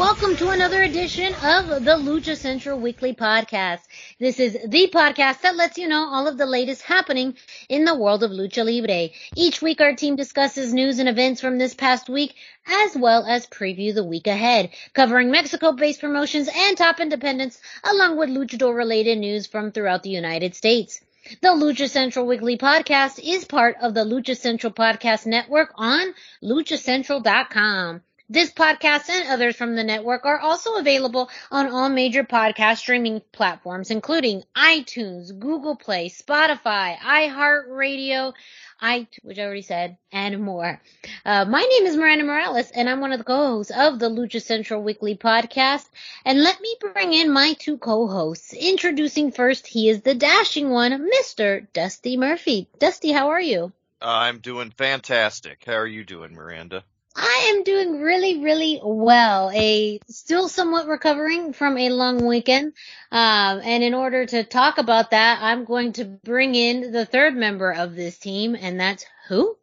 [0.00, 3.80] Welcome to another edition of the Lucha Central Weekly Podcast.
[4.18, 7.34] This is the podcast that lets you know all of the latest happening
[7.68, 9.10] in the world of Lucha Libre.
[9.36, 12.34] Each week our team discusses news and events from this past week
[12.66, 18.30] as well as preview the week ahead, covering Mexico-based promotions and top independents along with
[18.30, 21.02] luchador related news from throughout the United States.
[21.42, 28.00] The Lucha Central Weekly Podcast is part of the Lucha Central Podcast Network on luchacentral.com.
[28.32, 33.22] This podcast and others from the network are also available on all major podcast streaming
[33.32, 38.32] platforms, including iTunes, Google Play, Spotify, iHeartRadio,
[38.80, 40.80] I, which I already said, and more.
[41.24, 44.40] Uh, my name is Miranda Morales, and I'm one of the co-hosts of the Lucha
[44.40, 45.88] Central Weekly podcast.
[46.24, 48.52] And let me bring in my two co-hosts.
[48.52, 51.66] Introducing first, he is the dashing one, Mr.
[51.72, 52.68] Dusty Murphy.
[52.78, 53.72] Dusty, how are you?
[54.00, 55.64] I'm doing fantastic.
[55.66, 56.84] How are you doing, Miranda?
[57.16, 59.50] I am doing really, really well.
[59.52, 62.72] A still somewhat recovering from a long weekend.
[63.10, 67.34] Um, and in order to talk about that, I'm going to bring in the third
[67.34, 69.56] member of this team, and that's who?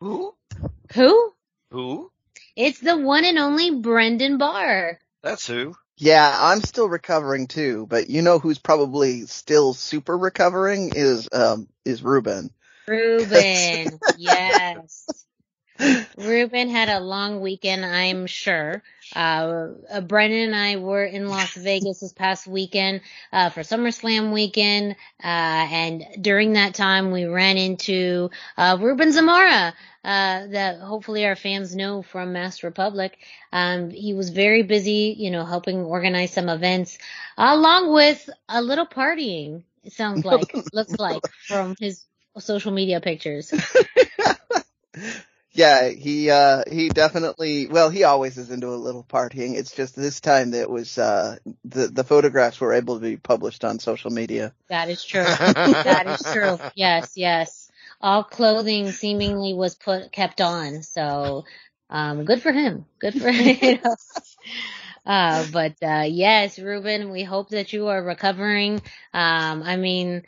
[0.00, 0.34] Who?
[0.94, 1.32] Who?
[1.70, 2.10] Who?
[2.54, 4.98] It's the one and only Brendan Barr.
[5.22, 5.74] That's who.
[5.96, 11.68] Yeah, I'm still recovering too, but you know who's probably still super recovering is um
[11.84, 12.50] is Ruben.
[12.88, 14.00] Ruben.
[14.18, 15.26] yes.
[16.16, 18.82] Ruben had a long weekend, I'm sure.
[19.14, 23.00] Uh, uh, Brendan and I were in Las Vegas this past weekend,
[23.32, 29.74] uh, for SummerSlam weekend, uh, and during that time we ran into, uh, Ruben Zamora,
[30.04, 33.18] uh, that hopefully our fans know from Mask Republic.
[33.52, 36.98] Um, he was very busy, you know, helping organize some events,
[37.36, 42.04] along with a little partying, it sounds like, looks like, from his
[42.38, 43.52] social media pictures.
[45.54, 49.54] Yeah, he uh he definitely well he always is into a little partying.
[49.56, 53.64] It's just this time that was uh the the photographs were able to be published
[53.64, 54.54] on social media.
[54.68, 55.22] That is true.
[55.84, 56.58] that is true.
[56.74, 57.70] Yes, yes.
[58.00, 60.82] All clothing seemingly was put kept on.
[60.82, 61.44] So
[61.90, 62.86] um good for him.
[62.98, 63.78] Good for him.
[65.04, 68.74] Uh, but uh, yes, Ruben, we hope that you are recovering.
[69.12, 70.22] Um, I mean,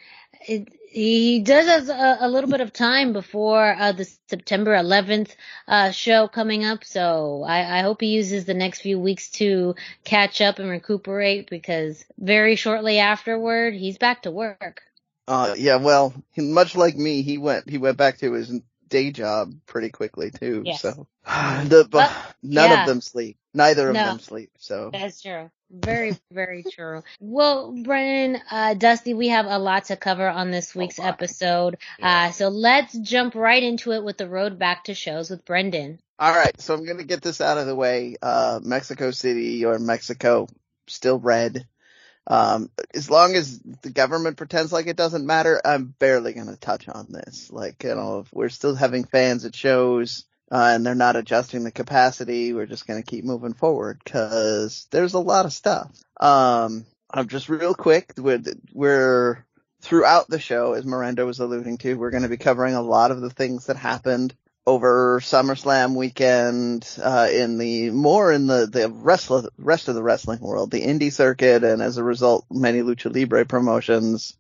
[0.47, 5.35] it, he does have a, a, little bit of time before uh, the September 11th
[5.67, 9.75] uh, show coming up, so I, I, hope he uses the next few weeks to
[10.05, 14.83] catch up and recuperate because very shortly afterward he's back to work.
[15.27, 18.53] Uh, yeah, well, much like me, he went he went back to his
[18.95, 20.63] day job pretty quickly too.
[20.65, 20.81] Yes.
[20.83, 22.13] So the but
[22.43, 22.83] none yeah.
[22.83, 23.37] of them sleep.
[23.53, 24.05] Neither of No.
[24.07, 24.51] them sleep.
[24.59, 25.51] So That's true.
[25.71, 27.03] Very, very true.
[27.19, 31.09] Well, Brendan, uh, Dusty, we have a lot to cover on this week's lot.
[31.09, 31.79] episode.
[31.99, 32.27] Yeah.
[32.29, 35.99] Uh, so let's jump right into it with the road back to shows with Brendan.
[36.19, 38.17] all right, so I'm gonna get this out of the way.
[38.23, 40.47] Uh, Mexico City or Mexico
[40.87, 41.67] still red.
[42.27, 46.89] Um, as long as the government pretends like it doesn't matter, I'm barely gonna touch
[46.89, 47.51] on this.
[47.51, 51.65] Like, you know, if we're still having fans at shows, uh, and they're not adjusting
[51.65, 55.91] the capacity, we're just gonna keep moving forward cause there's a lot of stuff.
[56.19, 58.43] Um, I'm just real quick, we're,
[58.73, 59.45] we're
[59.81, 63.21] throughout the show, as Miranda was alluding to, we're gonna be covering a lot of
[63.21, 64.35] the things that happened
[64.67, 70.03] over SummerSlam weekend, uh, in the, more in the, the rest of, rest of the
[70.03, 74.37] wrestling world, the indie circuit, and as a result, many lucha libre promotions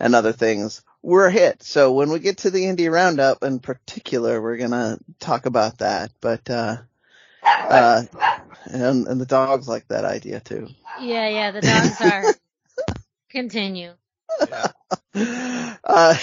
[0.00, 1.62] and other things were a hit.
[1.62, 6.10] So when we get to the indie roundup in particular, we're gonna talk about that,
[6.20, 6.78] but, uh,
[7.44, 8.02] uh,
[8.64, 10.68] and, and the dogs like that idea too.
[11.00, 12.34] Yeah, yeah, the dogs are.
[13.30, 13.92] Continue.
[14.48, 14.66] Yeah.
[15.84, 16.14] Uh,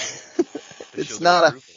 [0.94, 1.75] it's not a, brutal.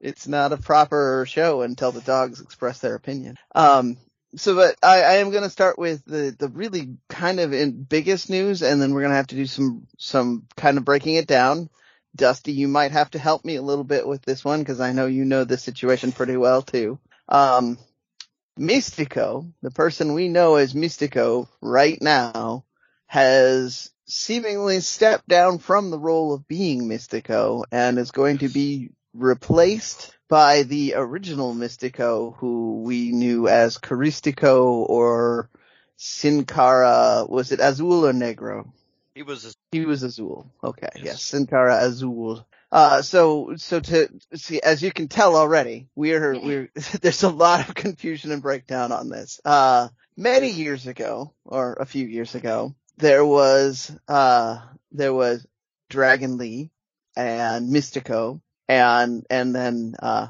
[0.00, 3.36] It's not a proper show until the dogs express their opinion.
[3.54, 3.96] Um,
[4.36, 7.82] so, but I, I am going to start with the, the really kind of in
[7.82, 11.14] biggest news and then we're going to have to do some, some kind of breaking
[11.14, 11.70] it down.
[12.14, 14.92] Dusty, you might have to help me a little bit with this one because I
[14.92, 16.98] know you know the situation pretty well too.
[17.28, 17.78] Um,
[18.58, 22.64] Mystico, the person we know as Mystico right now,
[23.06, 28.90] has seemingly stepped down from the role of being Mystico and is going to be
[29.18, 35.48] replaced by the original Mystico who we knew as Caristico or
[35.96, 37.26] Sin Cara.
[37.28, 38.70] Was it Azul or Negro?
[39.14, 40.50] He was a, He was Azul.
[40.62, 40.88] Okay.
[40.96, 41.04] Yes.
[41.04, 41.22] Yes.
[41.22, 42.46] Sin Cara Azul.
[42.70, 47.66] Uh, so, so to see, as you can tell already, we're, we're, there's a lot
[47.66, 49.40] of confusion and breakdown on this.
[49.44, 54.60] Uh, many years ago, or a few years ago, there was, uh,
[54.92, 55.46] there was
[55.88, 56.70] Dragon Lee
[57.16, 60.28] and Mystico and, and then, uh,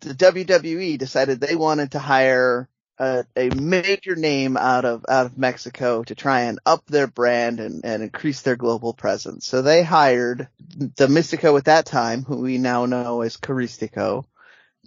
[0.00, 2.68] the WWE decided they wanted to hire
[2.98, 7.60] a, a major name out of out of Mexico to try and up their brand
[7.60, 9.46] and, and increase their global presence.
[9.46, 14.24] So they hired the Mystico at that time, who we now know as Caristico,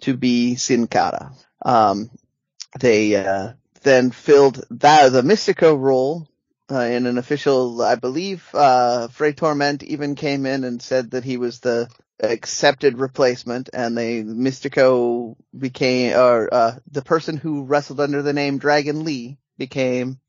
[0.02, 1.32] to be Sin Cara.
[1.64, 2.10] Um,
[2.78, 3.52] they uh,
[3.82, 6.28] then filled that the Mystico role
[6.70, 11.24] uh, in an official, I believe, uh, Fray Tormenta even came in and said that
[11.24, 11.88] he was the
[12.22, 18.58] accepted replacement and they Mystico became or uh the person who wrestled under the name
[18.58, 20.20] Dragon Lee became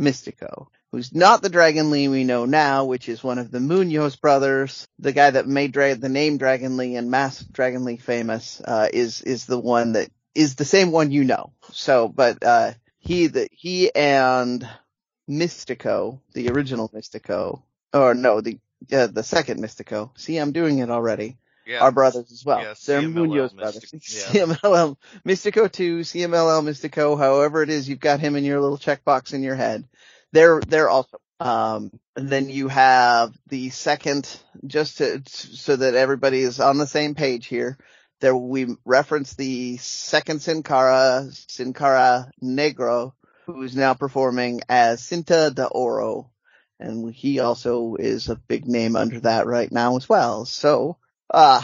[0.00, 4.16] Mystico, who's not the Dragon Lee we know now, which is one of the Munoz
[4.16, 4.86] brothers.
[4.98, 8.88] The guy that made Dra- the name Dragon Lee and Mass Dragon Lee famous uh
[8.92, 11.52] is is the one that is the same one you know.
[11.72, 14.66] So, but uh he the he and
[15.28, 17.62] Mystico, the original Mystico,
[17.92, 18.58] or no, the
[18.92, 20.10] uh, the second Mystico.
[20.18, 21.38] See, I'm doing it already.
[21.66, 21.80] yeah.
[21.80, 22.60] Are brothers as well.
[22.60, 24.32] Yeah, They're CMLL Munoz Mystic- brothers.
[24.34, 24.44] yeah.
[24.44, 24.96] CMLL
[25.26, 29.42] Mystico 2, CMLL Mystico, however it is, you've got him in your little checkbox in
[29.42, 29.86] your head.
[30.32, 34.28] They're, they're also, um, then you have the second,
[34.66, 37.78] just to, so that everybody is on the same page here.
[38.20, 43.12] There, we reference the second Sin Cara, Sin Cara Negro,
[43.46, 46.30] who is now performing as Cinta de Oro.
[46.80, 50.46] And he also is a big name under that right now as well.
[50.46, 50.96] So,
[51.32, 51.60] uh,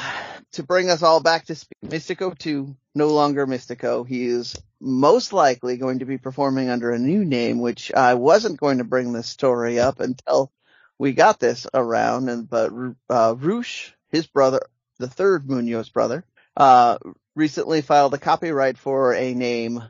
[0.52, 1.54] to bring us all back to
[1.84, 4.06] Mystico 2, no longer Mystico.
[4.06, 8.60] He is most likely going to be performing under a new name, which I wasn't
[8.60, 10.52] going to bring this story up until
[10.98, 12.28] we got this around.
[12.28, 12.70] And, but,
[13.08, 14.60] uh, Rush, his brother,
[14.98, 16.24] the third Munoz brother,
[16.56, 16.98] uh,
[17.34, 19.82] recently filed a copyright for a name,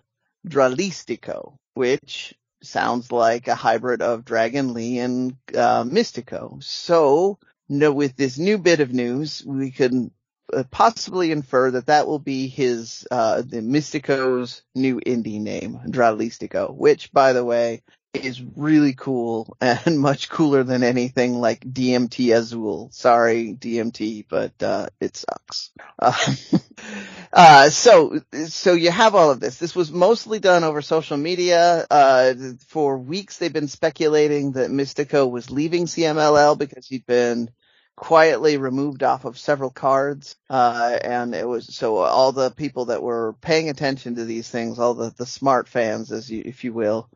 [0.47, 2.35] Dralistico, which
[2.67, 6.63] sounds like a hybrid of Dragon Lee and, uh, Mystico.
[6.63, 10.11] So, with this new bit of news, we can
[10.53, 16.75] uh, possibly infer that that will be his, uh, the Mystico's new indie name, Dralistico,
[16.75, 17.83] which, by the way,
[18.25, 22.91] is really cool and much cooler than anything like DMT Azul.
[22.93, 25.71] Sorry, DMT, but, uh, it sucks.
[25.99, 26.35] Uh,
[27.33, 29.59] uh, so, so you have all of this.
[29.59, 31.87] This was mostly done over social media.
[31.91, 32.35] Uh,
[32.69, 37.51] for weeks they've been speculating that Mystico was leaving CMLL because he'd been
[37.97, 40.37] quietly removed off of several cards.
[40.51, 44.79] Uh, and it was, so all the people that were paying attention to these things,
[44.79, 47.09] all the, the smart fans, as you, if you will,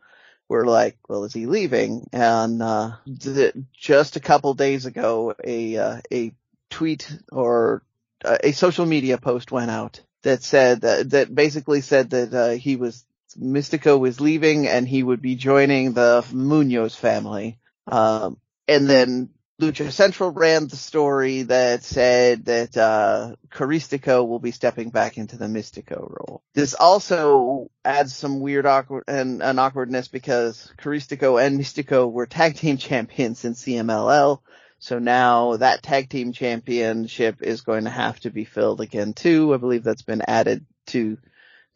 [0.50, 2.08] were like, well, is he leaving?
[2.12, 6.32] And, uh, th- just a couple days ago, a, uh, a
[6.68, 7.82] tweet or
[8.24, 12.50] uh, a social media post went out that said that, that basically said that, uh,
[12.50, 13.06] he was,
[13.38, 17.58] Mystico was leaving and he would be joining the Munoz family.
[17.86, 18.36] Um,
[18.66, 19.30] and then
[19.60, 25.36] Lucha Central ran the story that said that uh Caristico will be stepping back into
[25.36, 26.42] the Mystico role.
[26.54, 32.56] This also adds some weird awkward and an awkwardness because Caristico and Mystico were tag
[32.56, 34.40] team champions in CMLL.
[34.78, 39.52] So now that tag team championship is going to have to be filled again too.
[39.52, 41.18] I believe that's been added to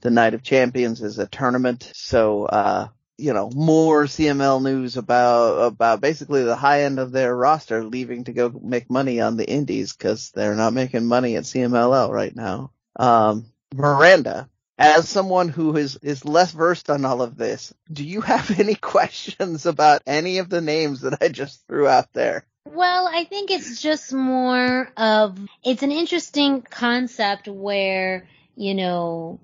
[0.00, 1.90] the Night of Champions as a tournament.
[1.94, 7.34] So uh you know, more CML news about, about basically the high end of their
[7.34, 11.44] roster leaving to go make money on the indies because they're not making money at
[11.44, 12.72] CMLL right now.
[12.96, 18.20] Um, Miranda, as someone who is, is less versed on all of this, do you
[18.20, 22.46] have any questions about any of the names that I just threw out there?
[22.66, 29.38] Well, I think it's just more of, it's an interesting concept where, you know,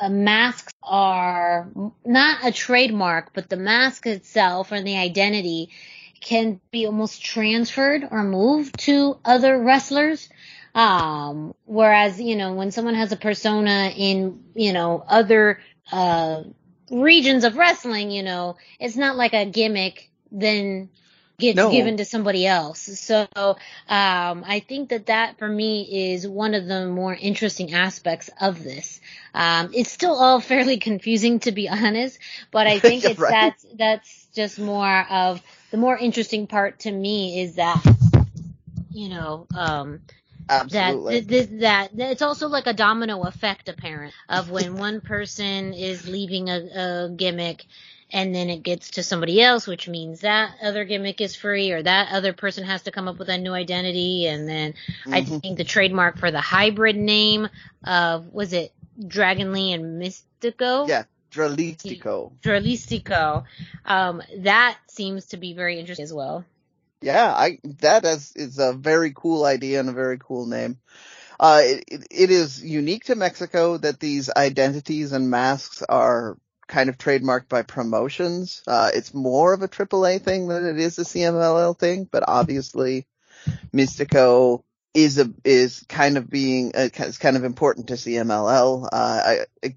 [0.00, 1.68] uh, masks are
[2.04, 5.70] not a trademark, but the mask itself and the identity
[6.20, 10.28] can be almost transferred or moved to other wrestlers.
[10.74, 15.60] Um, whereas, you know, when someone has a persona in, you know, other,
[15.90, 16.42] uh,
[16.90, 20.90] regions of wrestling, you know, it's not like a gimmick then
[21.38, 21.70] gets No.
[21.70, 22.80] given to somebody else.
[22.80, 23.56] So, um,
[23.88, 29.00] I think that that for me is one of the more interesting aspects of this.
[29.34, 32.18] Um, it's still all fairly confusing to be honest,
[32.50, 33.30] but I think it's right.
[33.30, 37.82] that's, that's just more of the more interesting part to me is that
[38.92, 40.00] you know um
[40.48, 41.20] Absolutely.
[41.20, 45.00] that th- th- that that it's also like a domino effect apparent of when one
[45.00, 47.64] person is leaving a, a gimmick
[48.12, 51.82] and then it gets to somebody else which means that other gimmick is free or
[51.82, 54.74] that other person has to come up with a new identity and then
[55.10, 55.40] I Mhm.
[55.42, 57.48] think the trademark for the hybrid name
[57.84, 58.72] of was it
[59.06, 61.04] Dragon Lee and Mystico Yeah.
[61.32, 62.32] Dralistico.
[62.42, 63.44] Dralistico
[63.84, 66.44] um that seems to be very interesting as well
[67.02, 70.78] Yeah, I that is is a very cool idea and a very cool name.
[71.38, 76.98] Uh, it- it is unique to Mexico that these identities and masks are kind of
[76.98, 78.62] trademarked by promotions.
[78.66, 83.06] Uh, it's more of a AAA thing than it is a CMLL thing, but obviously
[83.72, 84.62] Mystico
[84.94, 88.84] is a is kind of being uh, is kind of important to CMLL.
[88.84, 89.76] Uh, I, I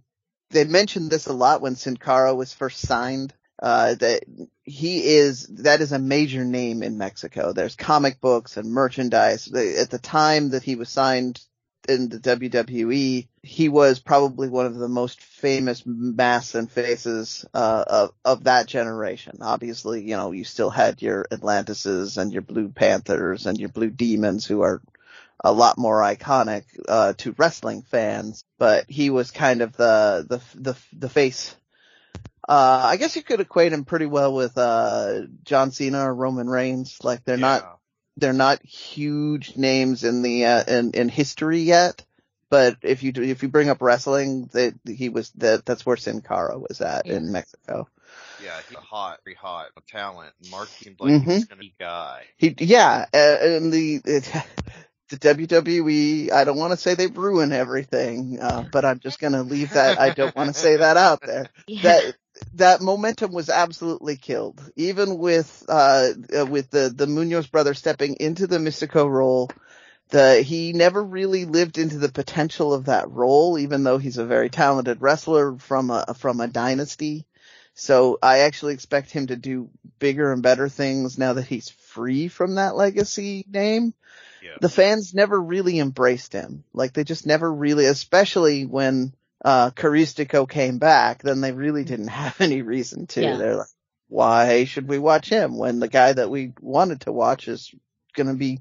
[0.51, 3.34] they mentioned this a lot when Sin Cara was first signed.
[3.62, 4.24] Uh, that
[4.63, 7.51] he is that is a major name in Mexico.
[7.51, 9.53] There's comic books and merchandise.
[9.53, 11.41] At the time that he was signed
[11.89, 17.84] in the WWE, he was probably one of the most famous masks and faces uh,
[17.88, 19.39] of of that generation.
[19.41, 23.89] Obviously, you know, you still had your Atlantises and your Blue Panthers and your Blue
[23.89, 24.84] Demons, who are
[25.44, 28.46] a lot more iconic uh, to wrestling fans.
[28.60, 31.56] But he was kind of the the the the face
[32.48, 36.50] uh, I guess you could equate him pretty well with, uh, John Cena or Roman
[36.50, 36.98] Reigns.
[37.03, 37.79] Like they're not,
[38.18, 42.03] they're not huge names in the, uh, in, in history yet.
[42.50, 45.98] But if you do, if you bring up wrestling, that he was, that, that's where
[45.98, 47.13] Sin Cara was at Yeah.
[47.15, 47.88] in Mexico.
[48.41, 50.34] Yeah, he's a hot, very hot a talent.
[50.50, 51.39] Mark seemed like Mm-hmm.
[51.50, 52.24] gonna be guy.
[52.38, 54.32] He, yeah, uh, and the, it,
[55.10, 59.34] the WWE, I don't want to say they ruin everything, uh, but I'm just going
[59.34, 60.00] to leave that.
[60.00, 61.50] I don't want to say that out there.
[61.68, 61.82] yeah.
[61.84, 62.15] that
[62.53, 64.62] that momentum was absolutely killed.
[64.77, 66.10] Even with uh,
[66.48, 69.50] with the the Munoz brothers stepping into the Mystico role,
[70.10, 73.58] the he never really lived into the potential of that role.
[73.60, 77.25] Even though he's a very talented wrestler from a from a dynasty,
[77.74, 82.28] so I actually expect him to do bigger and better things now that he's free
[82.28, 83.94] from that legacy name
[84.42, 84.58] Yeah.
[84.62, 86.63] the fans never really embraced him.
[86.74, 89.13] Like they just never really, especially when
[89.46, 93.22] uh Caristico came back, then they really didn't have any reason to.
[93.22, 93.38] Yeah.
[93.38, 93.68] They're like,
[94.08, 97.74] why should we watch him when the guy that we wanted to watch is
[98.16, 98.60] gonna be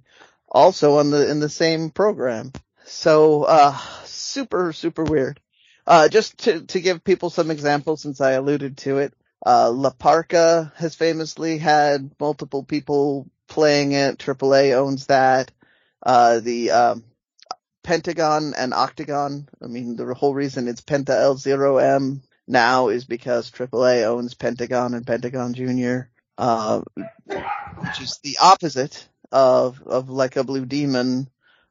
[0.50, 2.52] also on the in the same program?
[2.84, 5.40] So uh super, super weird.
[5.86, 9.14] Uh just to to give people some examples since I alluded to it.
[9.44, 14.18] Uh La Parca has famously had multiple people playing it.
[14.18, 15.50] AAA owns that
[16.02, 17.04] uh, the um,
[17.82, 19.48] Pentagon and Octagon.
[19.62, 25.06] I mean, the whole reason it's Penta L0M now is because AAA owns Pentagon and
[25.06, 31.28] Pentagon Junior, uh, which is the opposite of of like a Blue Demon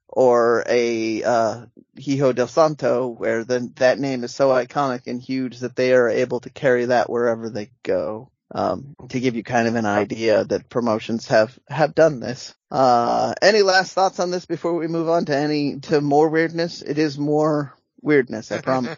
[0.08, 1.66] or a uh,
[2.00, 6.10] Hijo del Santo, where the, that name is so iconic and huge that they are
[6.10, 8.32] able to carry that wherever they go.
[8.50, 12.56] Um, to give you kind of an idea that promotions have have done this.
[12.72, 16.82] Uh, any last thoughts on this before we move on to any to more weirdness?
[16.82, 18.98] It is more weirdness, I promise.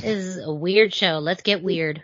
[0.00, 1.20] This is a weird show.
[1.20, 2.02] Let's get weird.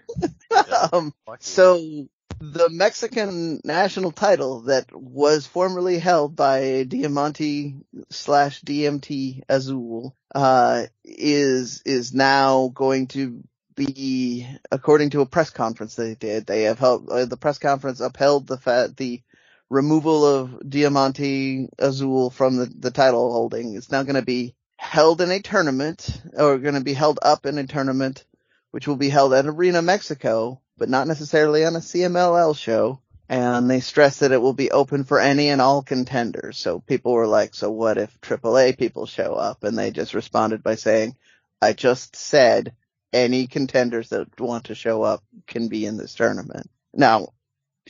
[0.93, 2.07] um, so
[2.41, 7.75] the Mexican national title that was formerly held by Diamante
[8.11, 13.43] slash DMT Azul, uh, is, is now going to
[13.75, 18.01] be, according to a press conference they did, they have held, uh, the press conference
[18.01, 19.23] upheld the fact, the
[19.71, 23.75] removal of Diamante Azul from the, the title holding.
[23.75, 27.47] It's now going to be held in a tournament, or going to be held up
[27.47, 28.25] in a tournament
[28.71, 33.01] which will be held at Arena Mexico, but not necessarily on a CMLL show.
[33.29, 36.57] And they stress that it will be open for any and all contenders.
[36.57, 39.65] So people were like, so what if AAA people show up?
[39.65, 41.15] And they just responded by saying,
[41.61, 42.73] I just said
[43.13, 46.71] any contenders that want to show up can be in this tournament.
[46.95, 47.29] Now,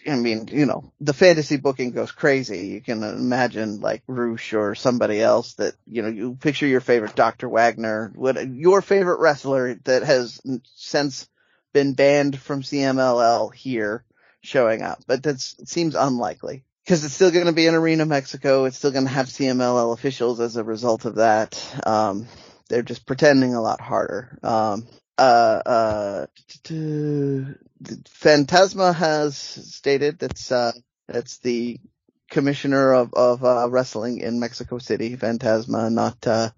[0.07, 2.69] I mean, you know, the fantasy booking goes crazy.
[2.69, 7.15] You can imagine like Rush or somebody else that, you know, you picture your favorite
[7.15, 7.49] Dr.
[7.49, 10.41] Wagner, what your favorite wrestler that has
[10.75, 11.29] since
[11.79, 14.05] been banned from CMLL here
[14.41, 18.65] showing up, but that seems unlikely because it's still going to be in Arena Mexico.
[18.65, 21.81] It's still going to have CMLL officials as a result of that.
[21.87, 22.27] Um,
[22.69, 24.37] they're just pretending a lot harder.
[24.43, 26.27] Um, uh, uh,
[28.09, 30.73] Phantasma has stated that's, uh,
[31.07, 31.79] that's the
[32.29, 36.51] commissioner of, of, uh, wrestling in Mexico City, Phantasma, not, uh,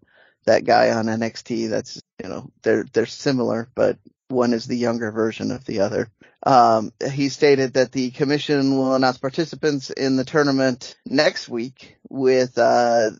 [0.46, 1.68] that guy on NXT.
[1.68, 3.98] That's, you know, they're, they're similar, but
[4.30, 6.08] one is the younger version of the other.
[6.44, 12.56] Um, he stated that the commission will announce participants in the tournament next week with,
[12.56, 13.10] uh,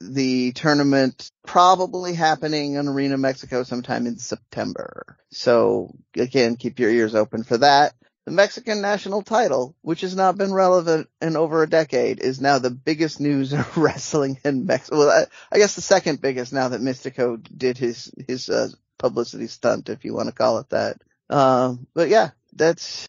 [0.00, 5.16] the tournament probably happening in Arena Mexico sometime in September.
[5.30, 7.94] So again, keep your ears open for that.
[8.26, 12.58] The Mexican national title, which has not been relevant in over a decade, is now
[12.58, 14.98] the biggest news of wrestling in Mexico.
[14.98, 19.46] Well, I, I guess the second biggest now that Mystico did his, his, uh, publicity
[19.46, 21.00] stunt, if you want to call it that.
[21.30, 23.08] Um, but yeah, that's,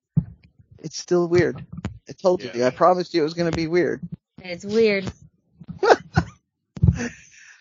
[0.79, 1.65] it's still weird.
[2.09, 2.51] I told Yeah.
[2.55, 4.01] you, I promised you it was going to be weird.
[4.43, 5.11] It's weird.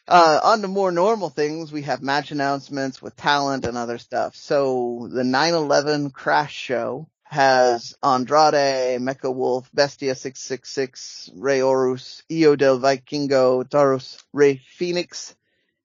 [0.08, 4.36] Uh, on to more normal things, we have match announcements with talent and other stuff.
[4.36, 12.78] So the 9-11 Crash Show has Andrade, Mecha Wolf, Bestia 666, Rey Horus, Hijo del
[12.78, 15.34] Vikingo, Taurus, Rey Phoenix,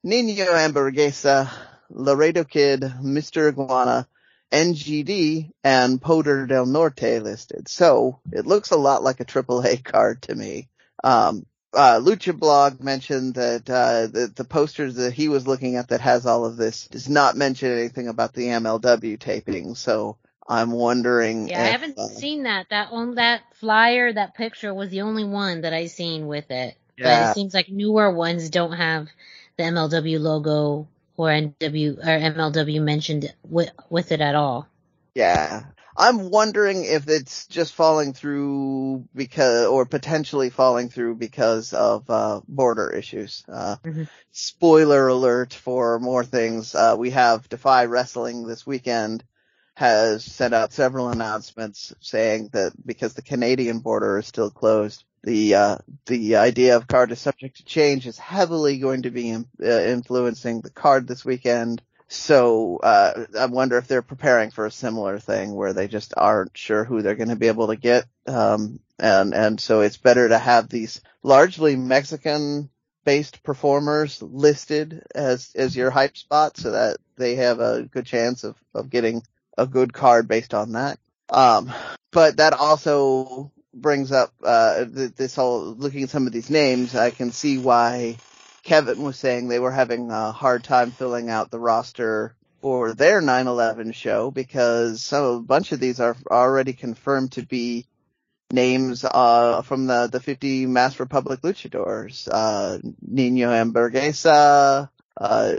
[0.03, 1.49] Nino Hamburguesa,
[1.93, 3.49] Laredo Kid, Mr.
[3.49, 4.07] Iguana,
[4.51, 7.67] NGD, and Poder del Norte listed.
[7.67, 10.67] So it looks a lot like a AAA card to me.
[11.03, 15.87] Um, uh, Lucha Blog mentioned that, uh, the, the posters that he was looking at
[15.87, 19.75] that has all of this does not mention anything about the MLW taping.
[19.75, 20.17] So
[20.47, 21.47] I'm wondering.
[21.47, 22.67] Yeah, I haven't uh, seen that.
[22.71, 26.75] That on that flyer, that picture was the only one that I seen with it.
[26.97, 27.23] Yeah.
[27.23, 29.07] But it seems like newer ones don't have
[29.55, 30.87] the MLW logo
[31.17, 34.67] or NW or MLW mentioned with with it at all.
[35.15, 35.63] Yeah.
[35.97, 42.39] I'm wondering if it's just falling through because, or potentially falling through because of, uh,
[42.47, 43.43] border issues.
[43.47, 44.07] Uh, Mhm.
[44.31, 46.73] spoiler alert for more things.
[46.75, 49.25] Uh, we have Defy Wrestling this weekend
[49.75, 55.55] has sent out several announcements saying that because the Canadian border is still closed, the,
[55.55, 59.65] uh, the idea of card is subject to change is heavily going to be uh,
[59.65, 61.81] influencing the card this weekend.
[62.07, 66.57] So, uh, I wonder if they're preparing for a similar thing where they just aren't
[66.57, 68.05] sure who they're going to be able to get.
[68.27, 72.69] Um, and, and so it's better to have these largely Mexican
[73.03, 78.43] based performers listed as, as your hype spot so that they have a good chance
[78.43, 79.23] of, of getting
[79.57, 80.99] a good card based on that.
[81.29, 81.71] Um,
[82.11, 86.95] but that also brings up, uh, th- this whole, looking at some of these names,
[86.95, 88.17] I can see why
[88.63, 93.21] Kevin was saying they were having a hard time filling out the roster for their
[93.21, 97.87] 9/11 show because some a bunch of these are already confirmed to be
[98.51, 102.27] names uh from the the 50 Mask Republic luchadors.
[102.31, 105.53] Uh Nino Hamburguesa, uh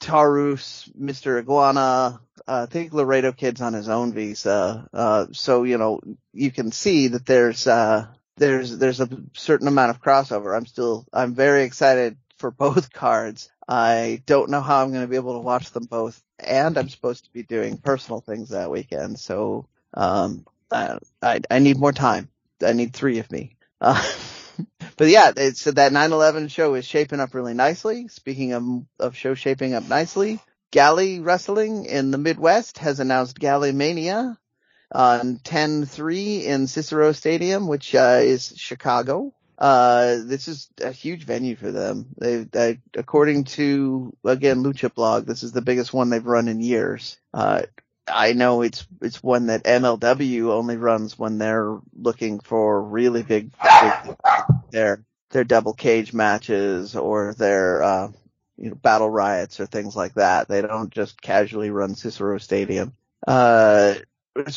[0.00, 1.38] Taurus, Mr.
[1.38, 4.88] Iguana, I think Laredo Kid's on his own visa.
[4.92, 6.00] Uh so you know,
[6.32, 10.56] you can see that there's uh there's there's a certain amount of crossover.
[10.56, 13.50] I'm still I'm very excited for both cards.
[13.68, 16.88] I don't know how I'm going to be able to watch them both, and I'm
[16.88, 19.18] supposed to be doing personal things that weekend.
[19.18, 22.28] So um, I I, I need more time.
[22.64, 23.56] I need three of me.
[23.80, 24.02] Uh,
[24.96, 28.08] but yeah, it's that 9/11 show is shaping up really nicely.
[28.08, 28.64] Speaking of
[28.98, 30.40] of show shaping up nicely,
[30.72, 34.38] Galli Wrestling in the Midwest has announced Galli Mania
[34.90, 39.34] on 10-3 in Cicero Stadium, which uh, is Chicago.
[39.58, 42.06] Uh, this is a huge venue for them.
[42.18, 46.60] They, they, according to again Lucha Blog, this is the biggest one they've run in
[46.60, 47.18] years.
[47.34, 47.62] Uh,
[48.08, 53.52] I know it's it's one that MLW only runs when they're looking for really big,
[53.62, 54.16] big
[54.70, 58.08] their their double cage matches or their uh,
[58.56, 60.48] you know battle riots or things like that.
[60.48, 62.94] They don't just casually run Cicero Stadium.
[63.26, 63.94] Uh,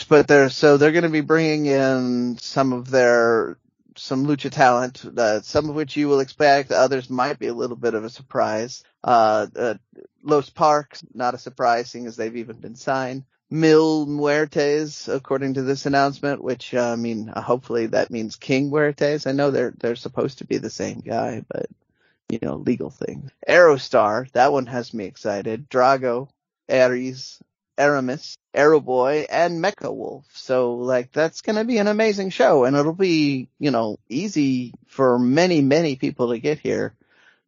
[0.10, 3.58] but they're so they're going to be bringing in some of their
[3.98, 7.76] some lucha talent, uh, some of which you will expect, others might be a little
[7.78, 8.84] bit of a surprise.
[9.04, 9.76] Uh, uh,
[10.24, 13.24] Los Parks, not a surprise, seeing as they've even been signed.
[13.50, 19.28] Mil Muertes, according to this announcement, which, uh, I mean, hopefully that means King Muertes.
[19.28, 21.68] I know they're, they're supposed to be the same guy, but,
[22.30, 23.32] you know, legal things.
[23.48, 25.70] Aerostar, that one has me excited.
[25.70, 26.30] Drago,
[26.70, 27.40] Ares,
[27.78, 30.26] Aramis, Aeroboy, and Mecha Wolf.
[30.34, 35.20] So like that's gonna be an amazing show and it'll be, you know, easy for
[35.20, 36.96] many, many people to get here.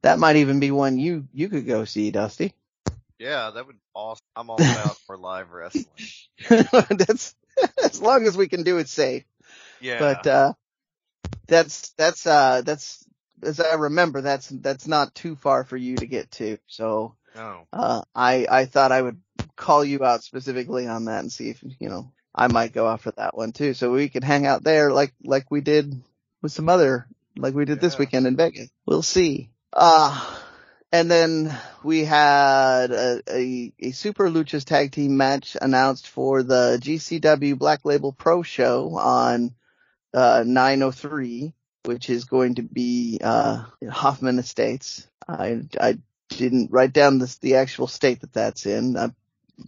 [0.04, 2.54] That might even be one you, you could go see, Dusty.
[3.20, 4.22] Yeah, that would awesome.
[4.36, 5.88] I'm all about for live wrestling.
[6.90, 7.36] that's,
[7.84, 9.24] as long as we can do it safe.
[9.82, 9.98] Yeah.
[10.00, 10.54] But, uh,
[11.48, 13.04] that's, that's, uh, that's,
[13.44, 16.58] as I remember, that's, that's not too far for you to get to.
[16.68, 17.68] So, no.
[17.72, 19.22] uh, I, I thought I would
[19.56, 23.12] call you out specifically on that and see if, you know, I might go after
[23.18, 23.74] that one too.
[23.74, 25.94] So we could hang out there like, like we did
[26.42, 28.70] with some other, like we did this weekend in Vegas.
[28.86, 29.50] We'll see.
[29.74, 30.38] Uh,
[30.92, 36.80] and then we had a, a, a Super Luchas tag team match announced for the
[36.82, 39.54] GCW Black Label Pro show on
[40.14, 41.54] uh, 903,
[41.88, 45.08] which is going to be uh, Hoffman Estates.
[45.28, 45.98] I I
[46.30, 48.96] didn't write down this, the actual state that that's in.
[48.98, 49.10] Uh,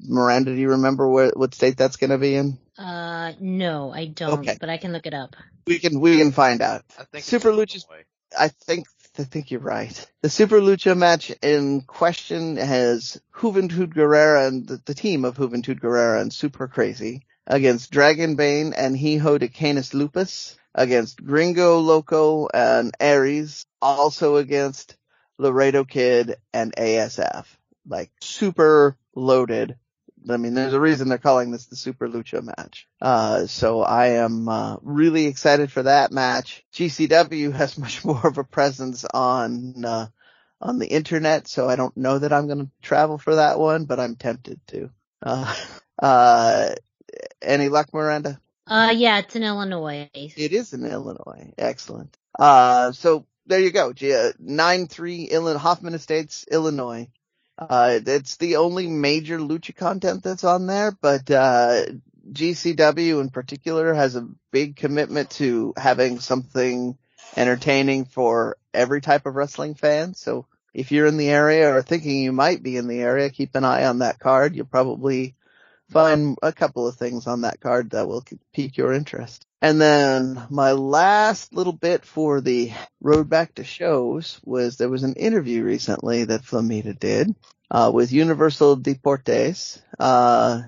[0.01, 2.59] Miranda, do you remember where, what state that's going to be in?
[2.77, 4.57] Uh, no, I don't, Okay.
[4.59, 5.35] but I can look it up.
[5.65, 6.83] We can we can find out.
[6.99, 8.05] I think Super it's Luchas- Illinois.
[8.37, 8.85] I think
[9.17, 10.05] I think you're right.
[10.21, 15.79] The Super Lucha match in question has Juventud Guerrera and the, the team of Juventud
[15.79, 22.47] Guerrera and Super Crazy against Dragon Bane and Hijo de Canis Lupus against Gringo Loco
[22.53, 24.97] and Aries, also against
[25.37, 27.45] Laredo Kid and ASF.
[27.87, 29.77] Like super loaded.
[30.29, 32.87] I mean, there's a reason they're calling this the Super Lucha match.
[33.01, 36.65] Uh, so I am, uh, really excited for that match.
[36.73, 40.07] GCW has much more of a presence on, uh,
[40.61, 43.85] on the internet, so I don't know that I'm going to travel for that one,
[43.85, 44.89] but I'm tempted to.
[45.23, 45.55] Uh,
[46.01, 46.69] uh,
[47.41, 48.39] any luck, Miranda?
[48.69, 50.09] Uh, yeah, it's in Illinois.
[50.13, 51.53] It is in Illinois.
[51.57, 52.15] Excellent.
[52.37, 53.89] Uh, so there you go.
[53.89, 57.09] Uh, 9-3 Illinois, Hoffman Estates, Illinois.
[57.57, 61.85] Uh, it's the only major lucha content that's on there, but, uh,
[62.31, 66.97] GCW in particular has a big commitment to having something
[67.35, 70.13] entertaining for every type of wrestling fan.
[70.13, 73.55] So if you're in the area or thinking you might be in the area, keep
[73.55, 74.55] an eye on that card.
[74.55, 75.35] You'll probably
[75.89, 78.23] find a couple of things on that card that will
[78.53, 79.45] pique your interest.
[79.61, 82.71] And then my last little bit for the
[83.01, 87.35] road back to shows was there was an interview recently that Flamita did,
[87.69, 89.81] uh, with Universal Deportes.
[89.99, 90.61] Uh,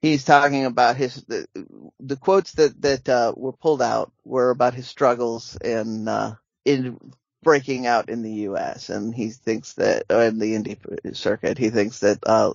[0.00, 1.46] he's talking about his, the,
[2.00, 6.98] the quotes that, that, uh, were pulled out were about his struggles in, uh, in
[7.44, 8.88] breaking out in the U.S.
[8.88, 12.54] And he thinks that, in the indie circuit, he thinks that, uh,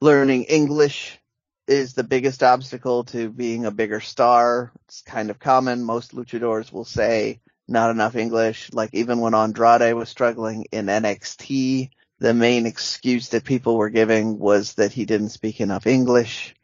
[0.00, 1.18] learning English
[1.66, 4.72] is the biggest obstacle to being a bigger star.
[4.86, 5.84] It's kind of common.
[5.84, 8.72] Most luchadors will say not enough English.
[8.72, 14.38] Like even when Andrade was struggling in NXT, the main excuse that people were giving
[14.38, 16.54] was that he didn't speak enough English.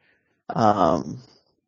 [0.49, 1.23] Um,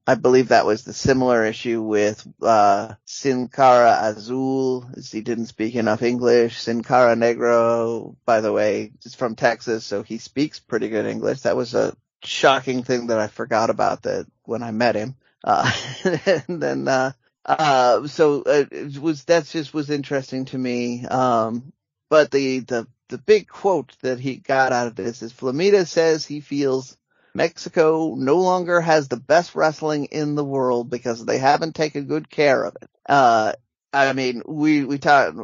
[0.06, 5.46] I believe that was the similar issue with, uh, Sin Cara Azul, is he didn't
[5.46, 6.60] speak enough English.
[6.60, 11.42] Sin Cara Negro, by the way, is from Texas, so he speaks pretty good English.
[11.42, 15.16] That was a shocking thing that I forgot about that when I met him.
[15.44, 15.70] Uh,
[16.46, 17.12] and then, uh,
[17.44, 21.04] uh, so uh, it was, that's just was interesting to me.
[21.06, 21.72] Um,
[22.08, 26.24] but the, the, the big quote that he got out of this is Flamita says
[26.24, 26.96] he feels
[27.34, 32.28] Mexico no longer has the best wrestling in the world because they haven't taken good
[32.28, 32.90] care of it.
[33.08, 33.52] Uh,
[33.92, 35.36] I mean, we, we talked,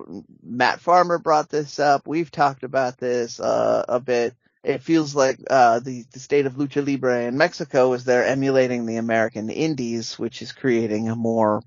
[0.43, 2.07] Matt Farmer brought this up.
[2.07, 4.35] We've talked about this, uh, a bit
[4.69, 8.85] it feels like uh, the the state of lucha libre in Mexico is they're emulating
[8.85, 11.63] the American Indies, which is creating a more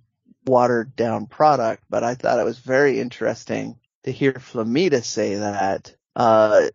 [0.45, 1.83] watered down product.
[1.89, 6.67] But I thought it was very interesting to hear Flamita say that, uh,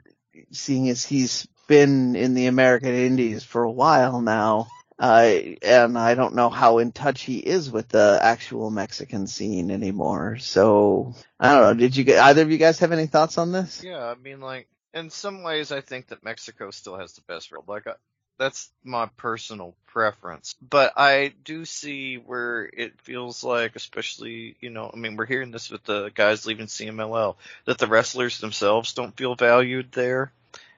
[0.51, 4.67] seeing as he's been in the American Indies for a while now.
[4.99, 5.31] Uh,
[5.63, 10.39] and I don't know how in touch he is with the actual Mexican scene anymore.
[10.39, 11.75] So I don't know.
[11.75, 13.85] Did you either of you guys have any thoughts on this?
[13.85, 17.53] Yeah, I mean, like in some ways, I think that Mexico still has the best
[17.53, 17.69] world.
[17.69, 17.93] Like, I,
[18.39, 20.55] that's my personal preference.
[20.61, 25.51] But I do see where it feels like, especially, you know, I mean, we're hearing
[25.51, 30.33] this with the guys leaving CMLL, that the wrestlers themselves don't feel valued there.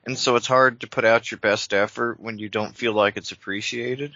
[0.04, 3.16] And so it's hard to put out your best effort when you don't feel like
[3.16, 4.12] it's appreciated.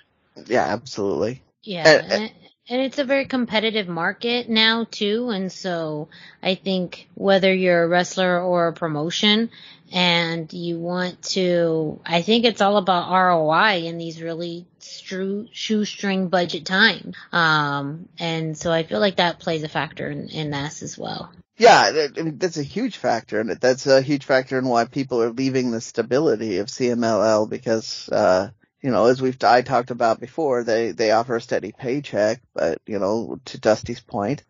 [0.46, 1.42] Yeah, absolutely.
[1.62, 2.32] Yeah, Uh, and,
[2.68, 6.08] and it's a very competitive market now too, and so
[6.42, 9.50] I think whether you're a wrestler or a promotion
[9.92, 16.28] and you want to, I think it's all about ROI in these really stru- shoestring
[16.28, 17.14] budget times.
[17.30, 21.30] Um, and so I feel like that plays a factor in, in this as well.
[21.58, 24.86] Yeah, that- I mean, that's a huge factor, and that's a huge factor in why
[24.86, 28.48] people are leaving the stability of CMLL because, uh,
[28.82, 32.80] you know, as we've I talked about before, they they offer a steady paycheck, but
[32.86, 34.42] you know, to Dusty's point,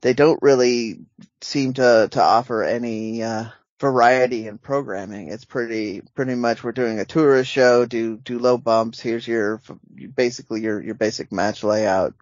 [0.00, 1.00] they don't really
[1.40, 3.46] seem to to offer any uh,
[3.80, 5.28] variety in programming.
[5.28, 9.00] It's pretty pretty much we're doing a tourist show, do do low bumps.
[9.00, 9.62] Here's your
[10.14, 12.14] basically your your basic match layout.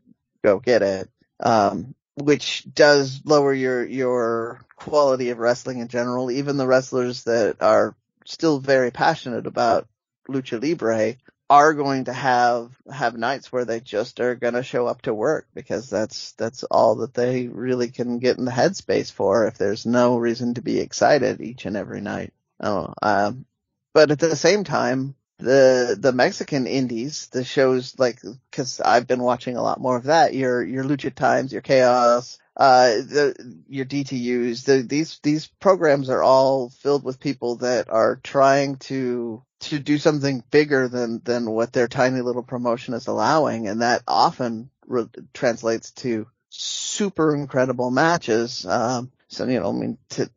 [0.42, 1.08] Go get it.
[1.40, 6.30] Um, which does lower your your quality of wrestling in general.
[6.30, 7.96] Even the wrestlers that are
[8.26, 9.88] still very passionate about
[10.28, 11.16] lucha libre
[11.50, 15.12] are going to have have nights where they just are going to show up to
[15.12, 19.58] work because that's that's all that they really can get in the headspace for if
[19.58, 22.32] there's no reason to be excited each and every night.
[22.60, 22.94] Oh.
[23.02, 23.44] Um,
[23.92, 28.20] but at the same time, the the Mexican indies, the shows like
[28.50, 30.34] because I've been watching a lot more of that.
[30.34, 34.64] Your your Lucha Times, your Chaos, uh, the your DTUs.
[34.64, 39.98] The, these these programs are all filled with people that are trying to to do
[39.98, 45.08] something bigger than than what their tiny little promotion is allowing, and that often re-
[45.32, 48.64] translates to super incredible matches.
[48.64, 50.30] Um, so you know, I mean, to,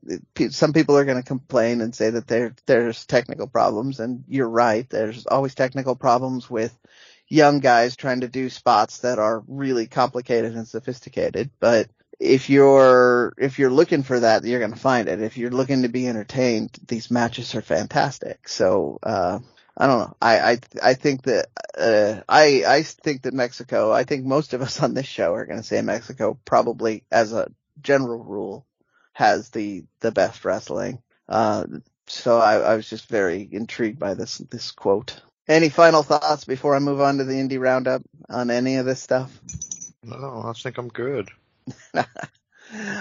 [0.51, 4.49] some people are going to complain and say that there there's technical problems, and you're
[4.49, 4.89] right.
[4.89, 6.77] There's always technical problems with
[7.27, 11.49] young guys trying to do spots that are really complicated and sophisticated.
[11.59, 15.21] But if you're if you're looking for that, you're going to find it.
[15.21, 18.47] If you're looking to be entertained, these matches are fantastic.
[18.47, 19.39] So uh,
[19.75, 20.17] I don't know.
[20.21, 21.47] I I I think that
[21.77, 23.91] uh, I I think that Mexico.
[23.91, 27.33] I think most of us on this show are going to say Mexico probably as
[27.33, 28.65] a general rule
[29.17, 31.01] has the the best wrestling.
[31.27, 31.65] Uh,
[32.05, 35.19] so I, I was just very intrigued by this this quote.
[35.47, 39.01] Any final thoughts before I move on to the indie roundup on any of this
[39.01, 39.31] stuff?
[40.03, 41.29] No, I think I'm good.
[41.95, 42.05] All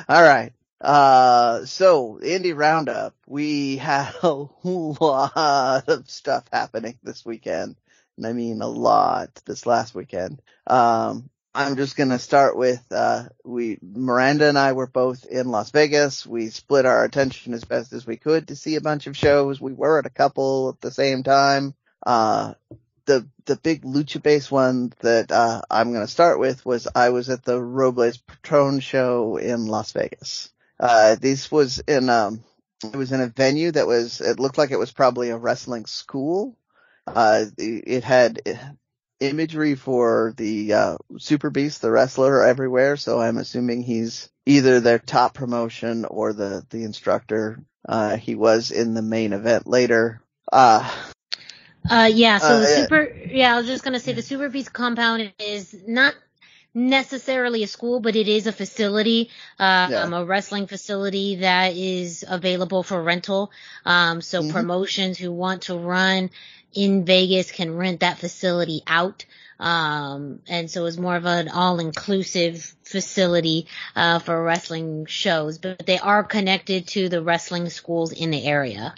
[0.08, 0.52] right.
[0.80, 7.76] Uh, so indie roundup, we had a lot of stuff happening this weekend.
[8.16, 10.40] And I mean a lot this last weekend.
[10.66, 15.70] Um, I'm just gonna start with, uh, we, Miranda and I were both in Las
[15.70, 16.26] Vegas.
[16.26, 19.58] We split our attention as best as we could to see a bunch of shows.
[19.58, 21.74] We were at a couple at the same time.
[22.04, 22.52] Uh,
[23.06, 27.30] the, the big lucha base one that, uh, I'm gonna start with was I was
[27.30, 30.52] at the Robles Patron show in Las Vegas.
[30.78, 32.44] Uh, this was in, um,
[32.84, 35.86] it was in a venue that was, it looked like it was probably a wrestling
[35.86, 36.54] school.
[37.06, 38.42] Uh, it had
[39.20, 42.96] imagery for the uh, Super Beast, the wrestler, everywhere.
[42.96, 47.64] So I'm assuming he's either their top promotion or the the instructor.
[47.88, 50.20] Uh, he was in the main event later.
[50.52, 50.90] Uh,
[51.88, 52.38] uh yeah.
[52.38, 55.74] So Uh, the super, yeah, I was just gonna say the Super Beast compound is
[55.86, 56.14] not
[56.76, 60.02] necessarily a school, but it is a facility, uh, Yeah.
[60.02, 63.50] um, a wrestling facility that is available for rental.
[63.86, 64.50] Um, so Mhm.
[64.52, 66.30] promotions who want to run
[66.76, 69.24] in Vegas can rent that facility out.
[69.58, 75.98] Um, and so it's more of an all-inclusive facility, uh, for wrestling shows, but they
[75.98, 78.94] are connected to the wrestling schools in the area.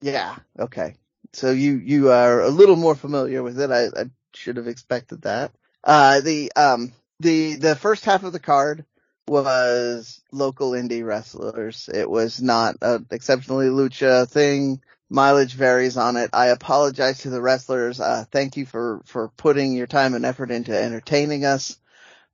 [0.00, 0.94] yeah, okay.
[1.32, 3.70] So you you are a little more familiar with it.
[3.70, 5.52] I, I should have expected that.
[5.82, 8.84] Uh, the um the the first half of the card
[9.28, 11.90] was local indie wrestlers.
[11.92, 14.80] It was not an exceptionally lucha thing.
[15.08, 16.30] Mileage varies on it.
[16.32, 18.00] I apologize to the wrestlers.
[18.00, 21.78] Uh, thank you for, for putting your time and effort into entertaining us.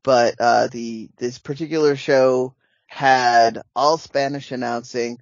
[0.03, 2.55] But, uh, the, this particular show
[2.87, 5.21] had all Spanish announcing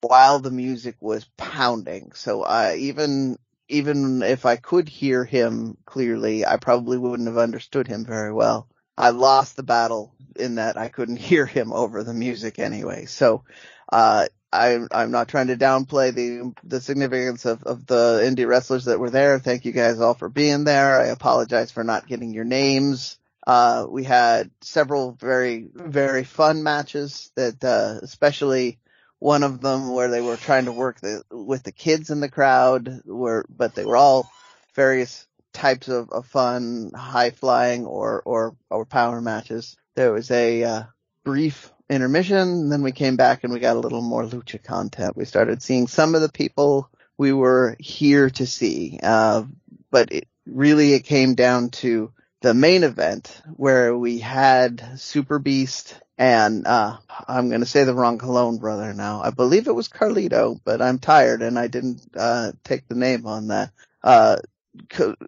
[0.00, 2.12] while the music was pounding.
[2.14, 7.88] So I, even, even if I could hear him clearly, I probably wouldn't have understood
[7.88, 8.68] him very well.
[8.96, 13.06] I lost the battle in that I couldn't hear him over the music anyway.
[13.06, 13.44] So,
[13.90, 18.84] uh, I, I'm not trying to downplay the the significance of, of the indie wrestlers
[18.84, 19.38] that were there.
[19.38, 21.00] Thank you guys all for being there.
[21.00, 23.18] I apologize for not getting your names.
[23.46, 28.78] Uh, we had several very very fun matches that, uh, especially
[29.18, 32.28] one of them where they were trying to work the, with the kids in the
[32.28, 34.30] crowd, were but they were all
[34.74, 39.76] various types of, of fun, high flying or or or power matches.
[39.94, 40.82] There was a uh,
[41.24, 45.16] brief intermission, then we came back and we got a little more lucha content.
[45.16, 49.44] We started seeing some of the people we were here to see, uh,
[49.90, 56.00] but it, really it came down to the main event where we had Super Beast
[56.18, 59.22] and uh I'm gonna say the wrong Colón brother now.
[59.22, 63.26] I believe it was Carlito, but I'm tired and I didn't uh take the name
[63.26, 63.70] on that.
[64.02, 64.36] Uh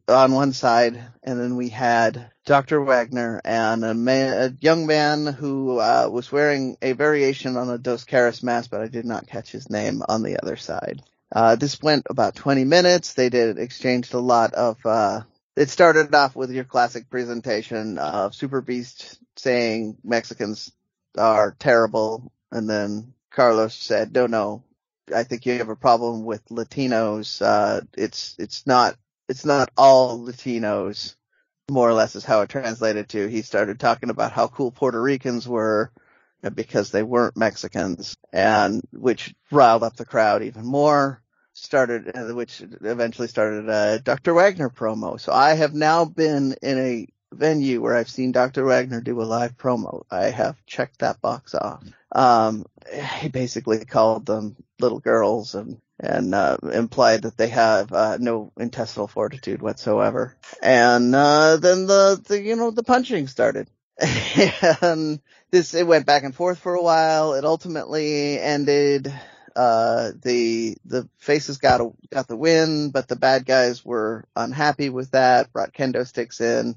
[0.08, 2.82] on one side, and then we had Dr.
[2.82, 7.78] Wagner and a man, a young man who uh, was wearing a variation on a
[7.78, 11.02] Dos Caras mask, but I did not catch his name on the other side.
[11.30, 13.14] Uh, this went about 20 minutes.
[13.14, 14.78] They did exchanged a lot of.
[14.84, 15.22] Uh,
[15.56, 20.72] it started off with your classic presentation of Super Beast saying Mexicans
[21.16, 24.64] are terrible, and then Carlos said, "No, no,
[25.14, 27.42] I think you have a problem with Latinos.
[27.42, 28.96] Uh, it's it's not
[29.28, 31.14] it's not all Latinos,
[31.70, 33.26] more or less is how it translated to.
[33.26, 35.90] He started talking about how cool Puerto Ricans were
[36.42, 41.20] uh, because they weren't Mexicans, and which riled up the crowd even more.
[41.56, 44.34] Started, uh, which eventually started a Dr.
[44.34, 45.20] Wagner promo.
[45.20, 48.64] So I have now been in a venue where I've seen Dr.
[48.64, 50.02] Wagner do a live promo.
[50.10, 51.84] I have checked that box off.
[52.10, 52.66] Um,
[53.20, 58.52] he basically called them little girls and and uh, implied that they have uh, no
[58.58, 60.36] intestinal fortitude whatsoever.
[60.62, 63.68] And uh, then the, the you know the punching started,
[64.82, 67.34] and this it went back and forth for a while.
[67.34, 69.12] It ultimately ended.
[69.56, 74.90] Uh, the the faces got a, got the win, but the bad guys were unhappy
[74.90, 75.52] with that.
[75.52, 76.74] Brought kendo sticks in,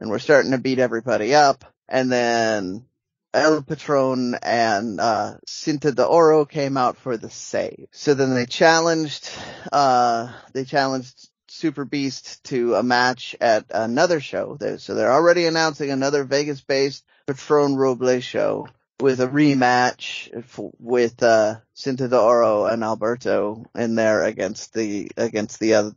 [0.00, 1.64] and we're starting to beat everybody up.
[1.88, 2.86] And then
[3.34, 7.88] El Patron and uh, Cinta de Oro came out for the save.
[7.92, 9.30] So then they challenged
[9.70, 14.56] uh, they challenged Super Beast to a match at another show.
[14.78, 18.68] So they're already announcing another Vegas-based Patron Roble show
[19.00, 20.30] with a rematch
[20.78, 25.92] with uh, Cinta de Oro and Alberto in there against the against the other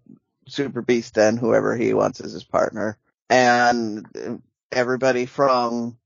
[0.48, 2.98] Super Beast and whoever he wants as his partner.
[3.30, 4.41] And
[4.72, 5.98] everybody from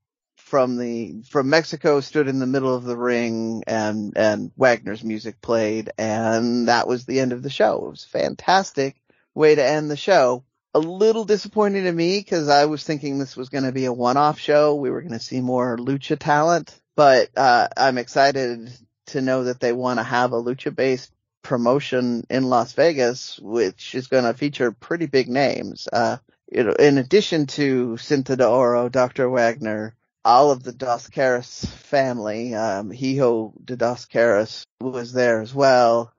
[0.46, 5.40] from the from Mexico stood in the middle of the ring and and Wagner's music
[5.40, 7.84] played and that was the end of the show.
[7.86, 8.96] It was fantastic
[9.34, 10.44] way to end the show.
[10.72, 13.92] A little disappointing to me because I was thinking this was going to be a
[13.92, 14.76] one-off show.
[14.76, 18.70] We were going to see more lucha talent, but uh, I'm excited
[19.06, 21.10] to know that they want to have a lucha-based
[21.42, 25.88] promotion in Las Vegas, which is going to feature pretty big names.
[25.92, 26.18] Uh,
[26.52, 29.28] you know, in addition to Cinta de Oro, Dr.
[29.28, 32.52] Wagner, all of the Dos Caras family.
[32.52, 36.12] Um, Hijo de Dos Caras was there as well.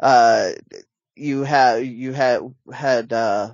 [0.00, 0.50] Uh,
[1.14, 2.40] you had, you had,
[2.72, 3.52] had, uh,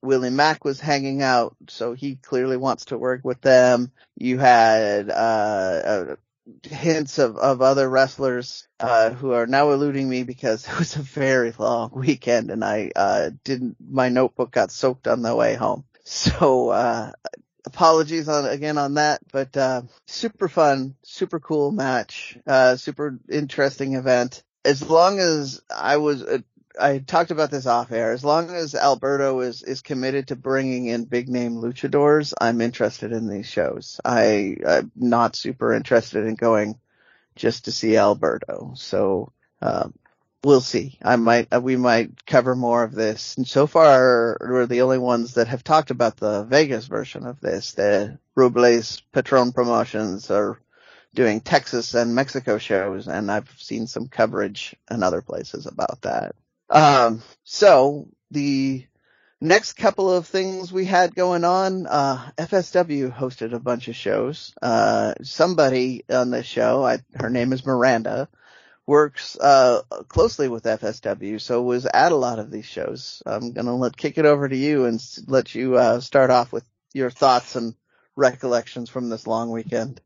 [0.00, 3.90] Willie Mack was hanging out, so he clearly wants to work with them.
[4.16, 6.16] You had, uh, uh
[6.64, 11.02] hints of, of other wrestlers, uh, who are now eluding me because it was a
[11.02, 15.84] very long weekend and I, uh, didn't, my notebook got soaked on the way home.
[16.04, 17.12] So, uh,
[17.64, 23.94] apologies on again on that, but uh, super fun, super cool match, uh, super interesting
[23.94, 24.42] event.
[24.64, 26.38] As long as I was, uh,
[26.80, 28.12] I talked about this off air.
[28.12, 33.12] As long as Alberto is is committed to bringing in big name luchadors, I'm interested
[33.12, 34.00] in these shows.
[34.04, 36.78] I I'm not super interested in going
[37.36, 38.72] just to see Alberto.
[38.76, 39.32] So.
[39.64, 39.94] Um,
[40.44, 40.98] we'll see.
[41.02, 43.36] I might, uh, we might cover more of this.
[43.36, 47.40] And so far, we're the only ones that have talked about the Vegas version of
[47.40, 47.72] this.
[47.72, 50.58] The Robles Patron Promotions are
[51.14, 56.34] doing Texas and Mexico shows, and I've seen some coverage in other places about that.
[56.70, 58.86] Um, so the
[59.40, 64.54] next couple of things we had going on, uh, FSW hosted a bunch of shows.
[64.62, 68.28] Uh, somebody on the show, I, her name is Miranda,
[68.86, 73.22] works uh, closely with FSW, so was at a lot of these shows.
[73.24, 76.64] I'm gonna let kick it over to you and let you uh, start off with
[76.92, 77.74] your thoughts and
[78.16, 80.00] recollections from this long weekend.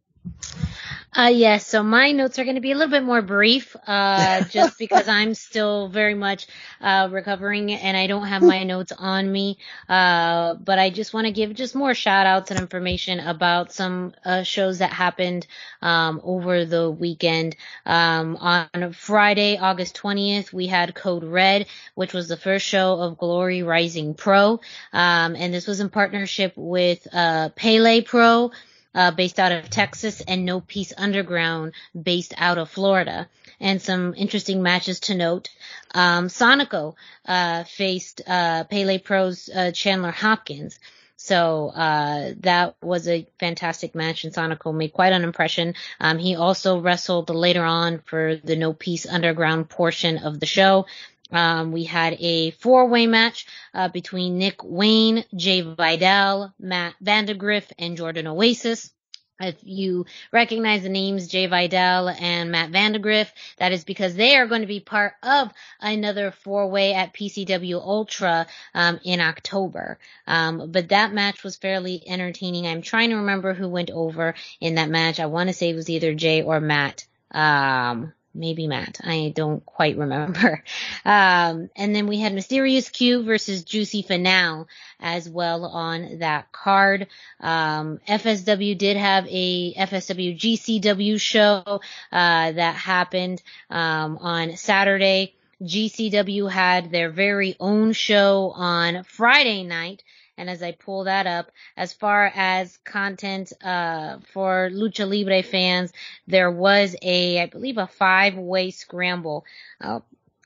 [1.16, 4.44] Uh, yes, so my notes are going to be a little bit more brief, uh,
[4.50, 6.46] just because I'm still very much,
[6.82, 9.56] uh, recovering and I don't have my notes on me.
[9.88, 14.12] Uh, but I just want to give just more shout outs and information about some,
[14.26, 15.46] uh, shows that happened,
[15.80, 17.56] um, over the weekend.
[17.86, 23.16] Um, on Friday, August 20th, we had Code Red, which was the first show of
[23.16, 24.60] Glory Rising Pro.
[24.92, 28.50] Um, and this was in partnership with, uh, Pele Pro
[28.96, 33.28] uh, based out of Texas, and No Peace Underground, based out of Florida.
[33.60, 35.48] And some interesting matches to note.
[35.94, 36.94] Um, Sonico
[37.26, 40.78] uh, faced uh, Pele Pro's uh, Chandler Hopkins.
[41.16, 45.74] So uh, that was a fantastic match, and Sonico made quite an impression.
[45.98, 50.86] Um, he also wrestled later on for the No Peace Underground portion of the show.
[51.32, 57.96] Um, we had a four-way match uh, between Nick Wayne, Jay Vidal, Matt Vandagriff, and
[57.96, 58.92] Jordan Oasis.
[59.38, 64.46] If you recognize the names Jay Vidal and Matt Vandagriff, that is because they are
[64.46, 69.98] going to be part of another four-way at PCW Ultra um, in October.
[70.26, 72.66] Um, but that match was fairly entertaining.
[72.66, 75.20] I'm trying to remember who went over in that match.
[75.20, 77.06] I want to say it was either Jay or Matt.
[77.30, 79.00] Um, maybe Matt.
[79.02, 80.62] I don't quite remember.
[81.04, 84.64] Um, and then we had Mysterious Q versus Juicy Finale
[84.98, 87.06] as well on that card.
[87.40, 91.80] Um, FSW did have a FSW GCW show
[92.12, 95.34] uh, that happened um, on Saturday.
[95.62, 100.02] GCW had their very own show on Friday night
[100.36, 105.92] and as I pull that up, as far as content uh, for Lucha Libre fans,
[106.26, 109.44] there was a, I believe, a five-way scramble.
[109.80, 110.00] Uh,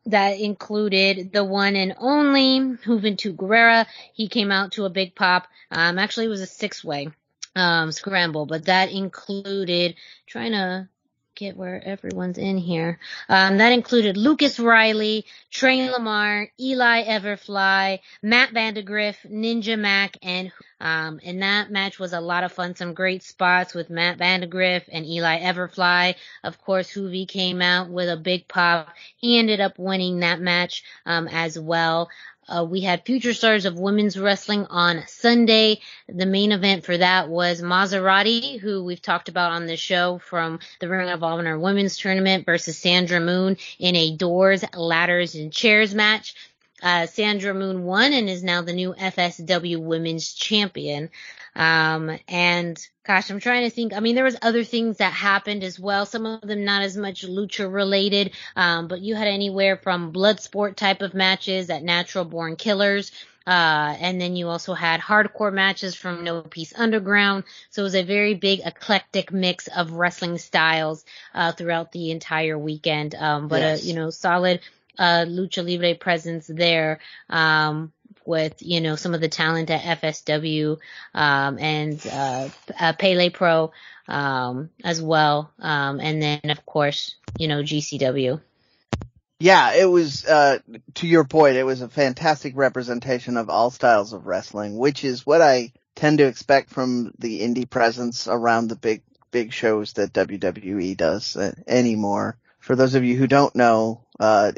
[0.07, 3.87] that included the one and only Juventud Guerrera.
[4.15, 5.47] He came out to a big pop.
[5.71, 7.11] Um, actually, it was a six way
[7.55, 10.89] um, scramble, but that included trying to
[11.49, 12.99] where everyone's in here.
[13.29, 21.21] Um, that included Lucas Riley, Trey Lamar, Eli Everfly, Matt Vandagriff, Ninja Mac, and um,
[21.25, 22.75] and that match was a lot of fun.
[22.75, 26.15] Some great spots with Matt Vandagriff and Eli Everfly.
[26.43, 28.89] Of course, Juvi came out with a big pop.
[29.17, 32.09] He ended up winning that match um, as well.
[32.51, 35.81] Uh, we had Future Stars of Women's Wrestling on Sunday.
[36.09, 40.59] The main event for that was Maserati, who we've talked about on the show from
[40.81, 45.95] the Ring of Honor Women's Tournament versus Sandra Moon in a doors, ladders, and chairs
[45.95, 46.35] match.
[46.83, 51.11] Uh, Sandra Moon won and is now the new FSW Women's Champion.
[51.55, 53.93] Um, and gosh, I'm trying to think.
[53.93, 56.07] I mean, there was other things that happened as well.
[56.07, 58.33] Some of them not as much lucha related.
[58.57, 63.13] Um, but you had anywhere from blood sport type of matches at Natural Born Killers.
[63.47, 67.45] Uh, and then you also had hardcore matches from No Peace Underground.
[67.71, 71.05] So it was a very big eclectic mix of wrestling styles,
[71.35, 73.15] uh, throughout the entire weekend.
[73.15, 73.83] Um, but yes.
[73.83, 74.61] a, you know, solid,
[74.99, 77.01] lucha libre presence there.
[77.29, 77.93] Um,
[78.27, 80.79] with you know some of the talent at FSW
[81.15, 83.73] um, and uh, uh, Pele Pro
[84.09, 88.41] um, as well, um, and then of course you know GCW.
[89.39, 90.59] Yeah, it was uh,
[90.95, 91.57] to your point.
[91.57, 96.19] It was a fantastic representation of all styles of wrestling, which is what I tend
[96.19, 101.53] to expect from the indie presence around the big big shows that WWE does uh,
[101.67, 102.37] anymore.
[102.59, 104.53] For those of you who don't know, uh,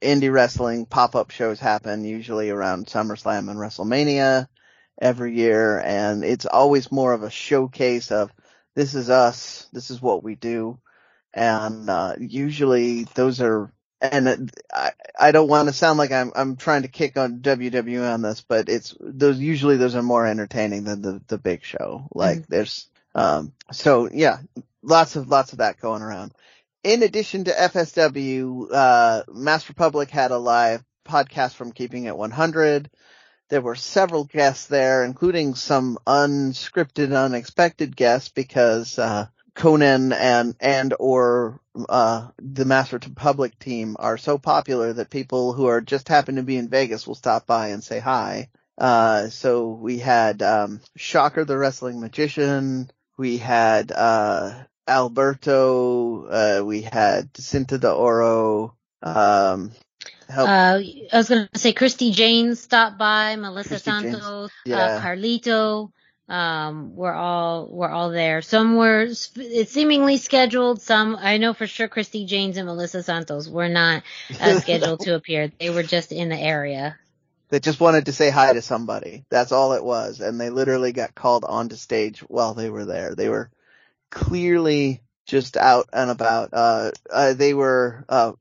[0.00, 4.46] indie wrestling pop-up shows happen usually around SummerSlam and WrestleMania
[5.00, 8.32] every year and it's always more of a showcase of
[8.74, 10.78] this is us, this is what we do.
[11.34, 16.54] And, uh, usually those are, and I, I don't want to sound like I'm, I'm
[16.54, 20.84] trying to kick on WWE on this, but it's, those, usually those are more entertaining
[20.84, 22.06] than the, the big show.
[22.14, 22.54] Like mm-hmm.
[22.54, 22.86] there's,
[23.16, 24.38] um, so yeah,
[24.82, 26.32] lots of, lots of that going around
[26.84, 32.90] in addition to FSW, uh, Mask Republic had a live podcast from Keeping It 100.
[33.50, 40.94] There were several guests there, including some unscripted, unexpected guests because, uh, Konnan and, and
[41.00, 46.36] or, uh, the Mask Republic team are so popular that people who are just happen
[46.36, 48.50] to be in Vegas will stop by and say hi.
[48.76, 52.90] Uh, so we had, um, Shocker the Wrestling Magician.
[53.16, 54.52] We had, uh,
[54.88, 59.72] Alberto, uh, we had Cinta de Oro, um.
[60.30, 60.80] Uh,
[61.12, 64.76] I was gonna say Christy Jane stopped by, Melissa Christy Santos, uh, yeah.
[64.76, 65.90] uh, Carlito,
[66.28, 68.42] um, we're all, we're all there.
[68.42, 70.82] Some were, it's seemingly scheduled.
[70.82, 74.02] Some, I know for sure Christy Janes and Melissa Santos were not
[74.38, 75.50] uh, scheduled to appear.
[75.58, 76.98] They were just in the area.
[77.48, 79.24] They just wanted to say hi to somebody.
[79.30, 80.20] That's all it was.
[80.20, 83.14] And they literally got called onto stage while they were there.
[83.14, 83.50] They were,
[84.10, 86.50] clearly just out and about.
[86.52, 88.32] Uh, uh, they were, uh,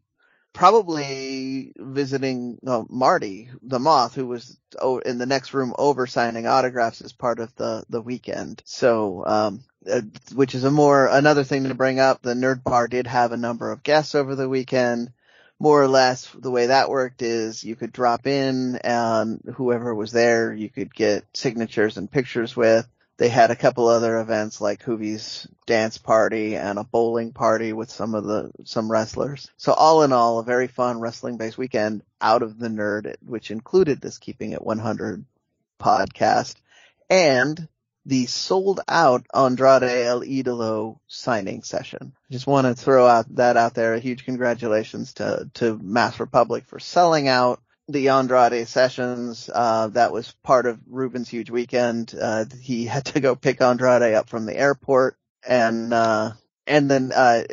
[0.58, 4.58] probably visiting uh, Marty the Moth, who was
[5.06, 8.64] in the next room over signing autographs as part of the the weekend.
[8.66, 10.02] So, um, uh,
[10.34, 12.24] which is a more another thing to bring up.
[12.24, 15.12] The Nerd Bar did have a number of guests over the weekend.
[15.60, 20.12] More or less, the way that worked is you could drop in and whoever was
[20.12, 22.88] there, you could get signatures and pictures with.
[23.18, 27.90] They had a couple other events like Juvi's dance party and a bowling party with
[27.90, 29.50] some of the, some wrestlers.
[29.58, 33.50] So all in all, a very fun wrestling based weekend out of the nerd, which
[33.50, 35.26] included this Keeping It 100
[35.80, 36.56] podcast
[37.10, 37.68] and
[38.06, 42.14] the sold out Andrade El Idolo signing session.
[42.32, 43.96] Just want to throw out that out there.
[43.96, 49.50] A huge congratulations to, to Mask Republic for selling out the Andrade sessions.
[49.54, 52.14] Uh, that was part of Ruben's huge weekend.
[52.20, 55.18] Uh, he had to go pick Andrade up from the airport
[55.48, 56.32] and, uh,
[56.66, 57.44] and then, uh,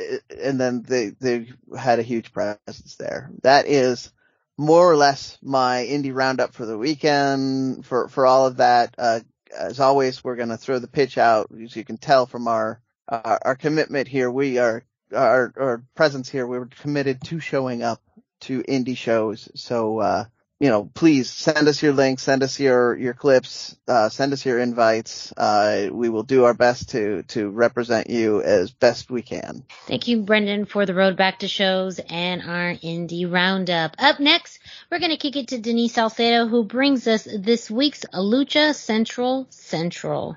[0.43, 3.31] and then they, they had a huge presence there.
[3.43, 4.13] That is
[4.57, 8.95] more or less my indie roundup for the weekend for, for all of that.
[8.99, 9.21] Uh,
[9.57, 11.49] as always, we're going to throw the pitch out.
[11.63, 14.83] As you can tell from our, our, our commitment here, we are,
[15.15, 18.03] our, our presence here, we were committed to showing up
[18.45, 19.49] to indie shows.
[19.55, 20.25] So, uh,
[20.61, 24.47] you know, please send us your links, send us your, your clips, uh, send us
[24.47, 25.33] your invites.
[25.37, 29.65] Uh, we will do our best to, to represent you as best we can.
[29.87, 33.97] Thank you, Brendan, for the road back to shows and our indie roundup.
[33.99, 38.05] Up next, we're going to kick it to Denise Salcedo, who brings us this week's
[38.15, 40.37] Lucha Central Central.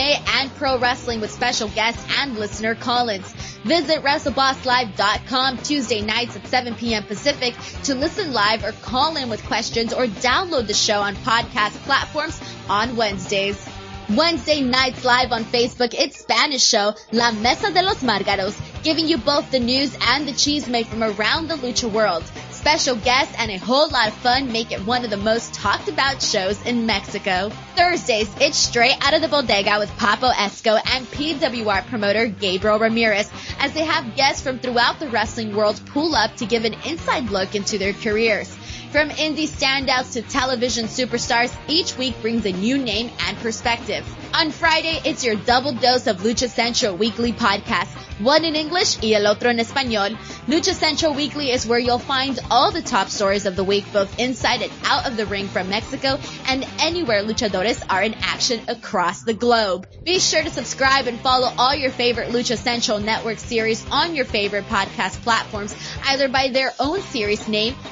[0.01, 3.31] and pro wrestling with special guests and listener call-ins.
[3.63, 7.03] Visit WrestleBossLive.com Tuesday nights at 7 p.m.
[7.03, 11.75] Pacific to listen live or call in with questions or download the show on podcast
[11.83, 13.69] platforms on Wednesdays.
[14.09, 19.17] Wednesday nights live on Facebook, it's Spanish show La Mesa de los Margaros, giving you
[19.17, 22.23] both the news and the cheese made from around the lucha world.
[22.61, 25.87] Special guests and a whole lot of fun make it one of the most talked
[25.87, 27.51] about shows in Mexico.
[27.75, 33.31] Thursdays, it's straight out of the bodega with Papo Esco and PWR promoter Gabriel Ramirez
[33.57, 37.31] as they have guests from throughout the wrestling world pull up to give an inside
[37.31, 38.55] look into their careers.
[38.91, 44.05] From indie standouts to television superstars, each week brings a new name and perspective.
[44.33, 47.87] On Friday, it's your double dose of Lucha Central weekly podcast,
[48.19, 50.17] one in English y el otro en español.
[50.45, 54.19] Lucha Central Weekly is where you'll find all the top stories of the week, both
[54.19, 59.23] inside and out of the ring from Mexico and anywhere luchadores are in action across
[59.23, 59.87] the globe.
[60.03, 64.25] Be sure to subscribe and follow all your favorite Lucha Central Network series on your
[64.25, 65.73] favorite podcast platforms,
[66.07, 67.75] either by their own series name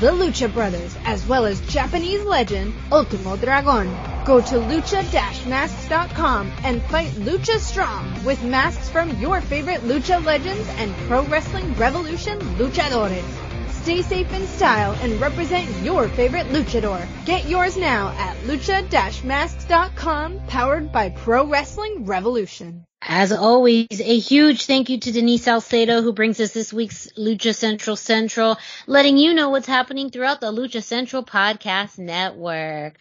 [0.00, 3.86] the Lucha Brothers, as well as Japanese legend Ultimo Dragon.
[4.26, 10.94] Go to lucha-masks.com and fight Lucha Strong with masks from your favorite Lucha legends and
[11.08, 13.45] Pro Wrestling Revolution luchadores.
[13.86, 17.06] Stay safe in style and represent your favorite luchador.
[17.24, 22.84] Get yours now at lucha-masks.com, powered by Pro Wrestling Revolution.
[23.00, 27.54] As always, a huge thank you to Denise Salcedo who brings us this week's Lucha
[27.54, 28.58] Central Central,
[28.88, 32.98] letting you know what's happening throughout the Lucha Central podcast network.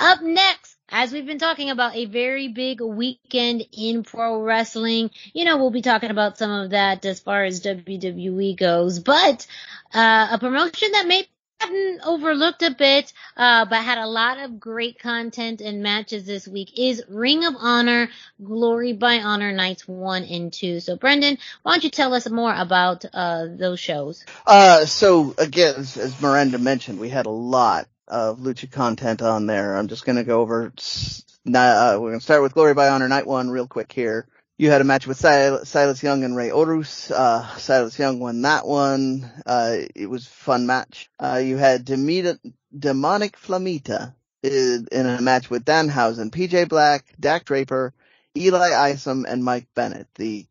[0.00, 0.63] Up next,
[0.94, 5.70] as we've been talking about a very big weekend in pro wrestling, you know, we'll
[5.70, 9.44] be talking about some of that as far as WWE goes, but
[9.92, 11.26] uh, a promotion that may
[11.60, 16.46] gotten overlooked a bit, uh, but had a lot of great content and matches this
[16.46, 18.08] week is Ring of Honor
[18.42, 20.78] Glory by Honor Nights 1 and 2.
[20.78, 24.24] So Brendan, why don't you tell us more about, uh, those shows?
[24.46, 29.46] Uh, so again, as, as Miranda mentioned, we had a lot of Lucha content on
[29.46, 29.76] there.
[29.76, 33.50] I'm just gonna go over, uh, we're gonna start with Glory by Honor Night 1
[33.50, 34.26] real quick here.
[34.56, 37.10] You had a match with Sil- Silas Young and Rey Horus.
[37.10, 39.28] Uh, Silas Young won that one.
[39.44, 41.10] Uh, it was a fun match.
[41.18, 42.38] Uh, you had Demita,
[42.76, 47.92] Demonic Flamita in, in a match with Danhausen, PJ Black, Dak Draper,
[48.36, 50.06] Eli Isom, and Mike Bennett.
[50.14, 50.46] The,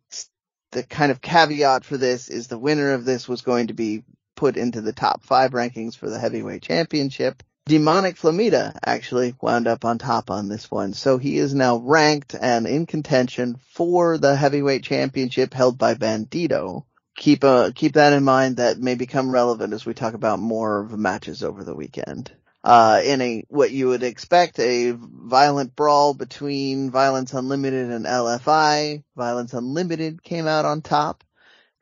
[0.72, 4.04] the kind of caveat for this is the winner of this was going to be
[4.36, 7.44] put into the top five rankings for the heavyweight championship.
[7.66, 10.94] Demonic Flamita actually wound up on top on this one.
[10.94, 16.84] So he is now ranked and in contention for the heavyweight championship held by Bandito.
[17.16, 18.58] Keep uh, keep that in mind.
[18.58, 22.32] That may become relevant as we talk about more of the matches over the weekend.
[22.64, 29.04] Uh, in a, what you would expect, a violent brawl between Violence Unlimited and LFI.
[29.18, 31.24] Violence Unlimited came out on top.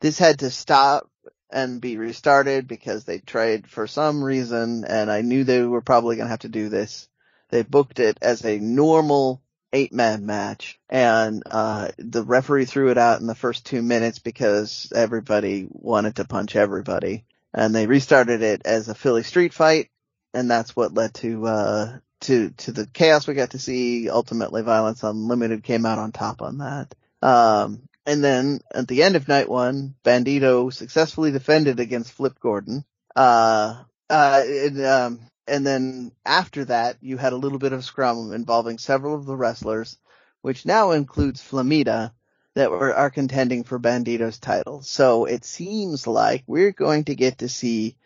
[0.00, 1.08] This had to stop
[1.52, 6.16] and be restarted because they tried for some reason and I knew they were probably
[6.16, 7.08] going to have to do this.
[7.50, 9.42] They booked it as a normal
[9.72, 14.18] eight man match and, uh, the referee threw it out in the first two minutes
[14.18, 17.24] because everybody wanted to punch everybody
[17.54, 19.90] and they restarted it as a Philly street fight
[20.34, 24.08] and that's what led to, uh, to, to the chaos we got to see.
[24.08, 26.94] Ultimately, Violence Unlimited came out on top on that.
[27.20, 32.84] Um, and then at the end of night one, Bandito successfully defended against Flip Gordon.
[33.14, 38.32] Uh, uh, and, um, and then after that, you had a little bit of scrum
[38.32, 39.98] involving several of the wrestlers,
[40.40, 42.12] which now includes Flamita,
[42.54, 44.82] that were, are contending for Bandito's title.
[44.82, 47.96] So it seems like we're going to get to see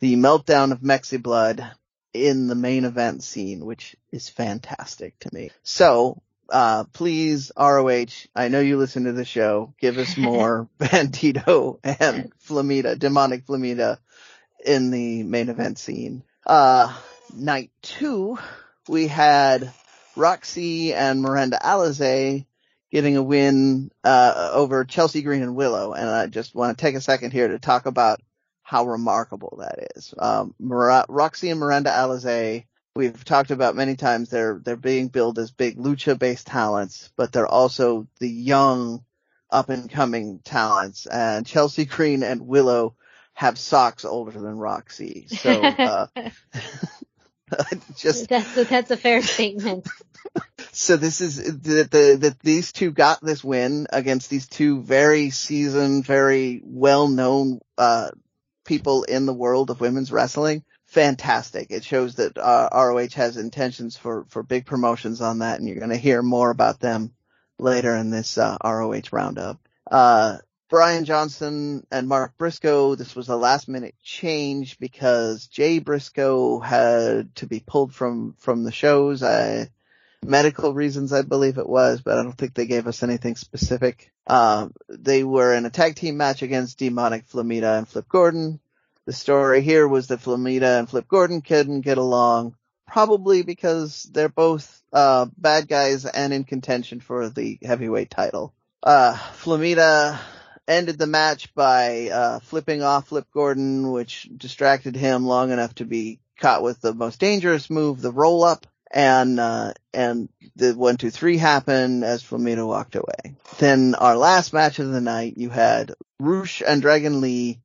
[0.00, 1.64] the meltdown of Mexi Blood
[2.12, 5.50] in the main event scene, which is fantastic to me.
[5.62, 11.78] So, uh, please, ROH, I know you listen to the show, give us more Bandito
[11.82, 13.98] and Flamita, demonic Flamita
[14.64, 16.22] in the main event scene.
[16.46, 16.94] Uh,
[17.34, 18.38] night two,
[18.88, 19.72] we had
[20.16, 22.46] Roxy and Miranda Alizé
[22.90, 25.92] getting a win, uh, over Chelsea Green and Willow.
[25.94, 28.20] And I just want to take a second here to talk about
[28.62, 30.14] how remarkable that is.
[30.18, 35.38] Um, Mar- Roxy and Miranda Alizé, we've talked about many times, they're, they're being billed
[35.38, 39.04] as big lucha based talents, but they're also the young
[39.50, 41.06] up and coming talents.
[41.06, 42.94] And Chelsea Green and Willow
[43.34, 45.26] have socks older than Roxy.
[45.28, 46.06] So, uh,
[47.96, 49.88] just that's a, that's a fair statement.
[50.72, 55.30] so this is that the that these two got this win against these two very
[55.30, 58.10] seasoned, very well known uh,
[58.64, 60.64] people in the world of women's wrestling.
[60.94, 61.72] Fantastic!
[61.72, 65.80] It shows that uh, ROH has intentions for for big promotions on that, and you're
[65.80, 67.12] going to hear more about them
[67.58, 69.58] later in this uh, ROH roundup.
[69.90, 70.36] Uh,
[70.70, 77.34] Brian Johnson and Mark Briscoe, this was a last minute change because Jay Briscoe had
[77.34, 79.24] to be pulled from, from the shows.
[79.24, 79.70] I,
[80.24, 84.12] medical reasons, I believe it was, but I don't think they gave us anything specific.
[84.28, 88.60] Um, they were in a tag team match against Demonic Flamita and Flip Gordon.
[89.06, 94.30] The story here was that Flamita and Flip Gordon couldn't get along, probably because they're
[94.30, 98.54] both, uh, bad guys and in contention for the heavyweight title.
[98.82, 100.18] Uh, Flamita
[100.66, 105.84] ended the match by uh, flipping off Flip Gordon, which distracted him long enough to
[105.84, 108.66] be caught with the most dangerous move, the roll up.
[108.90, 113.34] And, uh, and the one, two, three happened as Flamita walked away.
[113.58, 117.60] Then our last match of the night, you had Rush and Dragon Lee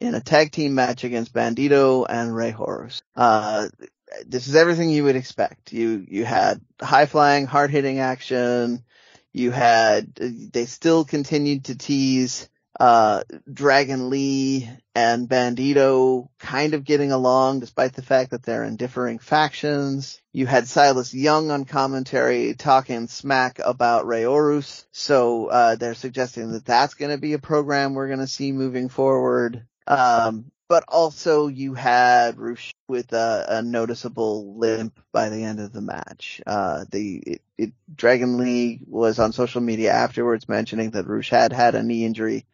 [0.00, 3.02] in a tag team match against Bandito and Rey Horus.
[3.16, 3.68] Uh,
[4.26, 5.72] this is everything you would expect.
[5.72, 8.84] You, you had high flying, hard hitting action.
[9.32, 12.48] You had, they still continued to tease,
[12.80, 18.76] uh, Dragon Lee and Bandito kind of getting along despite the fact that they're in
[18.76, 20.20] differing factions.
[20.32, 24.86] You had Silas Young on commentary talking smack about Rey Horus.
[24.92, 28.52] So, uh, they're suggesting that that's going to be a program we're going to see
[28.52, 29.66] moving forward.
[29.88, 35.72] Um, but also you had Rush with a, a, noticeable limp by the end of
[35.72, 36.42] the match.
[36.46, 41.54] Uh, the it, it, Dragon Lee was on social media afterwards mentioning that Rush had
[41.54, 42.44] had a knee injury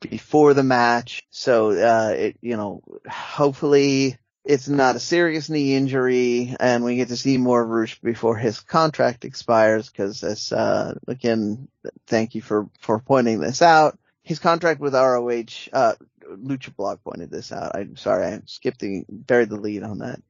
[0.00, 6.54] before the match, so uh, it you know hopefully it's not a serious knee injury,
[6.60, 9.88] and we get to see more of Rush before his contract expires.
[9.88, 11.68] Because as uh, again,
[12.06, 13.98] thank you for for pointing this out.
[14.22, 15.94] His contract with ROH, uh,
[16.36, 17.76] Lucha Blog pointed this out.
[17.76, 20.20] I'm sorry, I skipped the, buried the lead on that.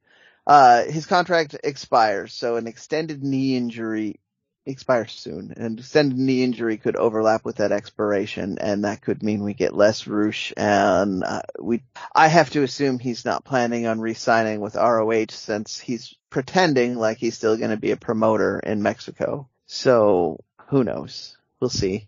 [0.47, 4.19] Uh, his contract expires, so an extended knee injury
[4.65, 5.53] expires soon.
[5.57, 9.75] An extended knee injury could overlap with that expiration, and that could mean we get
[9.75, 10.53] less Rush.
[10.55, 11.83] And uh, we,
[12.13, 17.17] I have to assume he's not planning on re-signing with ROH since he's pretending like
[17.17, 19.47] he's still going to be a promoter in Mexico.
[19.67, 21.37] So who knows?
[21.59, 22.07] We'll see.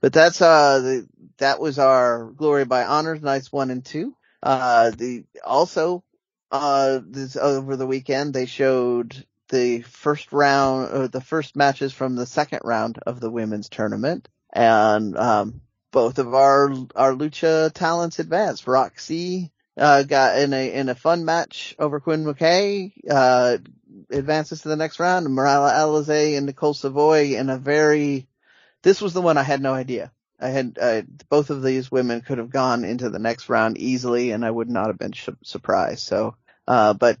[0.00, 1.08] But that's uh the,
[1.38, 4.14] that was our Glory by Honors nights one and two.
[4.42, 6.04] Uh the also
[6.50, 12.16] uh this over the weekend they showed the first round or the first matches from
[12.16, 15.60] the second round of the women's tournament and um
[15.92, 18.66] both of our our lucha talents advanced.
[18.66, 23.58] Roxy uh got in a in a fun match over Quinn McKay uh
[24.10, 25.26] advances to the next round.
[25.32, 28.28] Miranda Alizé and Nicole Savoy in a very
[28.82, 30.12] this was the one I had no idea.
[30.40, 34.32] I had uh, both of these women could have gone into the next round easily,
[34.32, 36.00] and I would not have been sh- surprised.
[36.00, 37.18] So, uh, but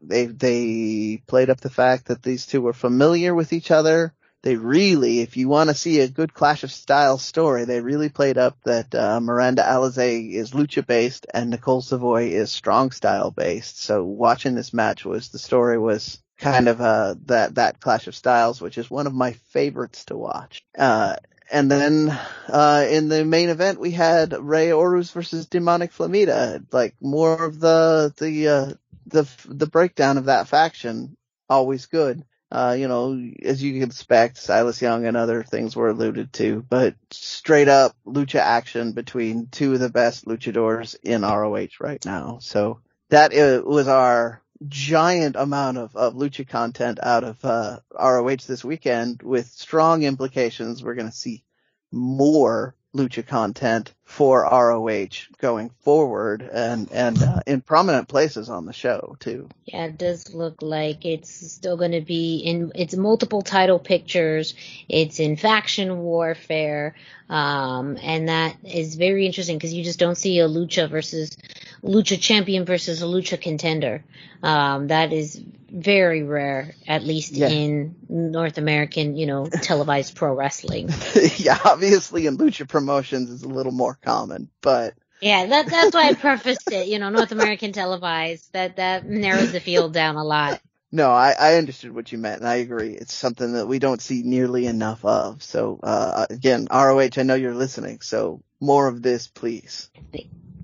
[0.00, 4.12] they they played up the fact that these two were familiar with each other.
[4.42, 8.10] They really, if you want to see a good clash of style story, they really
[8.10, 13.32] played up that uh, Miranda Alizé is lucha based and Nicole Savoy is strong style
[13.32, 13.82] based.
[13.82, 18.14] So watching this match was the story was kind of uh that that clash of
[18.14, 20.62] styles, which is one of my favorites to watch.
[20.78, 21.16] Uh
[21.50, 22.18] and then
[22.48, 26.64] uh, in the main event we had Rey Horus versus Demonic Flamita.
[26.72, 28.72] Like more of the the uh,
[29.06, 31.16] the the breakdown of that faction,
[31.48, 32.24] always good.
[32.50, 36.64] Uh, you know, as you can expect, Silas Young and other things were alluded to,
[36.68, 42.38] but straight up lucha action between two of the best luchadors in ROH right now.
[42.40, 42.80] So
[43.10, 43.32] that
[43.64, 49.46] was our giant amount of, of lucha content out of uh, ROH this weekend with
[49.48, 50.82] strong implications.
[50.82, 51.44] We're going to see
[51.92, 58.72] more lucha content for ROH going forward and and uh, in prominent places on the
[58.72, 59.48] show too.
[59.66, 64.54] Yeah, it does look like it's still going to be in it's multiple title pictures.
[64.88, 66.94] It's in faction warfare.
[67.28, 71.36] Um, and that is very interesting because you just don't see a lucha versus
[71.82, 74.04] lucha champion versus a lucha contender.
[74.42, 77.48] Um, that is very rare, at least yeah.
[77.48, 80.88] in North American, you know, televised pro wrestling.
[81.36, 86.08] yeah, obviously in lucha promotions is a little more common, but yeah, that, that's why
[86.08, 86.88] I prefaced it.
[86.88, 90.60] You know, North American televised that that narrows the field down a lot.
[90.92, 92.92] No, I, I understood what you meant, and I agree.
[92.92, 95.42] It's something that we don't see nearly enough of.
[95.42, 99.90] So, uh, again, ROH, I know you're listening, so more of this, please.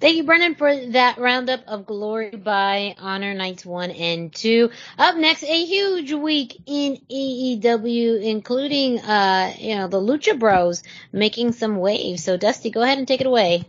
[0.03, 4.69] Thank you, Brendan, for that roundup of Glory by Honor Nights 1 and 2.
[4.99, 10.83] Up next, a huge week in AEW, including, uh, you know, the Lucha Bros
[11.13, 12.25] making some waves.
[12.25, 13.63] So, Dusty, go ahead and take it away.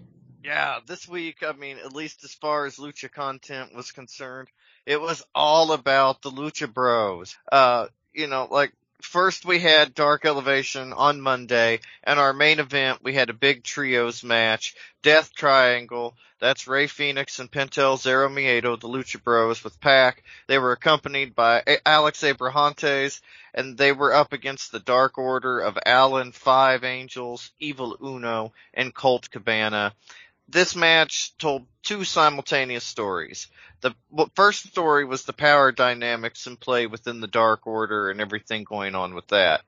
[0.43, 4.47] Yeah, this week, I mean, at least as far as Lucha content was concerned,
[4.87, 7.37] it was all about the Lucha Bros.
[7.51, 8.73] Uh, you know, like
[9.03, 13.63] first we had Dark Elevation on Monday, and our main event we had a big
[13.63, 16.15] trios match, Death Triangle.
[16.39, 20.23] That's Rey Fenix and Penta El Zero Miedo, the Lucha Bros with Pac.
[20.47, 23.21] They were accompanied by Alex Abrahantes,
[23.53, 28.93] and they were up against the Dark Order of Alan, Five Angels, Evil Uno, and
[28.93, 29.93] Colt Cabana.
[30.47, 33.47] This match told two simultaneous stories
[33.83, 33.93] the
[34.35, 38.95] first story was the power dynamics in play within the Dark Order and everything going
[38.95, 39.61] on with that.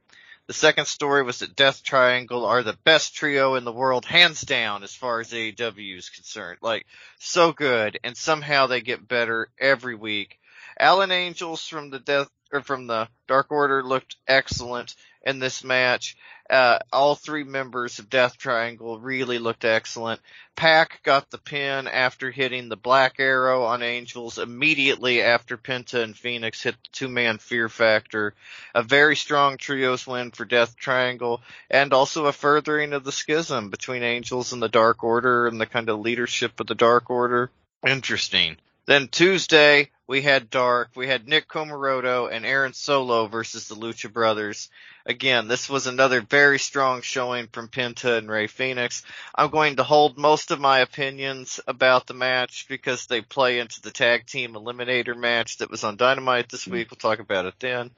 [0.48, 4.42] The second story was that Death Triangle are the best trio in the world, hands
[4.42, 6.60] down, as far as AEW is concerned.
[6.62, 6.86] Like,
[7.20, 10.40] so good, and somehow they get better every week.
[10.80, 14.96] Alan Angels from the Death, or from the Dark Order looked excellent
[15.26, 16.16] in this match.
[16.48, 20.22] Uh, all three members of Death Triangle really looked excellent.
[20.56, 26.16] Pac got the pin after hitting the Black Arrow on Angels immediately after Penta and
[26.16, 28.36] Fenix hit the two-man Fear Factor.
[28.76, 33.72] A very strong trios win for Death Triangle and also a furthering of the schism
[33.72, 37.50] between Angels and the Dark Order and the kind of leadership of the Dark Order.
[37.86, 38.58] Interesting.
[38.86, 44.12] Then Tuesday, we had Dark, we had Nick Comoroto and Aaron Solo versus the Lucha
[44.12, 44.70] Brothers.
[45.08, 49.04] Again, this was another very strong showing from Penta and Rey Fenix.
[49.36, 53.82] I'm going to hold most of my opinions about the match because they play into
[53.82, 56.90] the tag team eliminator match that was on Dynamite this week.
[56.90, 57.92] We'll talk about it then.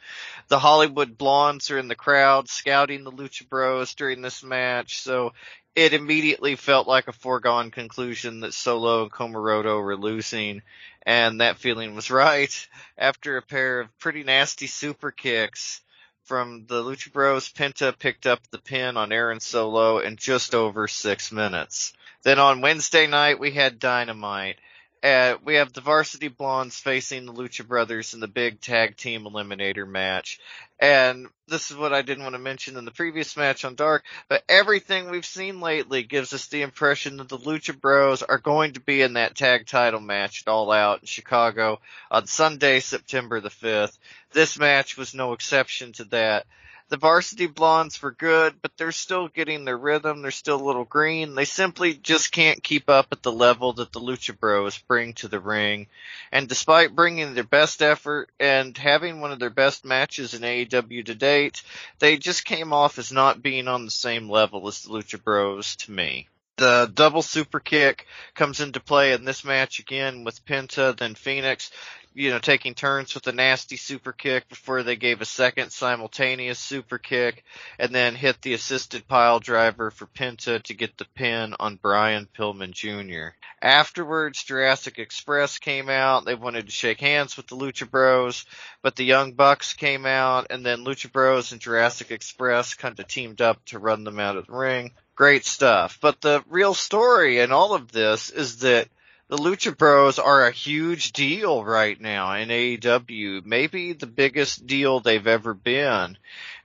[0.50, 5.34] The Hollywood Blondes are in the crowd scouting the Lucha Bros during this match, so
[5.78, 10.64] it immediately felt like a foregone conclusion that Solo and Comoroto were losing,
[11.04, 12.68] and that feeling was right
[12.98, 15.82] after a pair of pretty nasty super kicks
[16.24, 17.50] from the Lucha Bros.
[17.50, 21.94] Penta picked up the pin on Aaron Solo in just over six minutes.
[22.24, 24.58] Then on Wednesday night we had Dynamite.
[25.04, 29.24] Uh, we have the Varsity Blondes facing the Lucha Brothers in the big tag team
[29.24, 30.40] eliminator match.
[30.80, 34.04] And this is what I didn't want to mention in the previous match on Dark,
[34.28, 38.74] but everything we've seen lately gives us the impression that the Lucha Bros are going
[38.74, 41.80] to be in that tag title match at All Out in Chicago
[42.12, 43.98] on Sunday, September the 5th.
[44.34, 46.46] This match was no exception to that
[46.90, 50.22] the varsity blondes were good, but they're still getting their rhythm.
[50.22, 51.36] They're still a little green.
[51.36, 55.28] They simply just can't keep up at the level that the Lucha Bros bring to
[55.28, 55.88] the ring.
[56.32, 61.06] And despite bringing their best effort and having one of their best matches in AEW
[61.06, 61.62] to date,
[62.00, 65.76] they just came off as not being on the same level as the Lucha Bros
[65.78, 66.28] to me.
[66.58, 71.70] The double super kick comes into play in this match again with Penta, then Fenix
[72.18, 76.58] you know, taking turns with a nasty super kick before they gave a second simultaneous
[76.58, 77.44] super kick
[77.78, 82.28] and then hit the assisted pile driver for Penta to get the pin on Brian
[82.36, 83.36] Pillman Jr.
[83.62, 86.26] Afterwards, Jurassic Express came out.
[86.26, 88.46] They wanted to shake hands with the Lucha Bros,
[88.82, 93.08] but the Young Bucks came out and then Lucha Bros and Jurassic Express kind of
[93.08, 94.92] teamed up to run them out of the ring.
[95.14, 96.00] Great stuff.
[96.02, 98.88] But the real story in all of this is that
[99.30, 105.00] the Lucha Bros are a huge deal right now in AEW, maybe the biggest deal
[105.00, 106.18] they've ever been.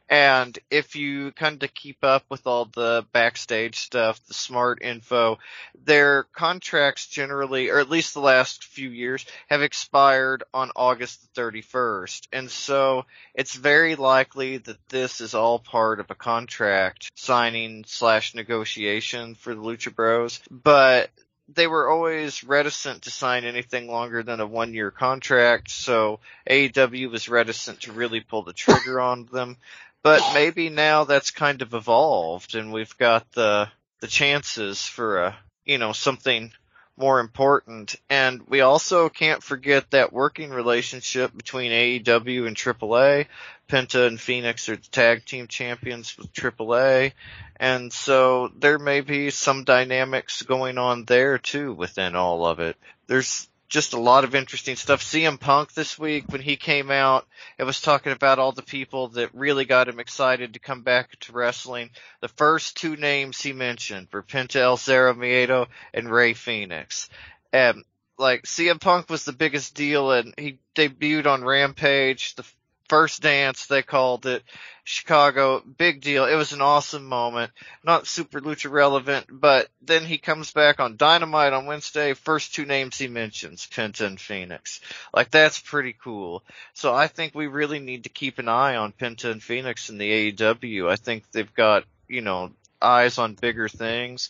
[0.09, 5.39] And if you kind of keep up with all the backstage stuff, the smart info,
[5.87, 11.41] their contracts generally, or at least the last few years, have expired on August the
[11.41, 12.29] 31st.
[12.31, 18.35] And so it's very likely that this is all part of a contract signing slash
[18.35, 20.41] negotiation for the Lucha Bros.
[20.51, 21.11] But
[21.55, 27.11] they were always reticent to sign anything longer than a one year contract, so AEW
[27.11, 29.57] was reticent to really pull the trigger on them.
[30.03, 33.69] But maybe now that's kind of evolved and we've got the,
[34.01, 36.53] the chances for a, you know, something
[36.97, 37.97] more important.
[38.11, 43.27] And we also can't forget that working relationship between AEW and AAA.
[43.69, 47.13] Penta and Fenix are the tag team champions with AAA.
[47.57, 52.77] And so there may be some dynamics going on there too within all of it.
[53.07, 55.03] There's just a lot of interesting stuff.
[55.03, 59.09] CM Punk this week when he came out, it was talking about all the people
[59.09, 61.89] that really got him excited to come back to wrestling.
[62.21, 67.09] The first two names he mentioned were Penta El Zero Miedo and Rey Fenix.
[67.51, 67.83] And
[68.19, 72.35] like CM Punk was the biggest deal and he debuted on Rampage.
[72.35, 72.45] The
[72.93, 74.43] first dance they called it
[74.85, 75.61] chicago.
[75.61, 76.27] Big deal.
[76.27, 77.51] It was an awesome moment.
[77.83, 82.13] Not super lucha relevant but then he comes back on dynamite on wednesday.
[82.13, 84.83] First two names he mentions penta and Fenix.
[85.15, 86.45] Like that's pretty cool.
[86.75, 89.97] So i think we really need to keep an eye on penta and Fenix in
[89.97, 92.51] the aew i think they've got you know
[92.83, 94.29] eyes on bigger things.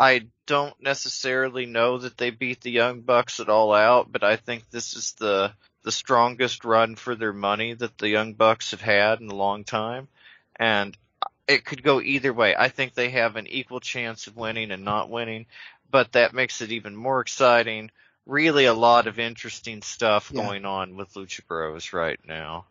[0.00, 4.34] I don't necessarily know that they beat the Young Bucks at all out, but I
[4.34, 5.52] think this is the
[5.82, 9.64] the strongest run for their money that the Young Bucks have had in a long
[9.64, 10.08] time.
[10.56, 10.96] And
[11.48, 12.54] it could go either way.
[12.56, 15.46] I think they have an equal chance of winning and not winning,
[15.90, 17.90] but that makes it even more exciting.
[18.26, 20.42] Really a lot of interesting stuff yeah.
[20.42, 22.66] going on with Lucha Bros right now.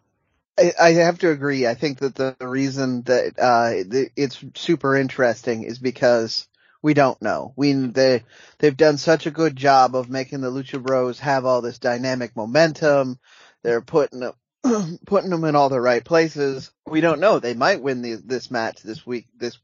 [0.57, 1.65] I, I have to agree.
[1.65, 6.47] I think that the reason that uh, it's super interesting is because
[6.81, 7.53] we don't know.
[7.55, 8.23] We they
[8.57, 12.35] they've done such a good job of making the Lucha Bros have all this dynamic
[12.35, 13.19] momentum.
[13.63, 14.31] They're putting
[15.05, 16.71] putting them in all the right places.
[16.85, 17.39] We don't know.
[17.39, 19.27] They might win the, this match this week.
[19.37, 19.57] This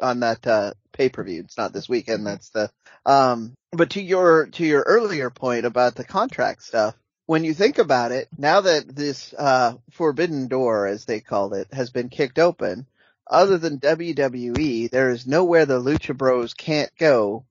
[0.00, 1.40] on that uh, pay per view.
[1.40, 2.26] It's not this weekend.
[2.26, 2.70] That's the.
[3.04, 6.94] Um, but to your to your earlier point about the contract stuff,
[7.26, 11.68] when you think about it, now that this uh, forbidden door, as they called it,
[11.72, 12.86] has been kicked open,
[13.26, 17.44] other than WWE, there is nowhere the Lucha Bros can't go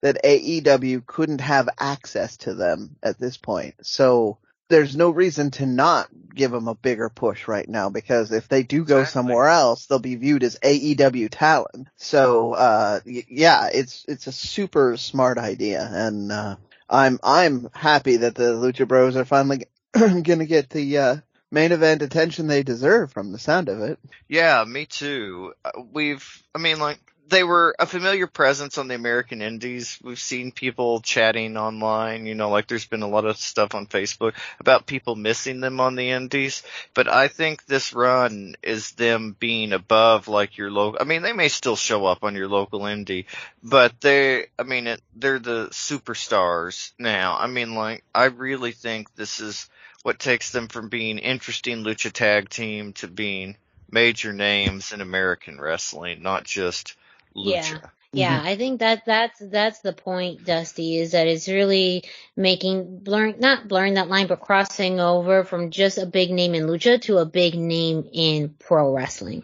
[0.00, 3.74] that AEW couldn't have access to them at this point.
[3.82, 8.48] So there's no reason to not give them a bigger push right now because if
[8.48, 9.12] they do go exactly.
[9.12, 11.88] somewhere else, they'll be viewed as AEW talent.
[11.96, 16.56] So, uh, yeah, it's, it's a super smart idea and, uh,
[16.90, 21.16] I'm, I'm happy that the Lucha Bros are finally gonna get the, uh,
[21.50, 23.98] main event attention they deserve from the sound of it.
[24.28, 25.54] Yeah, me too.
[25.64, 29.98] Uh, we've, I mean, like, they were a familiar presence on the American Indies.
[30.02, 33.86] We've seen people chatting online, you know, like there's been a lot of stuff on
[33.86, 36.62] Facebook about people missing them on the Indies.
[36.94, 41.34] But I think this run is them being above like your local, I mean, they
[41.34, 43.26] may still show up on your local indie,
[43.62, 47.36] but they, I mean, it, they're the superstars now.
[47.38, 49.68] I mean, like, I really think this is,
[50.02, 53.56] what takes them from being interesting lucha tag team to being
[53.90, 56.96] major names in American wrestling, not just
[57.36, 57.80] lucha.
[57.82, 57.90] Yeah.
[58.12, 58.46] Yeah, mm-hmm.
[58.46, 62.04] I think that that's that's the point, Dusty, is that it's really
[62.36, 66.66] making blurring not blurring that line, but crossing over from just a big name in
[66.66, 69.42] lucha to a big name in pro wrestling,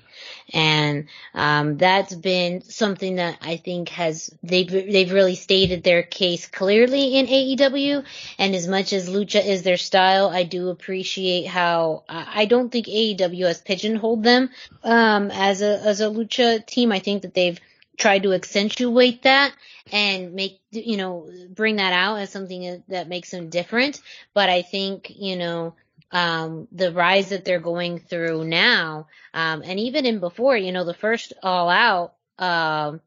[0.50, 6.46] and um, that's been something that I think has they've they've really stated their case
[6.46, 8.02] clearly in AEW.
[8.38, 12.86] And as much as lucha is their style, I do appreciate how I don't think
[12.86, 14.48] AEW has pigeonholed them
[14.82, 16.92] um, as a as a lucha team.
[16.92, 17.60] I think that they've
[17.96, 19.52] try to accentuate that
[19.92, 24.00] and make you know bring that out as something that makes them different.
[24.32, 25.74] But i think you know
[26.12, 30.84] um, the rise that they're going through now um, and even in before you know
[30.84, 33.00] the first all out um,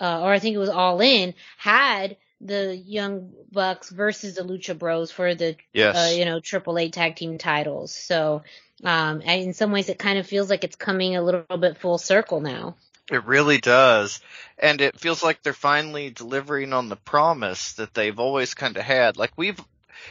[0.00, 4.76] uh, or i think it was all in had the young bucks versus the lucha
[4.76, 5.96] bros for the yes.
[5.96, 7.94] uh, you know triple a tag team titles.
[7.94, 8.42] So
[8.82, 11.98] um, in some ways it kind of feels like it's coming a little bit full
[11.98, 12.74] circle now
[13.10, 14.20] it really does.
[14.58, 18.82] And it feels like they're finally delivering on the promise that they've always kind of
[18.82, 19.16] had.
[19.16, 19.60] Like we've,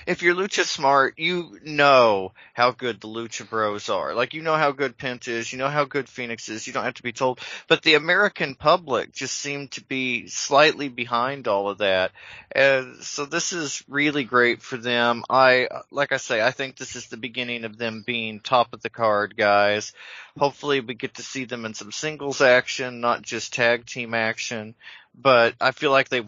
[0.05, 4.13] if you're Lucha smart, you know how good the Lucha Bros are.
[4.13, 6.67] Like you know how good Penta is, you know how good Fenix is.
[6.67, 7.39] You don't have to be told.
[7.67, 12.11] But the American public just seemed to be slightly behind all of that,
[12.51, 15.23] and so this is really great for them.
[15.29, 18.81] I, like I say, I think this is the beginning of them being top of
[18.81, 19.93] the card guys.
[20.37, 24.75] Hopefully, we get to see them in some singles action, not just tag team action.
[25.13, 26.21] But I feel like they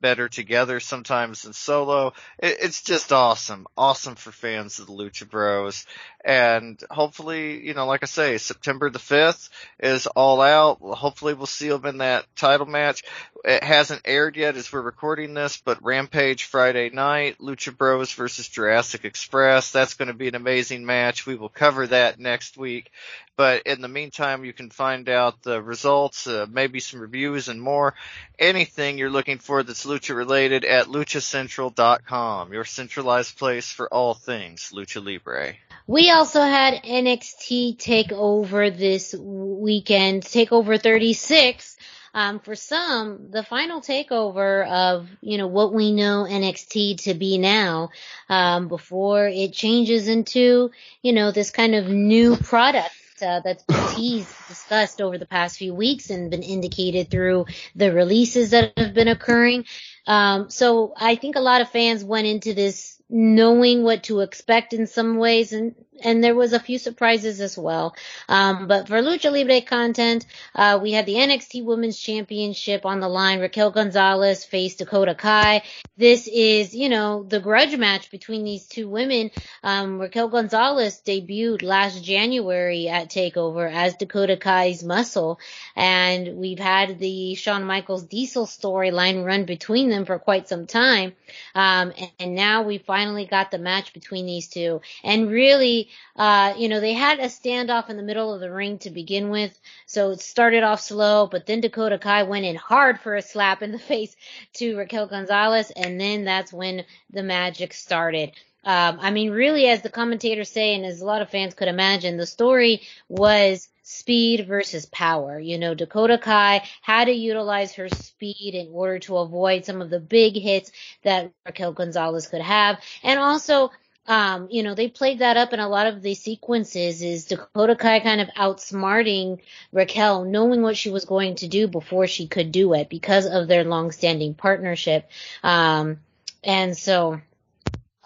[0.00, 2.12] better together sometimes than solo.
[2.38, 3.66] It, it's just awesome.
[3.76, 5.86] Awesome for fans of the Lucha Bros.
[6.24, 10.78] And hopefully, you know, like I say, September the 5th is all out.
[10.80, 13.04] Hopefully we'll see them in that title match.
[13.44, 18.48] It hasn't aired yet as we're recording this, but Rampage Friday night, Lucha Bros versus
[18.48, 19.70] Jurassic Express.
[19.70, 21.26] That's going to be an amazing match.
[21.26, 22.90] We will cover that next week.
[23.36, 27.60] But in the meantime, you can find out the results, uh, maybe some reviews and
[27.60, 27.94] more.
[28.38, 34.72] Anything you're looking for that's Lucha related at luchacentral.com, your centralized place for all things
[34.74, 35.54] Lucha Libre.
[35.86, 41.76] We also had NXT take over this weekend, Takeover 36.
[42.12, 47.36] Um, for some, the final takeover of, you know, what we know NXT to be
[47.36, 47.90] now,
[48.30, 50.70] um, before it changes into,
[51.02, 52.90] you know, this kind of new product
[53.22, 57.92] uh, that's been teased, discussed over the past few weeks and been indicated through the
[57.92, 59.64] releases that have been occurring.
[60.06, 64.72] Um, so I think a lot of fans went into this knowing what to expect
[64.72, 67.94] in some ways and and there was a few surprises as well.
[68.28, 73.08] Um, but for Lucha Libre content, uh, we had the NXT Women's Championship on the
[73.08, 73.40] line.
[73.40, 75.62] Raquel Gonzalez faced Dakota Kai.
[75.96, 79.30] This is, you know, the grudge match between these two women.
[79.62, 85.38] Um, Raquel Gonzalez debuted last January at Takeover as Dakota Kai's muscle,
[85.74, 91.14] and we've had the Shawn Michaels Diesel storyline run between them for quite some time.
[91.54, 96.54] Um, and, and now we finally got the match between these two, and really uh,
[96.56, 99.58] you know, they had a standoff in the middle of the ring to begin with,
[99.84, 103.62] so it started off slow, but then Dakota Kai went in hard for a slap
[103.62, 104.16] in the face
[104.54, 108.32] to Raquel Gonzalez, and then that's when the magic started.
[108.64, 111.68] Um, I mean, really, as the commentators say, and as a lot of fans could
[111.68, 115.38] imagine, the story was speed versus power.
[115.38, 119.90] You know, Dakota Kai had to utilize her speed in order to avoid some of
[119.90, 120.72] the big hits
[121.04, 122.80] that Raquel Gonzalez could have.
[123.04, 123.70] And also,
[124.08, 127.76] um, you know, they played that up in a lot of the sequences is Dakota
[127.76, 129.38] Kai kind of outsmarting
[129.70, 133.46] Raquel, knowing what she was going to do before she could do it because of
[133.46, 135.08] their long-standing partnership.
[135.44, 136.00] Um,
[136.42, 137.20] and so,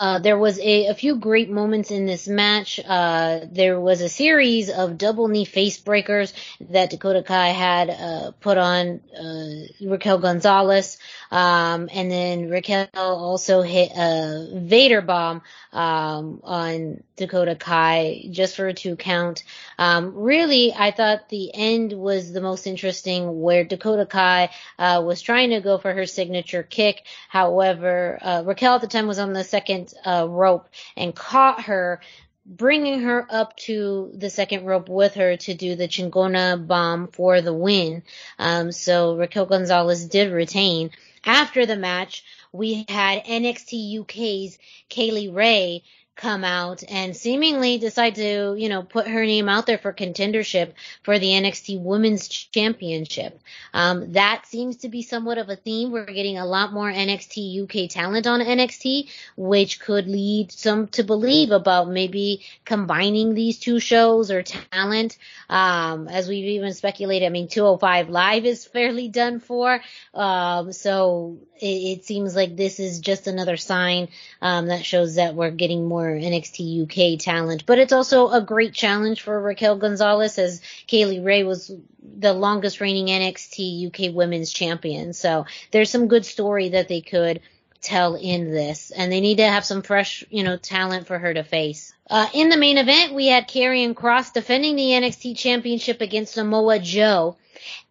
[0.00, 2.80] uh, there was a, a, few great moments in this match.
[2.82, 6.32] Uh, there was a series of double knee face breakers
[6.70, 10.96] that Dakota Kai had uh, put on uh, Raquel Gonzalez.
[11.30, 15.42] Um, and then Raquel also hit a Vader bomb
[15.72, 19.44] um, on Dakota Kai just for a two count.
[19.78, 25.20] Um, really, I thought the end was the most interesting, where Dakota Kai uh, was
[25.20, 27.04] trying to go for her signature kick.
[27.28, 32.00] However, uh, Raquel at the time was on the second uh, rope and caught her
[32.46, 37.40] bringing her up to the second rope with her to do the Chingona bomb for
[37.40, 38.02] the win.
[38.38, 40.90] Um, so Raquel Gonzalez did retain.
[41.24, 45.84] After the match, we had NXT UK's Kay Lee Ray
[46.20, 50.72] come out and seemingly decide to, you know, put her name out there for contendership
[51.02, 53.40] for the NXT Women's Championship.
[53.72, 55.92] Um, that seems to be somewhat of a theme.
[55.92, 61.04] We're getting a lot more NXT UK talent on NXT, which could lead some to
[61.04, 65.16] believe about maybe combining these two shows or talent.
[65.48, 69.80] Um, as we've even speculated, I mean, 205 Live is fairly done for.
[70.12, 74.08] Um, so it, it, seems like this is just another sign,
[74.42, 77.66] um, that shows that we're getting more NXT UK talent.
[77.66, 82.32] But it's also a great challenge for Raquel Gonzalez as Kay Lee Ray was the
[82.32, 85.12] longest reigning NXT UK women's champion.
[85.12, 87.40] So there's some good story that they could
[87.82, 88.90] tell in this.
[88.90, 91.92] And they need to have some fresh, you know, talent for her to face.
[92.08, 96.78] Uh, in the main event, we had Karrion Kross defending the NXT championship against Samoa
[96.78, 97.36] Joe.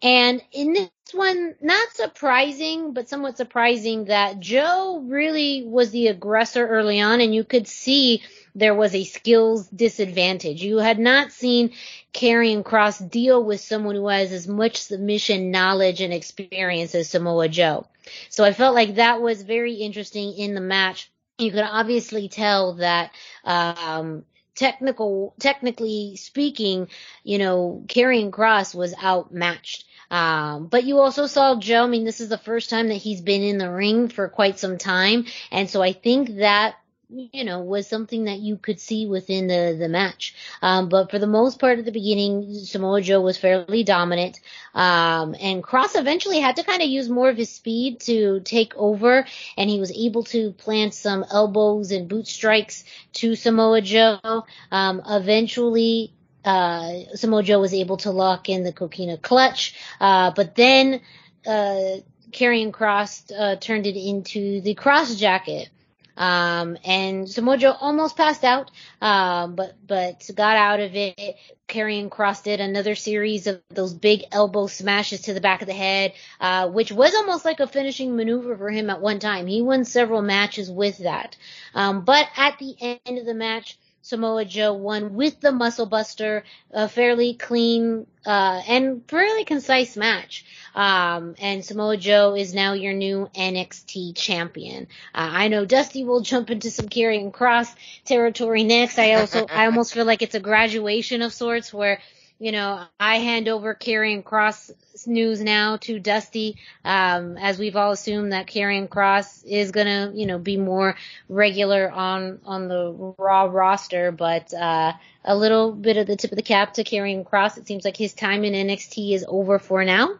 [0.01, 6.67] And in this one, not surprising, but somewhat surprising that Joe really was the aggressor
[6.67, 8.21] early on and you could see
[8.55, 10.63] there was a skills disadvantage.
[10.63, 11.73] You had not seen
[12.13, 17.47] Karrion Kross deal with someone who has as much submission knowledge and experience as Samoa
[17.49, 17.87] Joe.
[18.29, 21.11] So I felt like that was very interesting in the match.
[21.37, 23.11] You could obviously tell that,
[23.43, 24.25] um,
[24.55, 26.89] technical, technically speaking,
[27.23, 29.85] you know, Karrion Kross was outmatched.
[30.11, 31.83] Um, but you also saw Joe.
[31.83, 34.59] I mean, this is the first time that he's been in the ring for quite
[34.59, 35.25] some time.
[35.51, 36.75] And so I think that
[37.09, 40.35] you know, was something that you could see within the, the match.
[40.61, 44.39] Um, but for the most part at the beginning, Samoa Joe was fairly dominant.
[44.75, 48.75] Um, and Kross eventually had to kind of use more of his speed to take
[48.75, 49.25] over
[49.57, 52.83] and he was able to plant some elbows and boot strikes
[53.13, 54.45] to Samoa Joe.
[54.71, 56.13] Um, eventually,
[56.45, 59.73] uh, Samoa Joe was able to lock in the Coquina clutch.
[59.99, 61.01] Uh, but then,
[61.47, 61.97] uh,
[62.31, 65.69] Karrion Kross, uh, turned it into the Kross jacket.
[66.17, 71.37] Um, and Samoa Joe almost passed out, um, but, but got out of it.
[71.67, 75.73] Karrion Kross did another series of those big elbow smashes to the back of the
[75.73, 79.47] head, uh, which was almost like a finishing maneuver for him at one time.
[79.47, 81.37] He won several matches with that.
[81.73, 86.43] Um, but at the end of the match, Samoa Joe won with the Muscle Buster,
[86.71, 90.45] a fairly clean uh, and fairly concise match.
[90.75, 94.87] Um, and Samoa Joe is now your new NXT champion.
[95.13, 97.73] Uh, I know Dusty will jump into some Karrion Kross
[98.05, 98.99] territory next.
[98.99, 101.99] I also I almost feel like it's a graduation of sorts where
[102.39, 104.71] you know, I hand over Karrion Kross
[105.05, 110.25] news now to Dusty, um, as we've all assumed that Karrion Kross is gonna, you
[110.25, 110.95] know, be more
[111.27, 114.93] regular on, on the Raw roster, but, uh,
[115.25, 117.57] a little bit of the tip of the cap to Karrion Kross.
[117.57, 120.17] It seems like his time in NXT is over for now.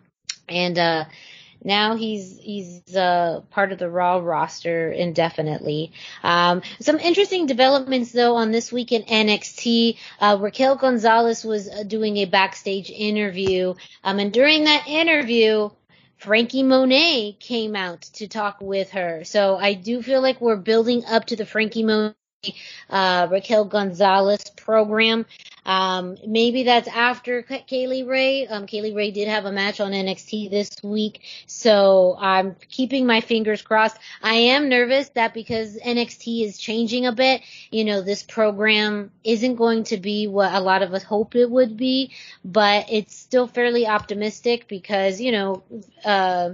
[0.50, 1.06] And, uh,
[1.64, 5.92] now he's he's uh, part of the Raw roster indefinitely.
[6.24, 9.98] Um, some interesting developments though on this week in NXT.
[10.20, 15.70] Uh, Raquel Gonzalez was uh, doing a backstage interview, um, and during that interview.
[16.18, 19.24] Franky Monet came out to talk with her.
[19.24, 22.14] So I do feel like we're building up to the Franky Monet
[22.90, 25.26] uh, Raquel Gonzalez program.
[25.66, 28.48] Um, maybe that's after Kay Lee Ray.
[28.48, 33.06] Um, Kay Lee Ray did have a match on NXT this week, so I'm keeping
[33.06, 33.98] my fingers crossed.
[34.24, 39.56] I am nervous that because NXT is changing a bit, you know, this program isn't
[39.56, 42.12] going to be what a lot of us hope it would be,
[42.44, 45.64] but it's still fairly optimistic because, you know,
[46.06, 46.52] uh,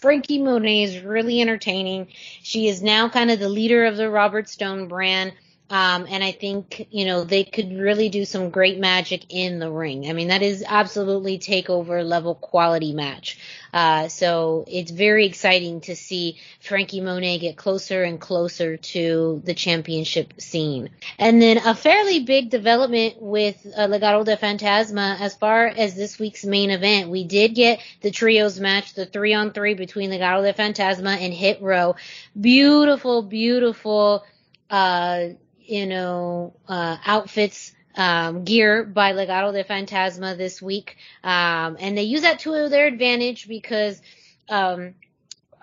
[0.00, 2.08] Franky Monet is really entertaining.
[2.42, 5.32] She is now kind of the leader of the Robert Stone brand.
[5.68, 9.70] Um, and I think, you know, they could really do some great magic in the
[9.70, 10.08] ring.
[10.08, 13.38] I mean, that is absolutely takeover level quality match.
[13.74, 19.54] Uh, so it's very exciting to see Franky Monet get closer and closer to the
[19.54, 20.90] championship scene.
[21.18, 26.16] And then a fairly big development with uh, Legado de Fantasma as far as this
[26.16, 27.10] week's main event.
[27.10, 31.34] We did get the trios match, the three on three between Legado de Fantasma and
[31.34, 31.96] Hit Row.
[32.40, 34.24] Beautiful, beautiful,
[34.70, 35.30] uh,
[35.66, 40.96] you know, uh, outfits, um, gear by Legado de Fantasma this week.
[41.24, 44.00] Um, and they use that to their advantage because,
[44.48, 44.94] um,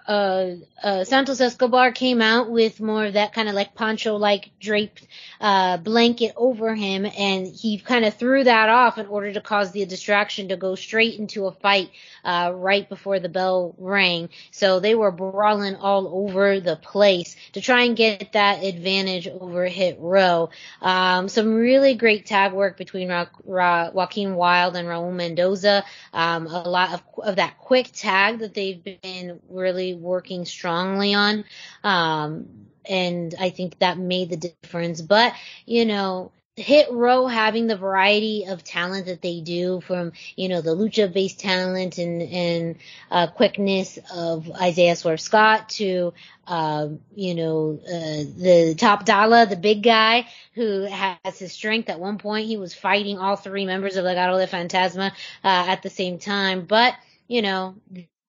[0.08, 4.52] uh, uh, Santos Escobar came out with more of that kind of like poncho like
[4.60, 5.08] draped
[5.40, 9.72] uh, blanket over him and he kind of threw that off in order to cause
[9.72, 11.90] the distraction to go straight into a fight
[12.26, 14.30] uh, right before the bell rang.
[14.52, 19.66] So they were brawling all over the place to try and get that advantage over
[19.66, 20.50] Hit Row.
[20.82, 25.86] Um, some really great tag work between Ra- Ra- Joaquin Wilde and Raul Mendoza.
[26.12, 31.46] Um, a lot of, of that quick tag that they've been really working strongly on.
[31.84, 35.02] Um, and I think that made the difference.
[35.02, 35.34] But,
[35.66, 40.62] you know, Hit Row having the variety of talent that they do from, you know,
[40.62, 42.76] the lucha based talent and, and,
[43.10, 46.14] uh, quickness of Isaiah Swerve Scott to,
[46.46, 51.90] um, you know, uh, the top dollar, the big guy who has his strength.
[51.90, 55.12] At one point, he was fighting all three members of Legado de Fantasma, uh,
[55.44, 56.66] at the same time.
[56.66, 56.94] But,
[57.28, 57.78] you know,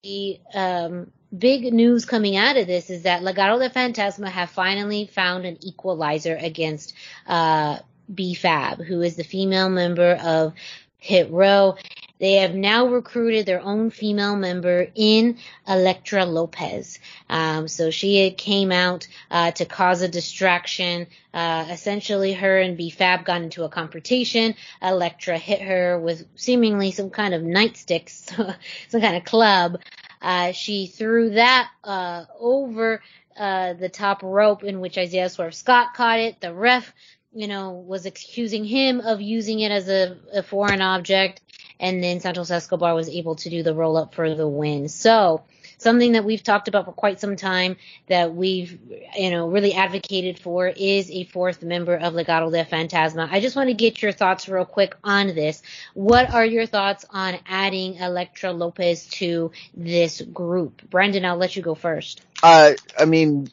[0.04, 5.06] the, um, big news coming out of this is that Legado de Fantasma have finally
[5.06, 6.94] found an equalizer against
[7.26, 7.78] uh,
[8.12, 10.54] B-Fab, who is the female member of
[10.98, 11.76] Hit Row.
[12.18, 16.98] They have now recruited their own female member in Elektra Lopez.
[17.28, 21.08] Um, so she came out uh, to cause a distraction.
[21.32, 24.54] Uh, essentially, her and B-Fab got into a confrontation.
[24.80, 28.32] Elektra hit her with seemingly some kind of nightsticks,
[28.88, 29.80] some kind of club.
[30.22, 33.02] Uh, she threw that uh, over
[33.36, 36.40] uh, the top rope in which Isaiah Swerve Scott caught it.
[36.40, 36.94] The ref,
[37.34, 41.42] you know, was accusing him of using it as a, a foreign object,
[41.80, 44.88] and then Santos Escobar was able to do the roll up for the win.
[44.88, 45.42] So
[45.78, 47.76] something that we've talked about for quite some time
[48.08, 48.78] that we've,
[49.16, 53.28] you know, really advocated for is a fourth member of Legado de Fantasma.
[53.30, 55.62] I just want to get your thoughts real quick on this.
[55.94, 60.82] What are your thoughts on adding Elektra Lopez to this group?
[60.90, 62.22] Brendan, I'll let you go first.
[62.42, 63.48] Uh, I mean,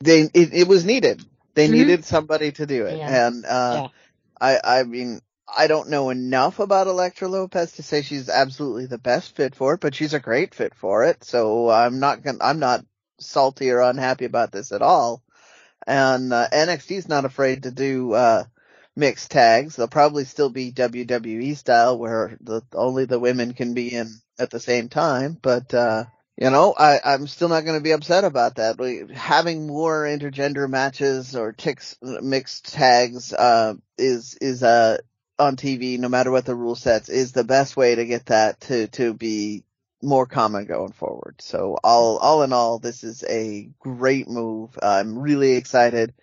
[0.00, 1.22] they, it, it was needed.
[1.54, 1.72] They Mhm.
[1.72, 2.98] needed somebody to do it.
[2.98, 3.26] Yeah.
[3.26, 3.88] And, uh, Yeah.
[4.40, 5.20] I, I mean,
[5.56, 9.74] I don't know enough about Elektra Lopez to say she's absolutely the best fit for
[9.74, 11.24] it, but she's a great fit for it.
[11.24, 12.84] So I'm not gonna, I'm not
[13.18, 15.22] salty or unhappy about this at all.
[15.86, 18.44] And, uh, NXT's not afraid to do, uh,
[18.96, 19.76] mixed tags.
[19.76, 24.08] They'll probably still be WWE style where the, only the women can be in
[24.38, 26.04] at the same time, but, uh,
[26.36, 28.78] you know, I, I'm still not going to be upset about that.
[28.78, 31.54] We, having more intergender matches or
[32.22, 34.98] mixed tags, uh, is, is, uh,
[35.40, 38.60] on TV, no matter what the rule sets, is the best way to get that
[38.62, 39.64] to, to be
[40.02, 41.36] more common going forward.
[41.40, 44.78] So all, all in all, this is a great move.
[44.82, 46.14] I'm really excited.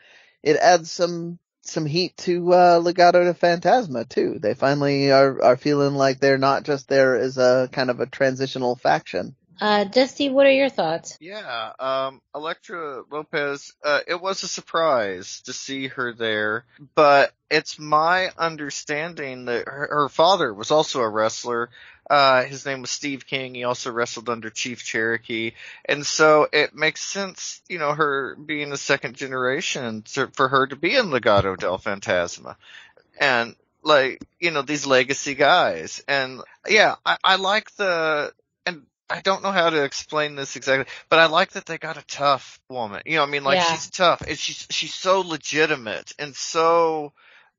[0.44, 4.40] It adds some, some heat to, uh, Legado de too.
[4.40, 8.06] They finally are, are feeling like they're not just there as a kind of a
[8.06, 9.36] transitional faction.
[9.60, 11.18] Uh, Dusty, what are your thoughts?
[11.20, 16.66] Yeah, um, Elektra Lopez, uh, it was a surprise to see her there,
[16.96, 21.70] but it's my understanding that her, her father was also a wrestler.
[22.10, 23.56] Uh, his name was Steve King.
[23.56, 25.52] He also wrestled under Chief Cherokee.
[25.86, 30.68] And so it makes sense, you know, her being a second generation to, for her
[30.68, 32.56] to be in Legado del Fantasma.
[33.20, 36.04] And like, you know, these legacy guys.
[36.08, 38.32] And yeah, I, I like the,
[39.10, 42.06] I don't know how to explain this exactly, but I like that they got a
[42.06, 43.04] tough woman.
[43.06, 43.62] You know, I mean, like Yeah.
[43.62, 47.14] she's tough and she's, she's so legitimate and so,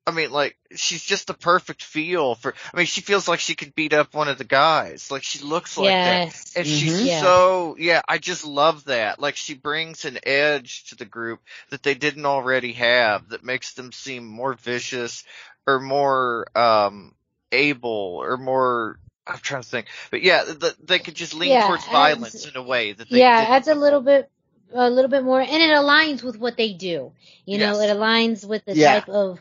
[0.07, 3.55] I mean, like, she's just the perfect feel for, I mean, she feels like she
[3.55, 5.11] could beat up one of the guys.
[5.11, 6.23] Like, she looks like that.
[6.25, 6.57] yes.
[6.57, 6.67] And Mhm.
[6.67, 7.21] she's Yeah.
[7.21, 9.21] so, yeah, I just love that.
[9.21, 13.75] Like, she brings an edge to the group that they didn't already have that makes
[13.75, 15.25] them seem more vicious
[15.67, 17.15] or more, um,
[17.53, 18.99] able or more,
[19.29, 22.47] I'm trying to think, but yeah, the, they could just lean Yeah, towards adds- violence
[22.47, 24.31] in a way that they yeah, didn't adds a little bit,
[24.73, 27.13] a little bit more, and it aligns with what they do.
[27.45, 28.95] You know, it aligns with the Yeah.
[29.01, 29.41] type of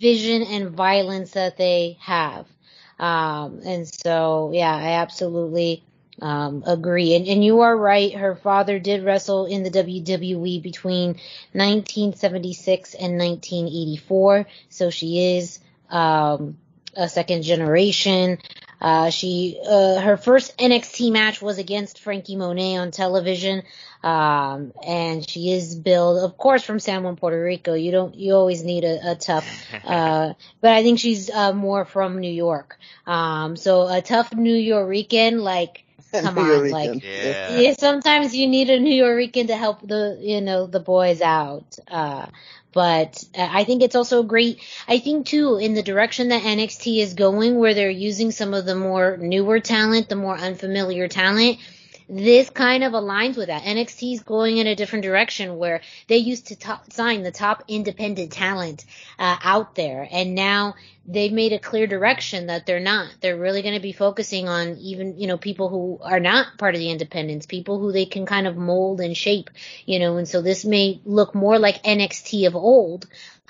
[0.00, 2.46] vision and violence that they have.
[2.98, 5.82] Um, and so, yeah, I absolutely,
[6.20, 7.14] um, agree.
[7.14, 8.12] And, and you are right.
[8.12, 11.16] Her father did wrestle in the WWE between
[11.52, 14.46] 1976 and 1984.
[14.68, 15.60] So she is,
[15.90, 16.58] um,
[16.96, 18.38] a second generation.
[18.80, 23.62] Uh, she, uh, her first NXT match was against Franky Monet on television.
[24.02, 27.74] Um, and she is billed, of course, from San Juan, Puerto Rico.
[27.74, 29.46] You don't, you always need a, a tough,
[29.84, 32.78] uh, but I think she's, uh, more from New York.
[33.06, 35.84] Um, so a tough New Yorican, like,
[36.22, 37.02] come on, York like.
[37.04, 37.58] Yeah.
[37.58, 41.78] yeah, sometimes you need a New Yorican to help the, you know, the boys out.
[41.86, 42.26] Uh,
[42.72, 44.60] but uh, I think it's also great.
[44.86, 48.66] I think too, in the direction that NXT is going, where they're using some of
[48.66, 51.58] the more newer talent, the more unfamiliar talent,
[52.08, 53.64] this kind of aligns with that.
[53.64, 57.64] NXT is going in a different direction where they used to top, sign the top
[57.68, 58.86] independent talent
[59.18, 60.74] uh, out there, and now
[61.06, 63.10] they've made a clear direction that they're not.
[63.20, 66.74] They're really going to be focusing on even you know people who are not part
[66.74, 69.50] of the independents, people who they can kind of mold and shape,
[69.84, 70.16] you know.
[70.16, 73.06] And so this may look more like NXT of old,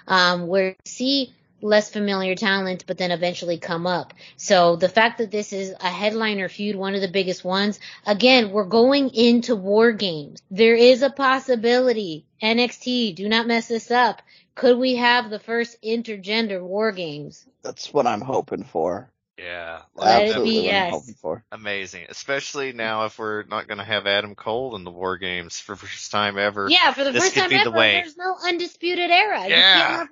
[0.08, 4.14] um, where see less familiar talent, but then eventually come up.
[4.36, 8.50] So the fact that this is a headliner feud, one of the biggest ones, again,
[8.50, 10.42] we're going into war games.
[10.50, 14.22] There is a possibility, NXT, do not mess this up.
[14.54, 17.46] Could we have the first intergender war games?
[17.62, 19.10] That's what I'm hoping for.
[19.38, 19.82] Yeah.
[19.94, 20.90] Like, Absolutely be, what I'm yes.
[20.92, 21.44] hoping for.
[21.52, 22.06] amazing.
[22.08, 25.76] Especially now if we're not going to have Adam Cole in the War Games for
[25.76, 26.68] first time ever.
[26.68, 27.92] Yeah, for the This first could time be the ever, way.
[27.92, 29.44] there's no undisputed era.
[29.44, 30.06] You Yeah.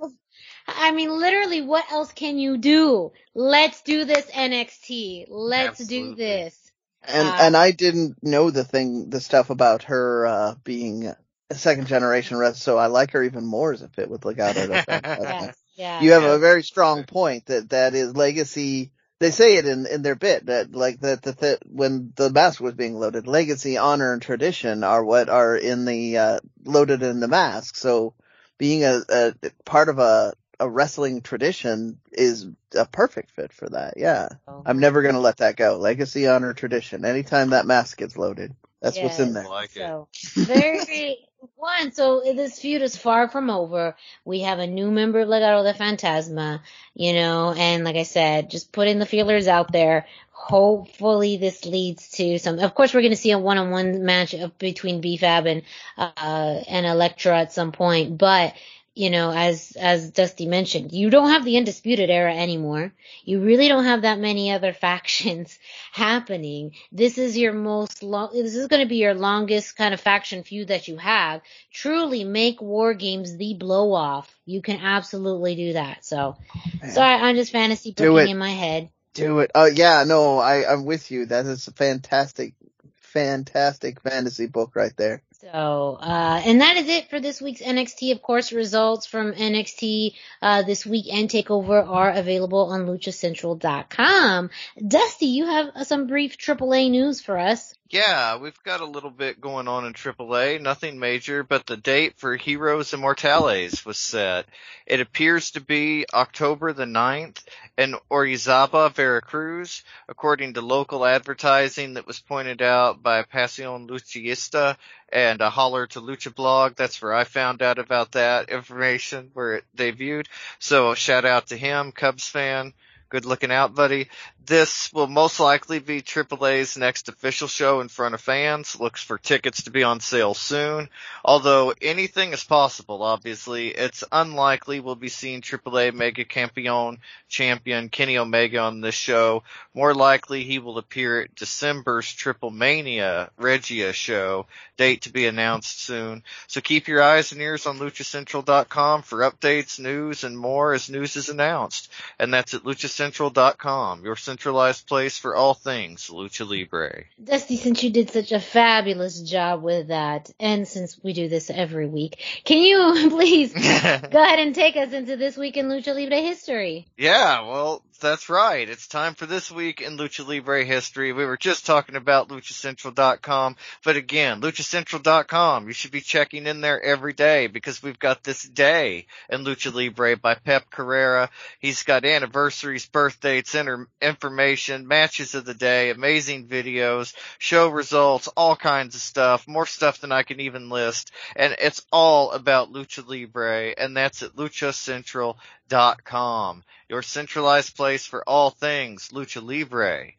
[0.66, 3.12] Can't have a- I mean, literally, what else can you do?
[3.34, 5.26] Let's do this NXT.
[5.28, 6.70] Let's do this.
[7.08, 11.12] And Uh, and I didn't know the thing, the stuff about her uh being
[11.50, 14.68] a second generation wrestler, so I like her even more as a fit with Legado.
[15.22, 16.02] Yes, yeah.
[16.02, 16.34] You have Yeah.
[16.34, 18.90] a very strong point that that is legacy.
[19.20, 22.60] They say it in in their bit that like that that, that when the mask
[22.60, 27.20] was being loaded, legacy, honor, and tradition are what are in the uh loaded in
[27.20, 27.76] the mask.
[27.76, 28.14] So
[28.58, 29.34] being a, a
[29.64, 33.94] part of a a wrestling tradition is a perfect fit for that.
[33.96, 34.28] Yeah.
[34.64, 35.76] I'm never going to let that go.
[35.76, 37.04] Legacy, honor, tradition.
[37.04, 39.34] Anytime that mask gets loaded, that's what's in Yes.
[39.34, 39.48] there.
[39.48, 39.80] Like it.
[39.80, 41.18] So very
[41.56, 41.92] one.
[41.92, 43.96] So this feud is far from over.
[44.24, 46.60] We have a new member of Legado de Fantasma,
[46.94, 50.06] you know, and like I said, just putting the feelers out there.
[50.30, 52.58] Hopefully this leads to some.
[52.58, 55.62] Of course, we're going to see a one-on-one match between BFAB and
[55.96, 58.54] uh and Elektra at some point, but
[58.96, 62.94] you know, as as Dusty mentioned, you don't have the undisputed era anymore.
[63.26, 65.58] You really don't have that many other factions
[65.92, 66.72] happening.
[66.90, 68.30] This is your most long.
[68.32, 71.42] This is going to be your longest kind of faction feud that you have.
[71.70, 74.34] Truly, make war games the blow off.
[74.46, 76.02] You can absolutely do that.
[76.02, 76.38] So,
[76.80, 76.90] Man.
[76.90, 78.88] sorry, I'm just fantasy booking in my head.
[79.12, 79.50] Do it.
[79.54, 81.26] Oh yeah, no, I, I'm with you.
[81.26, 82.54] That is a fantastic,
[82.96, 85.22] fantastic fantasy book right there.
[85.40, 88.12] So, uh, and that is it for this week's NXT.
[88.12, 94.50] Of course, results from NXT, uh, this week and takeover are available on luchacentral.com.
[94.88, 97.74] Dusty, you have some brief AAA news for us.
[97.88, 102.14] Yeah, we've got a little bit going on in AAA, nothing major, but the date
[102.16, 104.46] for Heroes Inmortales was set.
[104.86, 107.44] It appears to be October the 9th
[107.78, 114.76] in Orizaba, Veracruz, according to local advertising that was pointed out by Pasión Luchista
[115.12, 116.74] and a holler to Lucha blog.
[116.74, 120.26] That's where I found out about that information where it debuted.
[120.58, 122.72] So shout out to him, Cubs fan.
[123.08, 124.08] Good looking out, buddy.
[124.44, 128.78] This will most likely be AAA's next official show in front of fans.
[128.78, 130.88] Looks for tickets to be on sale soon.
[131.24, 133.68] Although anything is possible, obviously.
[133.68, 139.42] It's unlikely we'll be seeing AAA Mega Campeon champion Kenny Omega on this show.
[139.74, 144.46] More likely he will appear at December's Triple Mania Regia show.
[144.76, 146.22] Date to be announced soon.
[146.46, 151.16] So keep your eyes and ears on luchacentral.com for updates, news, and more as news
[151.16, 151.90] is announced.
[152.18, 157.04] And that's at luchacentral.com, your centralized place for all things Lucha Libre.
[157.22, 161.50] Dusty, since you did such a fabulous job with that, and since we do this
[161.50, 165.94] every week, can you please go ahead and take us into this week in Lucha
[165.94, 166.86] Libre history?
[166.96, 168.68] Yeah, well, that's right.
[168.68, 171.12] It's time for this week in Lucha Libre history.
[171.12, 176.80] We were just talking about luchacentral.com, but again, luchacentral.com, you should be checking in there
[176.82, 181.30] every day because we've got this day in Lucha Libre by Pep Carrera.
[181.58, 188.56] He's got anniversaries, birthdays, inter- information, matches of the day, amazing videos, show results, all
[188.56, 191.10] kinds of stuff, more stuff than I can even list.
[191.34, 198.50] And it's all about Lucha Libre, and that's at luchacentral.com your centralized place for all
[198.50, 200.12] things Lucha Libre.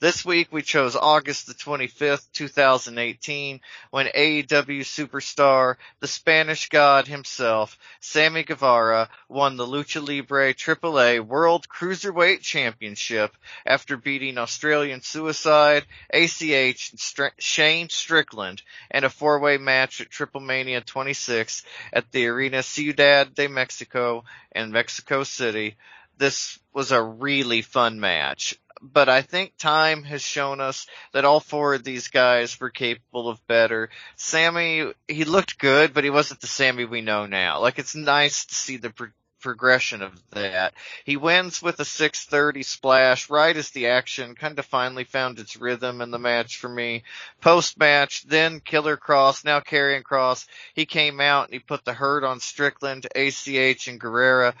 [0.00, 3.60] This week we chose August the 25th, 2018,
[3.90, 11.68] when AEW superstar, the Spanish God himself, Sammy Guevara, won the Lucha Libre AAA World
[11.68, 13.36] Cruiserweight Championship
[13.66, 20.40] after beating Australian Suicide, ACH, and Str- Shane Strickland in a four-way match at Triple
[20.40, 21.62] Mania 26
[21.92, 25.76] at the Arena Ciudad de Mexico in Mexico City.
[26.20, 31.40] This was a really fun match but I think time has shown us that all
[31.40, 33.90] four of these guys were capable of better.
[34.16, 37.60] Sammy, he looked good, but he wasn't the Sammy we know now.
[37.60, 39.08] Like it's nice to see the pro-
[39.40, 40.74] progression of that.
[41.04, 45.56] He wins with a 630 splash right as the action kind of finally found its
[45.56, 47.02] rhythm in the match for me.
[47.40, 50.46] Post match, then Killer Kross, now Karrion Kross.
[50.74, 54.54] He came out and he put the hurt on Strickland, ACH, and Guerrera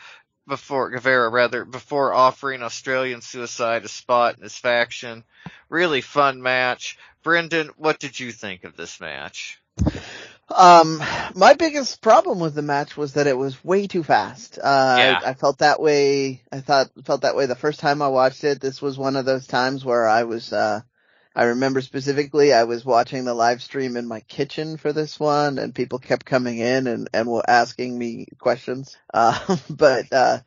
[0.46, 5.24] before Guevara rather before offering Australian Suicide a spot in his faction.
[5.68, 6.98] Really fun match.
[7.22, 9.60] Brendan, what did you think of this match?
[10.48, 11.00] Um,
[11.34, 14.58] my biggest problem with the match was that it was way too fast.
[14.58, 15.20] Uh, Yeah.
[15.24, 16.42] I, I felt that way.
[16.50, 18.60] I thought felt that way the first time I watched it.
[18.60, 20.52] This was one of those times where I was.
[20.52, 20.80] Uh,
[21.34, 25.58] I remember specifically I was watching the live stream in my kitchen for this one,
[25.58, 28.96] and people kept coming in and and were asking me questions.
[29.12, 30.38] Uh, but uh,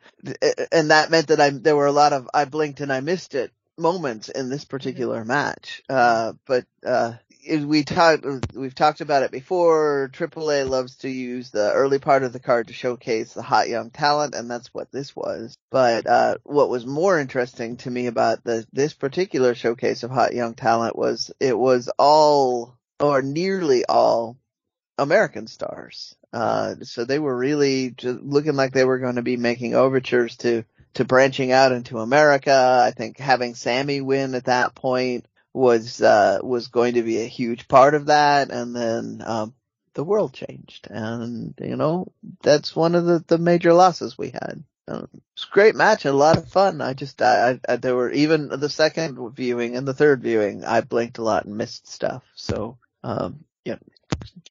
[0.72, 3.34] and that meant that I there were a lot of I blinked and I missed
[3.34, 5.82] it moments in this particular match.
[5.88, 7.14] Uh, but uh,
[7.50, 10.10] we talked we've talked about it before.
[10.12, 13.90] AAA loves to use the early part of the card to showcase the hot young
[13.90, 15.56] talent, and that's what this was.
[15.70, 20.34] But uh, what was more interesting to me about the this particular showcase of hot
[20.34, 24.36] young talent was it was all or nearly all
[24.98, 26.14] American stars.
[26.32, 30.64] Uh, so they were really looking like they were going to be making overtures to
[30.94, 32.82] to branching out into America.
[32.84, 37.26] I think having Sammy win at that point was uh was going to be a
[37.26, 39.54] huge part of that and then um
[39.94, 40.88] the world changed.
[40.90, 42.12] And you know
[42.42, 44.62] that's one of the the major losses we had.
[44.86, 46.82] Um, it's a great match a lot of fun.
[46.82, 50.82] I just I, I there were even the second viewing and the third viewing i
[50.82, 52.22] blinked a lot and missed stuff.
[52.34, 53.76] So um yeah.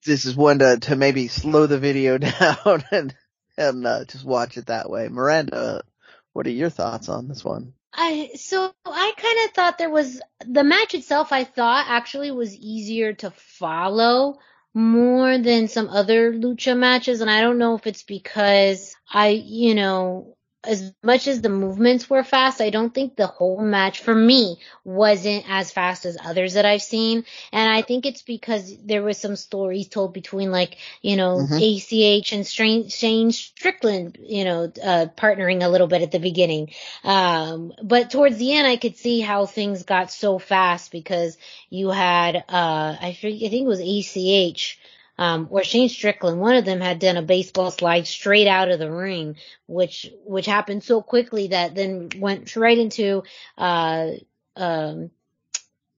[0.06, 3.16] This is one to to maybe slow the video down and
[3.56, 5.10] and uh, just watch it that way.
[5.10, 5.84] Miranda
[6.32, 10.22] what are your thoughts on this one I so I kind of thought there was
[10.46, 11.32] the match itself.
[11.32, 14.40] I thought actually was easier to follow
[14.74, 19.76] more than some other lucha matches, and I don't know if it's because I, you
[19.76, 20.33] know,
[20.66, 24.60] as much as the movements were fast, I don't think the whole match for me
[24.84, 27.26] wasn't as fast as others that I've seen.
[27.52, 31.58] And I think it's because there was some stories told between like, you know, Mhm.
[31.58, 36.72] ACH and Strain, Shane Strickland, you know, uh, partnering a little bit at the beginning.
[37.04, 41.38] Um, but towards the end, I could see how things got so fast because
[41.70, 44.80] you had, uh, I think, I think it was ACH
[45.18, 48.80] um, or Shane Strickland, one of them had done a baseball slide straight out of
[48.80, 49.36] the ring,
[49.68, 53.24] which which happened so quickly that then went right into
[53.58, 54.12] uh,
[54.56, 55.12] um,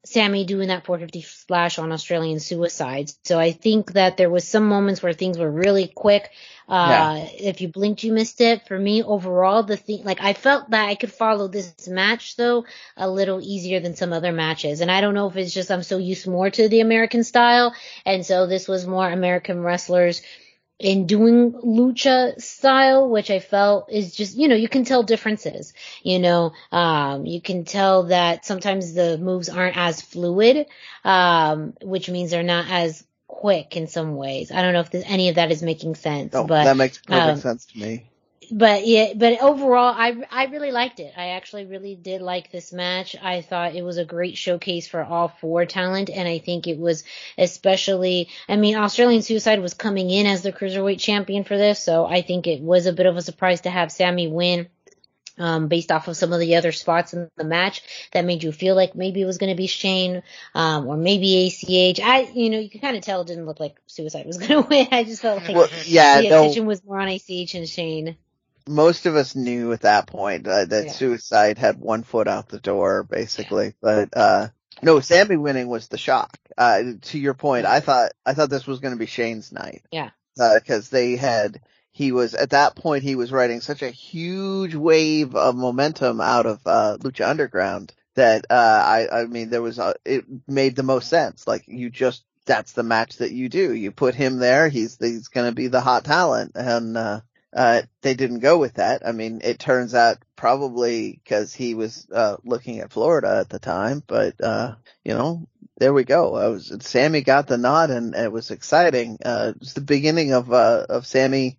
[0.06, 3.18] Sammy doing that 450 splash on Australian suicides.
[3.23, 6.30] So I think that there was some moments where things were really quick.
[6.69, 8.68] Uh, if you blinked, you missed it.
[8.68, 12.65] For me, overall, the thing, like I felt that I could follow this match though
[12.95, 14.82] a little easier than some other matches.
[14.82, 17.73] And I don't know if it's just I'm so used more to the American style.
[18.06, 20.22] And so this was more American wrestlers
[20.80, 25.73] in doing lucha style, which I felt is just, you know, you can tell differences,
[26.03, 30.68] you know, um, you can tell that sometimes the moves aren't as fluid,
[31.03, 34.52] um, which means they're not as quick in some ways.
[34.52, 36.97] I don't know if this, any of that is making sense, No, but that makes
[36.97, 38.10] perfect um, sense to me.
[38.51, 41.13] But yeah, but overall, I I really liked it.
[41.15, 43.15] I actually really did like this match.
[43.22, 46.77] I thought it was a great showcase for all four talent, and I think it
[46.77, 47.03] was
[47.38, 48.30] especially.
[48.47, 52.22] I mean, Australian Suicide was coming in as the cruiserweight champion for this, so I
[52.22, 54.67] think it was a bit of a surprise to have Sammy win.
[55.38, 57.81] Um, based off of some of the other spots in the match
[58.13, 60.23] that made you feel like maybe it was going to be Shane,
[60.53, 61.99] um, or maybe ACH.
[61.99, 64.47] I, you know, you can kind of tell it didn't look like Suicide was going
[64.63, 64.88] to win.
[64.93, 68.15] I just felt like Well, yeah, the no, attention was more on ACH and Shane.
[68.67, 70.91] Most of us knew at that point uh, that Yeah.
[70.91, 73.73] suicide had one foot out the door, basically.
[73.81, 74.47] But uh
[74.81, 76.37] no, Sammy winning was the shock.
[76.57, 79.83] Uh to your point, I thought I thought this was going to be Shane's night.
[79.91, 80.09] Yeah.
[80.37, 81.61] Because they had
[81.91, 86.45] he was at that point he was riding such a huge wave of momentum out
[86.45, 88.53] of uh Lucha Underground that uh
[88.85, 91.47] I I mean there was a, it made the most sense.
[91.47, 93.73] Like you just that's the match that you do.
[93.73, 97.21] You put him there, he's he's going to be the hot talent and uh
[97.56, 99.07] uh, they didn't go with that.
[99.07, 103.60] I mean, it turns out probably because he was, uh, looking at Florida at the
[103.60, 106.36] time, but, uh, you know, there we go.
[106.36, 109.18] I was, Sammy got the nod and it was exciting.
[109.26, 111.57] Uh, it was the beginning of, uh, of Sammy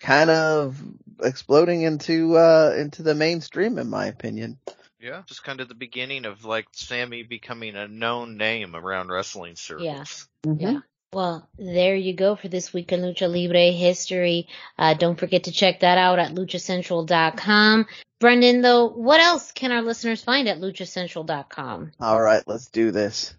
[0.00, 0.82] kind of
[1.22, 4.58] exploding into, uh, into the mainstream in my opinion.
[4.98, 9.56] Yeah, just kind of the beginning of like Sammy becoming a known name around wrestling
[9.56, 10.28] circles.
[10.46, 10.80] Yeah.
[11.14, 14.48] Well, there you go for this week in Lucha Libre history.
[14.76, 17.86] Uh, don't forget to check that out at luchacentral.com.
[18.18, 21.92] Brendan, though, what else can our listeners find at luchacentral.com?
[22.00, 23.32] All right, let's do this.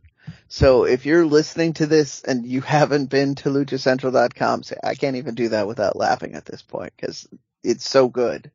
[0.48, 5.18] So if you're listening to this and you haven't been to luchacentral.com, say, I can't
[5.18, 7.28] even do that without laughing at this point because
[7.62, 8.52] it's so good.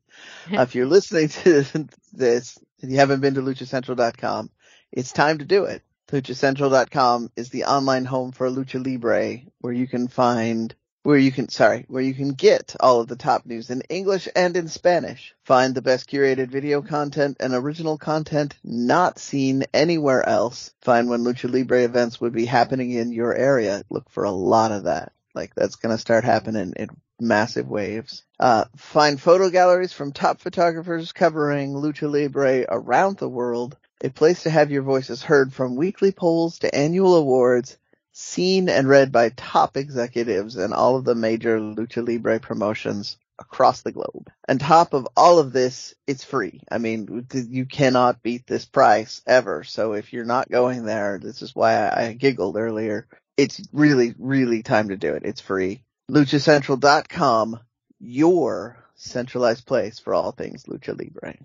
[0.50, 4.50] Uh, if you're listening to this and you haven't been to luchacentral.com,
[4.92, 5.82] it's time to do it.
[6.10, 11.48] LuchaCentral.com is the online home for Lucha Libre where you can find where you can,
[11.48, 15.34] sorry, where you can get all of the top news in English and in Spanish.
[15.44, 20.74] Find the best curated video content and original content not seen anywhere else.
[20.82, 23.82] Find when Lucha Libre events would be happening in your area.
[23.88, 25.12] Look for a lot of that.
[25.34, 26.88] Like that's gonna start happening in
[27.20, 28.24] massive waves.
[28.38, 33.76] Uh, find photo galleries from top photographers covering Lucha Libre around the world.
[34.02, 37.76] A place to have your voices heard from weekly polls to annual awards
[38.12, 43.82] seen and read by top executives in all of the major Lucha Libre promotions across
[43.82, 44.30] the globe.
[44.48, 46.62] On top of all of this, it's free.
[46.70, 49.64] I mean, you cannot beat this price ever.
[49.64, 53.06] So if you're not going there, this is why I, giggled earlier.
[53.36, 55.24] It's really, really time to do it.
[55.24, 55.82] It's free.
[56.10, 57.60] LuchaCentral.com,
[58.00, 61.36] your centralized place for all things Lucha Libre.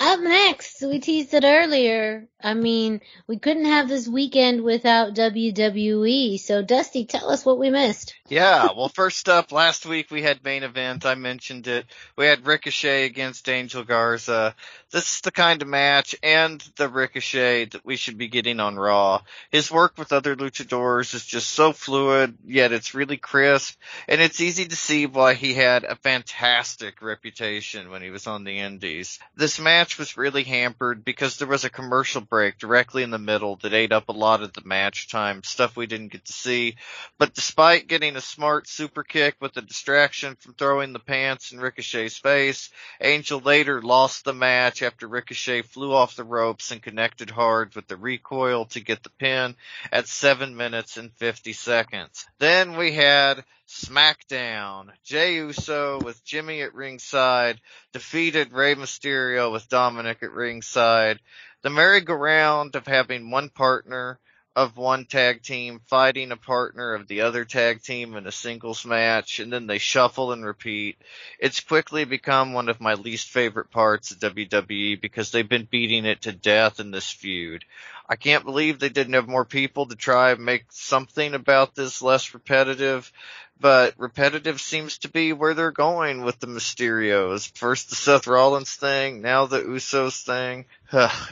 [0.00, 2.28] Up next, we teased it earlier.
[2.40, 6.38] I mean, we couldn't have this weekend without WWE.
[6.38, 8.14] So, Dusty, tell us what we missed.
[8.28, 11.04] Yeah, well, first up, last week we had main event.
[11.04, 11.86] I mentioned it.
[12.14, 14.54] We had Ricochet against Angel Garza.
[14.90, 18.76] This is the kind of match and the Ricochet that we should be getting on
[18.76, 19.22] Raw.
[19.50, 24.40] His work with other luchadors is just so fluid, yet it's really crisp, and it's
[24.40, 29.18] easy to see why he had a fantastic reputation when he was on the Indies.
[29.34, 33.18] This match was was really hampered because there was a commercial break directly in the
[33.18, 36.32] middle that ate up a lot of the match time, stuff we didn't get to
[36.32, 36.76] see.
[37.18, 41.60] But despite getting a smart super kick with a distraction from throwing the pants in
[41.60, 42.70] Ricochet's face,
[43.02, 47.86] Angel later lost the match after Ricochet flew off the ropes and connected hard with
[47.86, 49.56] the recoil to get the pin
[49.92, 52.26] at 7 minutes and 50 seconds.
[52.38, 54.88] Then we had SmackDown.
[55.04, 57.60] Jey Uso with Jimmy at ringside
[57.92, 61.20] defeated Rey Mysterio with Dominic at ringside.
[61.60, 64.18] The merry-go-round of having one partner
[64.56, 68.84] of one tag team fighting a partner of the other tag team in a singles
[68.86, 70.96] match and then they shuffle and repeat.
[71.38, 76.06] It's quickly become one of my least favorite parts of WWE because they've been beating
[76.06, 77.64] it to death in this feud.
[78.10, 82.00] I can't believe they didn't have more people to try and make something about this
[82.00, 83.12] less repetitive,
[83.60, 87.54] but repetitive seems to be where they're going with the Mysterios.
[87.54, 90.64] First the Seth Rollins thing, now the Usos thing.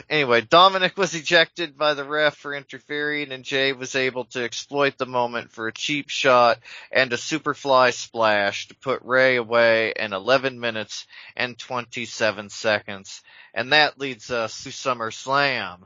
[0.07, 4.99] anyway, Dominic was ejected by the ref for interfering and Jey was able to exploit
[4.99, 6.59] the moment for a cheap shot
[6.91, 13.23] and a superfly splash to put Rey away in 11 minutes and 27 seconds.
[13.55, 15.79] And that leads us to SummerSlam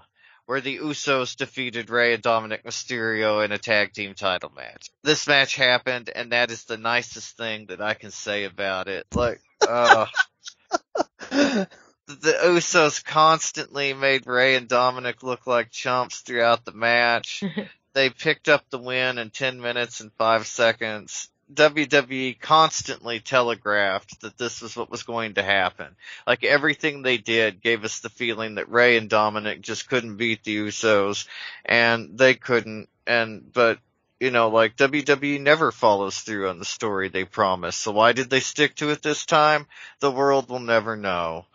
[0.51, 4.89] where the Usos defeated Rey and Dominic Mysterio in a tag team title match.
[5.01, 9.07] This match happened, and that is the nicest thing that I can say about it.
[9.15, 10.07] Like, uh,
[11.29, 11.67] the
[12.07, 17.45] Usos constantly made Rey and Dominic look like chumps throughout the match.
[17.93, 21.29] they picked up the win in 10 minutes and 5 seconds.
[21.53, 25.95] WWE constantly telegraphed that this was what was going to happen.
[26.25, 30.43] Like everything they did gave us the feeling that Rey and Dominic just couldn't beat
[30.43, 31.27] the Usos
[31.65, 33.79] and they couldn't and but
[34.19, 37.79] you know like WWE never follows through on the story they promised.
[37.79, 39.67] So why did they stick to it this time?
[39.99, 41.45] The world will never know.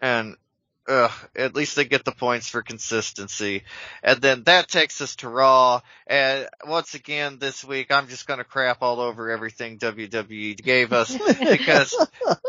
[0.00, 0.36] And
[0.88, 3.62] Ugh, at least they get the points for consistency.
[4.02, 5.80] And then that takes us to Raw.
[6.08, 11.16] And once again this week, I'm just gonna crap all over everything WWE gave us
[11.38, 11.94] because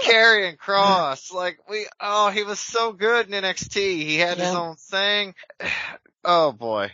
[0.04, 3.76] Karrion Kross, like we, oh, he was so good in NXT.
[3.76, 4.46] He had yeah.
[4.46, 5.36] his own thing.
[6.26, 6.90] Oh boy.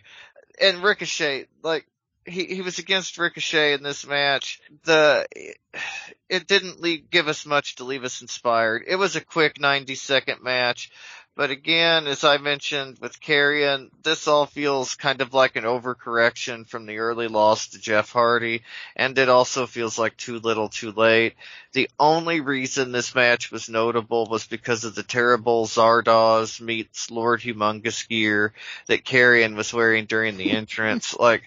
[0.59, 1.85] And Ricochet, like,
[2.29, 4.61] he he was against Ricochet in this match.
[4.83, 5.27] The
[6.29, 8.83] it didn't leave, give us much to leave us inspired.
[8.87, 10.91] It was a quick 90 second match.
[11.35, 16.67] But again, as I mentioned with Karrion, this all feels kind of like an overcorrection
[16.67, 18.63] from the early loss to Jeff Hardy,
[18.95, 21.35] and it also feels like too little too late.
[21.71, 27.41] The only reason this match was notable was because of the terrible Zardoz meets Lord
[27.41, 28.53] Humungus gear
[28.87, 31.15] that Karrion was wearing during the entrance.
[31.19, 31.43] like,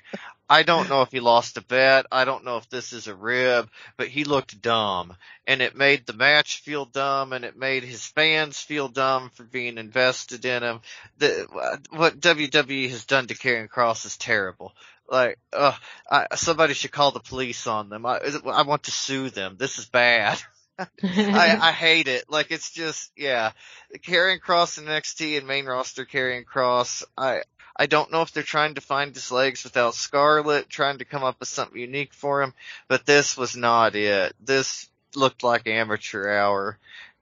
[0.52, 2.04] I don't know if he lost a bet.
[2.12, 5.16] I don't know if this is a rib, but he looked dumb.
[5.46, 9.44] And it made the match feel dumb and it made his fans feel dumb for
[9.44, 10.80] being invested in him.
[11.16, 14.74] The, what WWE has done to Karrion Kross is terrible.
[15.08, 15.72] Like, uh,
[16.10, 18.04] I, somebody should call the police on them.
[18.04, 19.56] I, I want to sue them.
[19.58, 20.38] This is bad.
[20.78, 22.26] I, I hate it.
[22.28, 23.52] Like it's just, yeah.
[24.00, 27.04] Karrion Kross in NXT and main roster Karrion Kross.
[27.16, 27.40] I,
[27.76, 31.24] I don't know if they're trying to find his legs without Scarlett, trying to come
[31.24, 32.54] up with something unique for him,
[32.88, 34.34] but this was not it.
[34.40, 36.78] This looked like amateur hour.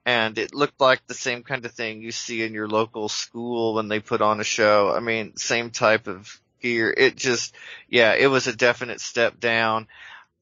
[0.06, 3.74] And it looked like the same kind of thing you see in your local school
[3.74, 4.92] when they put on a show.
[4.94, 6.92] I mean, same type of gear.
[6.96, 7.54] It just,
[7.88, 9.88] yeah, it was a definite step down.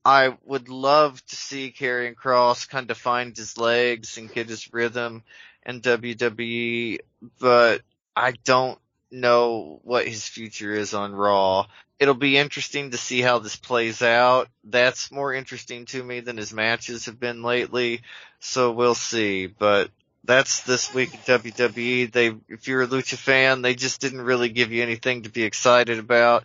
[0.05, 4.73] I would love to see Karrion Kross kind of find his legs and get his
[4.73, 5.23] rhythm
[5.67, 7.01] in WWE,
[7.39, 7.83] but
[8.17, 8.79] I don't
[9.11, 11.67] know what his future is on Raw.
[11.99, 14.49] It'll be interesting to see how this plays out.
[14.65, 18.03] That's more interesting to me than his matches have been lately.
[18.41, 19.47] So we'll see.
[19.47, 19.91] But
[20.25, 22.13] that's this week in WWE.
[22.13, 25.43] They, if you're a Lucha fan, they just didn't really give you anything to be
[25.43, 26.45] excited about.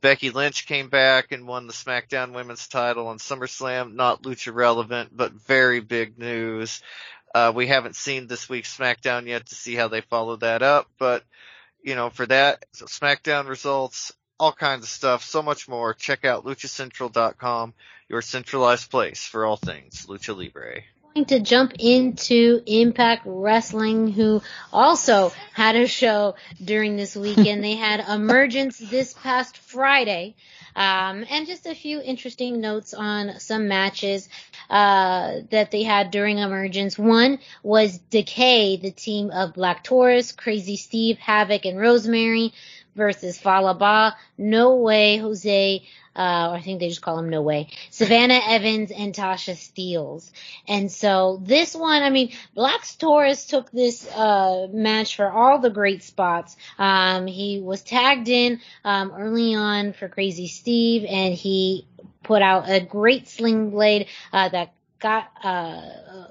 [0.00, 3.94] Becky Lynch came back and won the SmackDown Women's title on SummerSlam.
[3.94, 6.82] Not Lucha relevant, but very big news.
[7.34, 10.88] Uh, we haven't seen this week's SmackDown yet to see how they follow that up,
[10.98, 11.24] but
[11.82, 15.94] you know, for that, so SmackDown results, all kinds of stuff, so much more.
[15.94, 17.74] Check out luchacentral.com,
[18.08, 20.82] your centralized place for all things Lucha Libre
[21.26, 24.42] to jump into Impact Wrestling, who
[24.72, 27.62] also had a show during this weekend.
[27.62, 30.34] they had Emergence this past Friday.
[30.76, 34.28] Um, and just a few interesting notes on some matches
[34.70, 36.96] uh, that they had during Emergence.
[36.96, 42.52] One was Decay, the team of Black Taurus, Crazy Steve, Havoc, and Rosemary
[42.98, 45.82] versus Fallah Bahh, No Way, Jose,
[46.14, 50.30] uh, I think they just call him No Way, Savannah Evans and Tasha Steelz.
[50.66, 55.70] And so this one, I mean, Black Taurus took this, uh, match for all the
[55.70, 56.56] great spots.
[56.76, 61.86] Um, he was tagged in, um, early on for Crazy Steve and he
[62.24, 65.80] put out a great sling blade, uh, that got uh,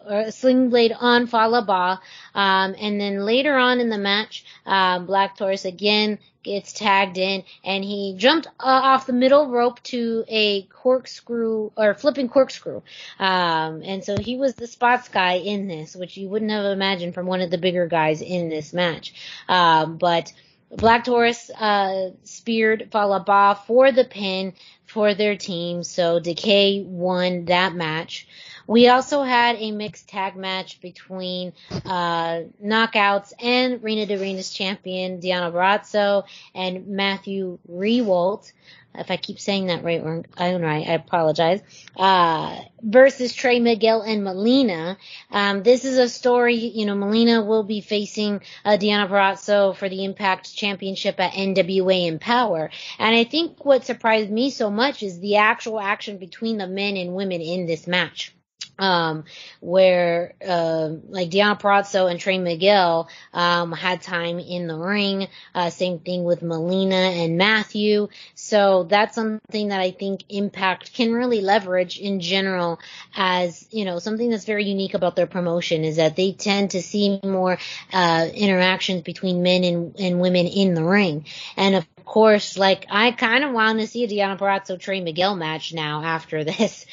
[0.05, 1.99] a sling blade on Fallah Bahh.
[2.35, 7.43] Um, and then later on in the match, um, Black Taurus again gets tagged in
[7.63, 12.81] and he jumped uh, off the middle rope to a corkscrew or flipping corkscrew.
[13.19, 17.13] Um, and so he was the spots guy in this, which you wouldn't have imagined
[17.13, 19.13] from one of the bigger guys in this match.
[19.49, 20.31] Um, but
[20.71, 24.53] Black Taurus uh, speared Fallah Bahh for the pin
[24.85, 28.27] for their team, so Decay won that match.
[28.67, 35.21] We also had a mixed tag match between uh, Knockouts and Reina de Reinas champion
[35.21, 38.51] Deonna Purrazzo and Matthew Rehwoldt.
[38.93, 40.01] If I keep saying that right,
[40.37, 40.67] I don't know.
[40.67, 41.61] I apologize.
[41.95, 44.97] Uh, versus Trey Miguel and Melina.
[45.31, 49.87] Um, this is a story, you know, Melina will be facing uh, Deonna Purrazzo for
[49.87, 52.71] the Impact Championship at NWA Empower.
[52.97, 56.97] And I think what surprised me so much is the actual action between the men
[56.97, 58.33] and women in this match
[58.79, 59.25] um,
[59.59, 65.27] where uh, like Deonna Purrazzo and Trey Miguel um, had time in the ring.
[65.53, 68.09] Uh, same thing with Melina and Matthew.
[68.35, 72.79] So that's something that I think Impact can really leverage in general
[73.15, 76.81] as you know something that's very unique about their promotion is that they tend to
[76.81, 77.57] see more
[77.93, 81.25] uh, interactions between men and, and women in the ring.
[81.55, 85.35] And of course, like I kind of want to see a Deonna Purrazzo Trey Miguel
[85.35, 86.85] match now after this,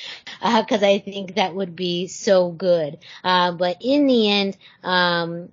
[0.42, 2.98] because uh, I think that would be so good.
[3.22, 5.48] Uh, but in the end, um,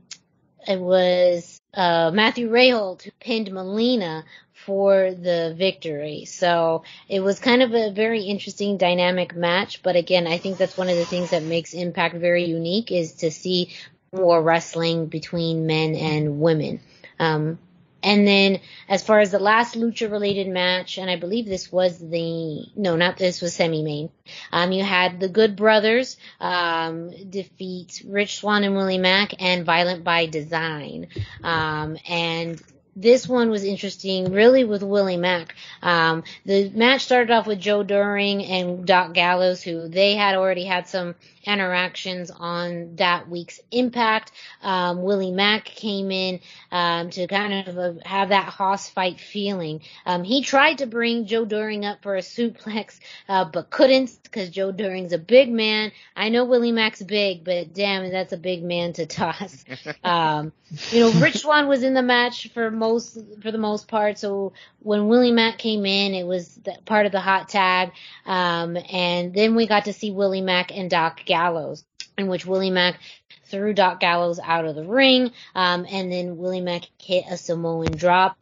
[0.68, 4.26] it was uh, Matthew Rehwoldt who pinned Melina
[4.66, 6.26] for the victory.
[6.26, 9.82] So it was kind of a very interesting dynamic match.
[9.82, 13.14] But again, I think that's one of the things that makes Impact very unique is
[13.14, 13.74] to see
[14.14, 16.82] more wrestling between men and women.
[17.18, 17.58] Um,
[18.04, 18.60] and then
[18.90, 22.96] as far as the last lucha related match, and I believe this was the, no,
[22.96, 24.10] not this was semi-main.
[24.52, 30.04] Um, you had the Good Brothers, um, defeat Rich Swann and Willie Mack and Violent
[30.04, 31.08] by Design.
[31.44, 32.62] Um, and
[32.96, 35.56] this one was interesting, really, with Willie Mack.
[35.82, 40.66] Um, the match started off with Joe Doering and Doc Gallows, who they had already
[40.66, 44.32] had some interactions on that week's Impact.
[44.62, 46.40] Um, Willie Mack came in
[46.72, 49.82] um, to kind of uh, have that hoss fight feeling.
[50.06, 53.00] Um, he tried to bring Joe Doering up for a suplex,
[53.30, 55.92] uh, but couldn't because Joe Doering's a big man.
[56.16, 59.66] I know Willie Mack's big, but damn, that's a big man to toss.
[60.04, 60.52] Um,
[60.90, 64.18] you know, Rich Swann was in the match for most for the most part.
[64.18, 67.92] So when Willie Mack came in, it was part of the hot tag,
[68.26, 71.86] um, and then we got to see Willie Mack and Doc Gallows,
[72.18, 73.00] in which Willie Mack
[73.46, 77.96] threw Doc Gallows out of the ring, um, and then Willie Mack hit a Samoan
[77.96, 78.38] drop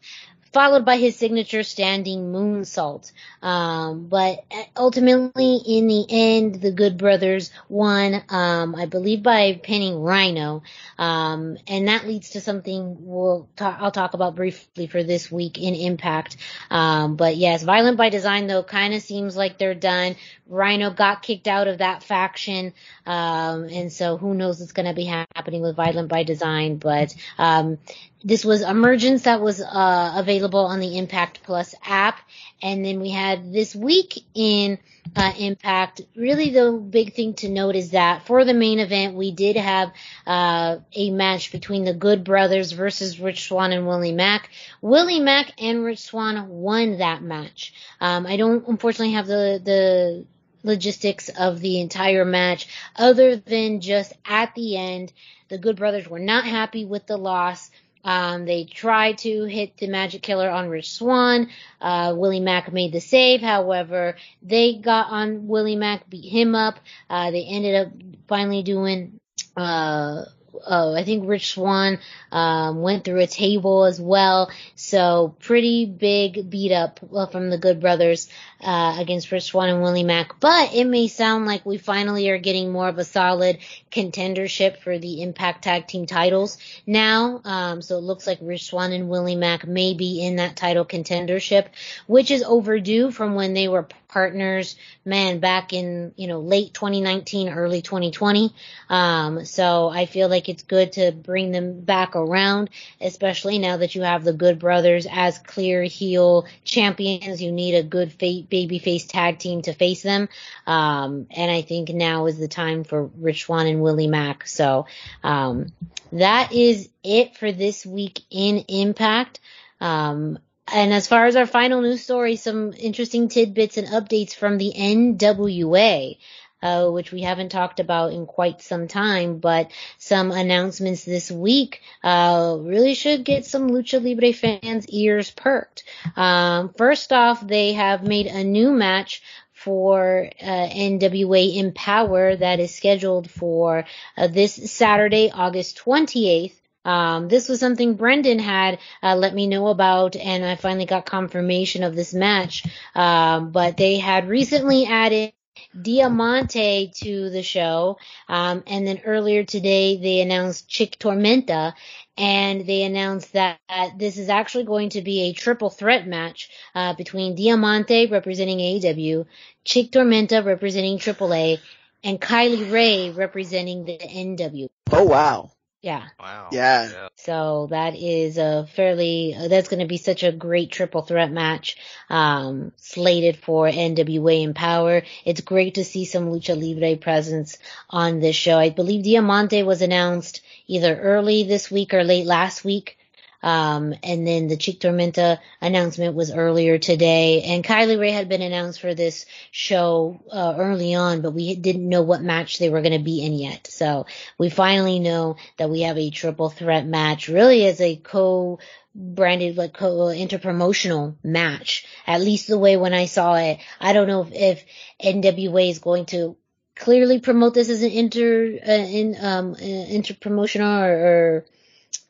[0.51, 3.11] followed by his signature standing moonsault.
[3.41, 4.45] Um, but
[4.76, 10.63] ultimately, in the end, the Good Brothers won, um, I believe by pinning Rhino.
[10.97, 15.57] Um, and that leads to something we'll talk, I'll talk about briefly for this week
[15.57, 16.38] in Impact.
[16.69, 20.15] Um, but yes, Violent by Design though kind of seems like they're done.
[20.49, 22.73] Rhino got kicked out of that faction.
[23.05, 27.15] Um, and so who knows what's going to be happening with Violent by Design, but,
[27.38, 27.77] um,
[28.23, 32.19] this was Emergence that was uh, available on the Impact Plus app,
[32.61, 34.77] and then we had this week in
[35.15, 36.01] uh, Impact.
[36.15, 39.93] Really, the big thing to note is that for the main event, we did have
[40.27, 44.49] uh, a match between the Good Brothers versus Rich Swann and Willie Mack.
[44.81, 47.73] Willie Mack and Rich Swann won that match.
[48.01, 50.26] Um, I don't unfortunately have the the
[50.64, 55.14] logistics of the entire match, other than just at the end,
[55.49, 57.69] the Good Brothers were not happy with the loss
[58.03, 61.49] um, they tried to hit the magic killer on Rich Swann
[61.81, 63.41] Uh, Willie Mack made the save.
[63.41, 66.80] However, they got on Willie Mack, beat him up.
[67.10, 67.94] Uh, they ended up
[68.27, 69.19] finally doing,
[69.56, 70.23] uh,
[70.65, 71.99] uh, I think Rich Swann
[72.31, 74.51] um, went through a table as well.
[74.76, 76.99] So pretty big beat up
[77.31, 78.30] from the Good Brothers
[78.61, 80.39] uh, against Rich Swann and Willie Mack.
[80.39, 83.59] But it may sound like we finally are getting more of a solid
[83.91, 87.41] contendership for the Impact Tag Team titles now.
[87.43, 90.85] Um, so it looks like Rich Swann and Willie Mack may be in that title
[90.85, 91.67] contendership,
[92.07, 94.76] which is overdue from when they were partners,
[95.06, 98.53] man, back in, you know, late 2019, early 2020.
[98.90, 103.95] Um, so I feel like it's good to bring them back around, especially now that
[103.95, 107.41] you have the Good Brothers as clear heel champions.
[107.41, 110.27] You need a good baby face tag team to face them.
[110.68, 114.48] Um, and I think now is the time for Rich Swann and Willie Mack.
[114.48, 114.88] So,
[115.23, 115.68] um,
[116.11, 119.40] that is it for this week in Impact.
[119.80, 120.40] Um,
[120.74, 124.74] and as far as our final news story, some interesting tidbits and updates from the
[124.76, 126.18] NWA.
[126.62, 131.80] Uh, which we haven't talked about in quite some time, but some announcements this week,
[132.04, 135.86] uh, really should get some Lucha Libre fans' ears perked.
[136.18, 139.22] Um, first off, they have made a new match
[139.60, 143.86] for uh, NWA Empower that is scheduled for
[144.18, 146.54] uh, this Saturday, August 28th.
[146.90, 151.06] Um, this was something Brendan had uh, let me know about, and I finally got
[151.06, 152.66] confirmation of this match.
[152.95, 155.34] Um, but they had recently added
[155.80, 161.74] Diamante to the show, um, and then earlier today they announced Chick Tormenta,
[162.18, 163.60] and they announced that
[163.99, 169.28] this is actually going to be a triple threat match uh, between Diamante representing AEW,
[169.64, 171.60] Chick Tormenta representing AAA,
[172.03, 174.70] and Kylie Rae representing the NW.
[174.91, 175.52] Oh wow.
[175.81, 176.06] Yeah.
[176.19, 176.49] Wow.
[176.51, 177.07] Yeah.
[177.15, 181.31] So that is a fairly, uh, that's going to be such a great triple threat
[181.31, 181.77] match,
[182.10, 185.03] um, slated for NWA Empower.
[185.26, 187.57] It's great to see some Lucha Libre presence
[187.89, 188.57] on this show.
[188.57, 192.98] I believe Diamante was announced either early this week or late last week.
[193.41, 198.41] Um, and then the Chick Tormenta announcement was earlier today, and Kylie Rae had been
[198.41, 202.82] announced for this show uh, early on, but we didn't know what match they were
[202.82, 203.68] going to be in yet.
[203.68, 204.07] So
[204.38, 208.60] we finally know that we have a triple threat match, really as a co
[208.94, 211.86] branded like co interpromotional match.
[212.06, 214.66] At least the way when I saw it, I don't know if, if
[215.02, 216.36] NWA is going to
[216.76, 221.45] clearly promote this as an inter uh, in um uh, interpromotional or, or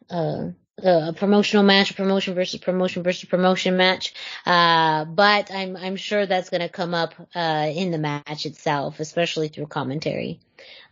[0.10, 0.52] uh
[0.84, 4.14] a promotional match, a promotion versus promotion versus promotion match.
[4.46, 9.00] Uh, but I'm, I'm sure that's going to come up, uh, in the match itself,
[9.00, 10.40] especially through commentary.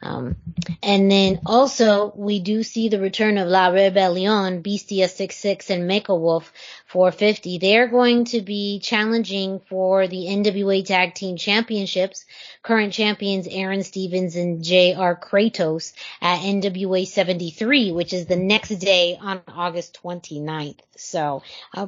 [0.02, 0.36] Um,
[0.84, 6.20] and then also we do see the return of La Rebellion, Bestia 66 and Mecha
[6.20, 6.54] Wolf
[6.86, 7.58] 450.
[7.58, 12.26] They're going to be challenging for the NWA Tag Team Championships.
[12.62, 15.20] Current champions Aaron Stevens and J.R.
[15.20, 20.80] Kratos at NWA 73, which is the next day on August 29th.
[20.96, 21.42] So,
[21.74, 21.88] uh,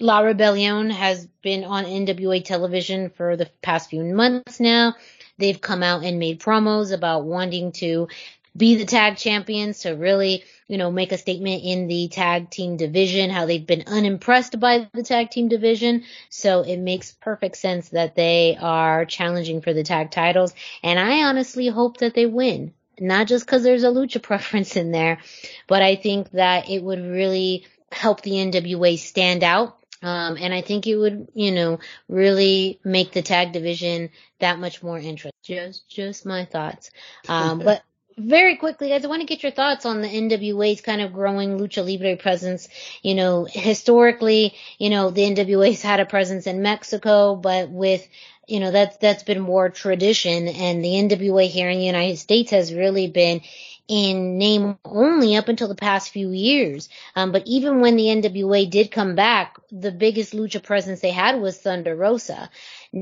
[0.00, 4.96] La Rebellion has been on NWA television for the past few months now.
[5.38, 8.08] They've come out and made promos about wanting to
[8.56, 12.76] be the tag champions to really, you know, make a statement in the tag team
[12.76, 16.04] division, how they've been unimpressed by the tag team division.
[16.30, 20.54] So it makes perfect sense that they are challenging for the tag titles.
[20.82, 22.74] And I honestly hope that they win.
[23.00, 25.18] Not just cause there's a lucha preference in there,
[25.66, 30.60] but I think that it would really help the NWA stand out um, and I
[30.60, 35.32] think it would, you know, really make the tag division that much more interesting.
[35.42, 36.90] Just, just my thoughts.
[37.26, 37.82] Um, but
[38.18, 41.58] very quickly, guys, I want to get your thoughts on the NWA's kind of growing
[41.58, 42.68] lucha libre presence.
[43.02, 48.06] You know, historically, you know, the NWA's had a presence in Mexico, but with
[48.46, 52.50] you know, that's, that's been more tradition and the NWA here in the United States
[52.50, 53.40] has really been
[53.86, 56.88] in name only up until the past few years.
[57.14, 61.40] Um, but even when the NWA did come back, the biggest lucha presence they had
[61.40, 62.48] was Thunder Rosa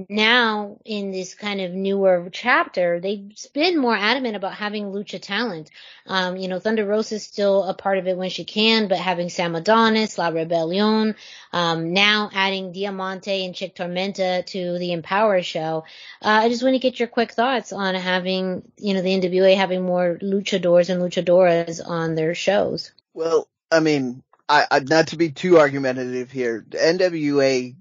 [0.09, 5.71] now in this kind of newer chapter, they've been more adamant about having lucha talent.
[6.07, 8.99] Um, you know, Thunder Rosa is still a part of it when she can, but
[8.99, 11.15] having Sam Adonis, La Rebellion,
[11.53, 15.85] um, now adding Diamante and Chick Tormenta to the Empower show.
[16.23, 19.57] Uh, I just want to get your quick thoughts on having, you know, the NWA
[19.57, 22.93] having more luchadors and luchadoras on their shows.
[23.13, 27.75] Well, I mean, I, I, not to be too argumentative here, the NWA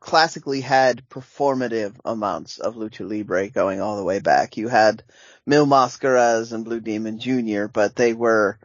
[0.00, 4.56] classically had performative amounts of lucha libre going all the way back.
[4.56, 5.02] You had
[5.44, 8.58] Mil Mascaras and Blue Demon Jr., but they were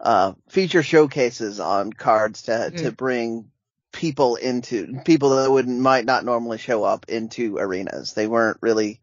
[0.00, 2.76] uh, feature showcases on cards to mm.
[2.78, 3.50] to bring
[3.92, 8.12] people into people that would might not normally show up into arenas.
[8.12, 9.00] They weren't really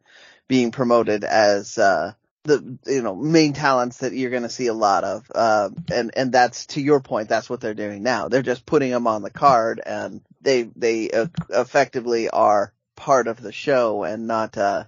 [0.47, 2.13] being promoted as uh,
[2.45, 6.11] the you know main talents that you're going to see a lot of uh, and
[6.15, 8.29] and that's to your point that's what they're doing now.
[8.29, 13.41] They're just putting them on the card and they they uh, effectively are part of
[13.41, 14.85] the show and not uh,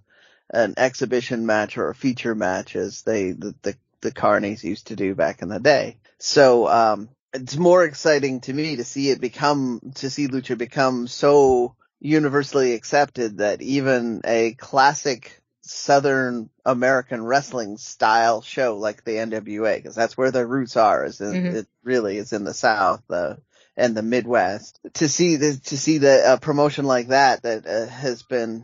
[0.52, 4.96] an exhibition match or a feature match as they the, the the carnies used to
[4.96, 5.98] do back in the day.
[6.20, 11.08] So um it's more exciting to me to see it become to see lucha become
[11.08, 19.78] so universally accepted that even a classic Southern American wrestling style show like the NWA,
[19.78, 21.54] because that's where their roots are, is in, Mhm.
[21.54, 23.36] it really is in the South, uh,
[23.76, 24.80] and the Midwest.
[24.96, 28.64] To see the, to see the uh, promotion like that, that uh, has been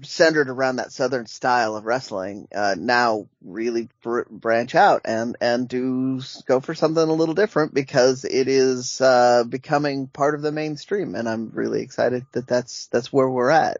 [0.00, 5.68] centered around that Southern style of wrestling, uh, now really br- branch out and, and
[5.68, 10.50] do go for something a little different because it is, uh, becoming part of the
[10.50, 11.14] mainstream.
[11.14, 13.78] And I'm really excited that that's, that's where we're at.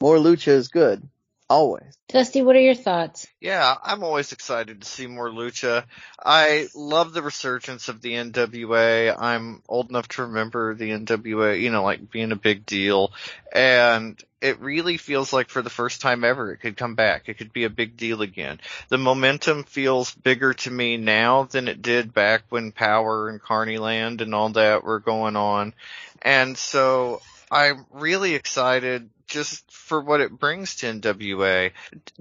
[0.00, 1.02] More lucha is good.
[1.50, 1.96] Always.
[2.08, 3.26] Dusty, what are your thoughts?
[3.40, 5.84] Yeah, I'm always excited to see more lucha.
[6.22, 9.14] I love the resurgence of the NWA.
[9.18, 13.12] I'm old enough to remember the NWA, you know, like being a big deal.
[13.50, 17.28] And it really feels like for the first time ever it could come back.
[17.28, 18.60] It could be a big deal again.
[18.88, 24.20] The momentum feels bigger to me now than it did back when Power and Carneyland
[24.20, 25.72] and all that were going on.
[26.20, 31.72] And so I'm really excited just for what it brings to NWA.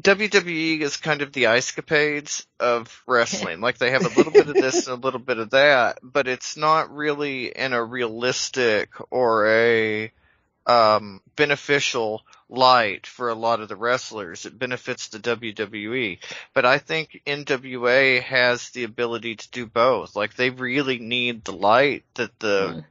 [0.01, 3.61] WWE is kind of the ice capades of wrestling.
[3.61, 6.27] like they have a little bit of this and a little bit of that, but
[6.27, 10.11] it's not really in a realistic or a
[10.65, 14.45] um beneficial light for a lot of the wrestlers.
[14.45, 16.19] It benefits the WWE.
[16.53, 20.15] But I think NWA has the ability to do both.
[20.15, 22.85] Like they really need the light that the Mm.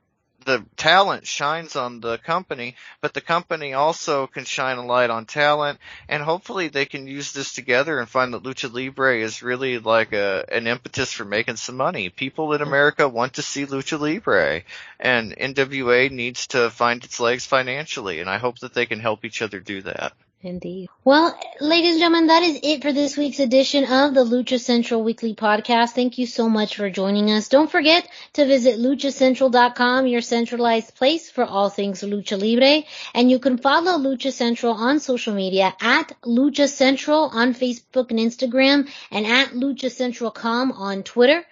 [0.47, 5.27] The talent shines on the company, but the company also can shine a light on
[5.27, 9.79] talent, and hopefully they can use this together and find that lucha libre is really
[9.79, 12.09] like a an impetus for making some money.
[12.09, 14.63] People in America want to see lucha libre,
[15.01, 19.25] and NWA needs to find its legs financially, and I hope that they can help
[19.25, 20.13] each other do that.
[20.47, 20.89] Indeed.
[21.05, 25.03] Well, ladies and gentlemen, that is it for this week's edition of the Lucha Central
[25.03, 25.91] Weekly Podcast.
[25.91, 27.49] Thank you so much for joining us.
[27.49, 32.85] Don't forget to visit luchacentral.com, your centralized place for all things Lucha Libre.
[33.15, 38.21] And you can follow Lucha Central on social media at Lucha Central on Facebook and
[38.21, 41.45] Instagram and at Lucha Central.com on Twitter.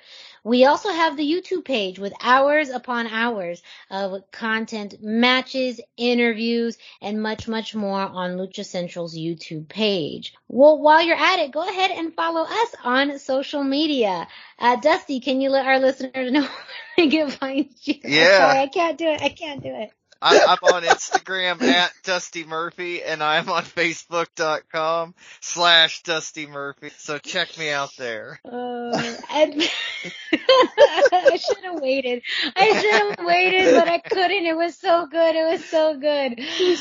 [0.44, 7.22] We also have the YouTube page with hours upon hours of content, matches, interviews, and
[7.22, 10.34] much, much more on Lucha Central's YouTube page.
[10.46, 14.28] Well, while you're at it, go ahead and follow us on social media.
[14.58, 16.50] Uh, Dusty, can you let our listeners know where
[16.98, 17.94] they can find you?
[18.04, 18.38] Yeah.
[18.38, 19.22] sorry, I can't do it.
[19.22, 19.92] I can't do it.
[20.24, 26.90] I, I'm on Instagram at Dusty Murphy, and I'm on Facebook.com slash Dusty Murphy.
[26.96, 28.40] So check me out there.
[28.44, 29.62] Uh, and
[30.32, 32.22] I should have waited.
[32.56, 34.46] I should have waited, but I couldn't.
[34.46, 35.36] It was so good.
[35.36, 36.40] It was so good.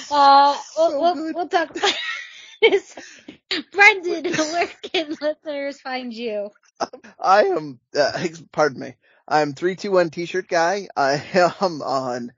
[0.09, 1.35] Uh, we'll, So we'll, good.
[1.35, 1.93] we'll talk about
[2.61, 2.95] this.
[3.73, 6.49] Brendan, where can listeners find you?
[7.19, 8.95] I am, uh, pardon me.
[9.27, 10.87] I'm 321 t-shirt guy.
[10.95, 12.31] I am on,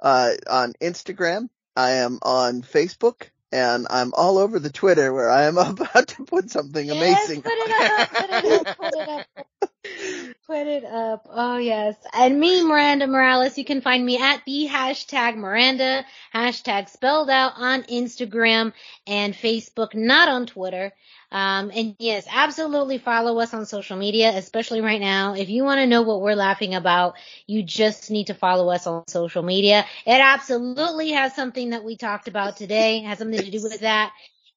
[0.00, 1.48] uh, on Instagram.
[1.76, 6.24] I am on Facebook and I'm all over the Twitter where I am about to
[6.24, 7.42] put something Yes, amazing.
[7.42, 9.26] put it up, put it up, put it up.
[10.50, 11.28] Put it up.
[11.30, 11.94] Oh yes.
[12.12, 16.04] And me, Miranda Morales, you can find me at the hashtag Miranda,
[16.34, 18.72] hashtag spelled out on Instagram
[19.06, 20.92] and Facebook, not on Twitter.
[21.30, 25.34] Um, and yes, absolutely follow us on social media, especially right now.
[25.34, 27.14] If you want to know what we're laughing about,
[27.46, 29.86] you just need to follow us on social media.
[30.04, 34.12] It absolutely has something that we talked about today, has something to do with that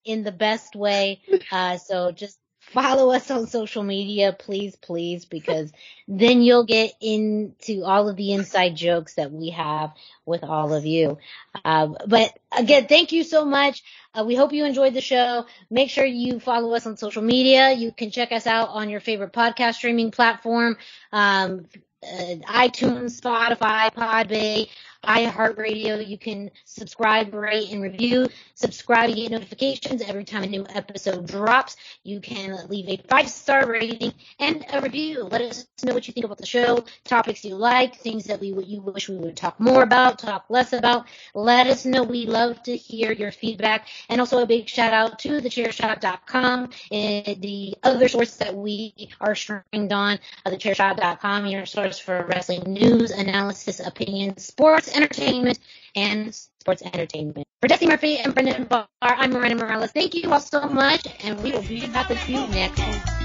[0.06, 1.22] in the best way.
[1.52, 2.40] Uh, so just
[2.74, 5.72] follow us on social media, please, please, because
[6.08, 9.92] then you'll get into all of the inside jokes that we have
[10.26, 11.18] with all of you.
[11.64, 13.84] Uh, but again, thank you so much.
[14.14, 15.46] Uh, we hope you enjoyed the show.
[15.70, 17.72] Make sure you follow us on social media.
[17.74, 20.78] You can check us out on your favorite podcast streaming platform.
[21.12, 21.66] Um,
[22.04, 24.70] uh, iTunes, Spotify, Podbay,
[25.04, 26.08] iHeartRadio.
[26.08, 28.28] You can subscribe, rate, and review.
[28.56, 31.76] Subscribe to get notifications every time a new episode drops.
[32.04, 35.24] You can leave a five star rating and a review.
[35.24, 38.54] Let us know what you think about the show, topics you like, things that we
[38.66, 41.06] you wish we would talk more about, talk less about.
[41.34, 42.04] Let us know.
[42.04, 43.88] We love to hear your feedback.
[44.10, 49.36] And also a big shout out to thechairshot.com, and the other source that we are
[49.36, 55.60] streamed on, uh, thechairshot.com, your source for wrestling news, analysis, opinion, sports, entertainment
[55.96, 57.48] and sports entertainment.
[57.62, 59.92] For Jesse Murphy and Brendan Barr, I'm Miranda Morales.
[59.92, 63.24] Thank you all so much, and we will be back with you next time.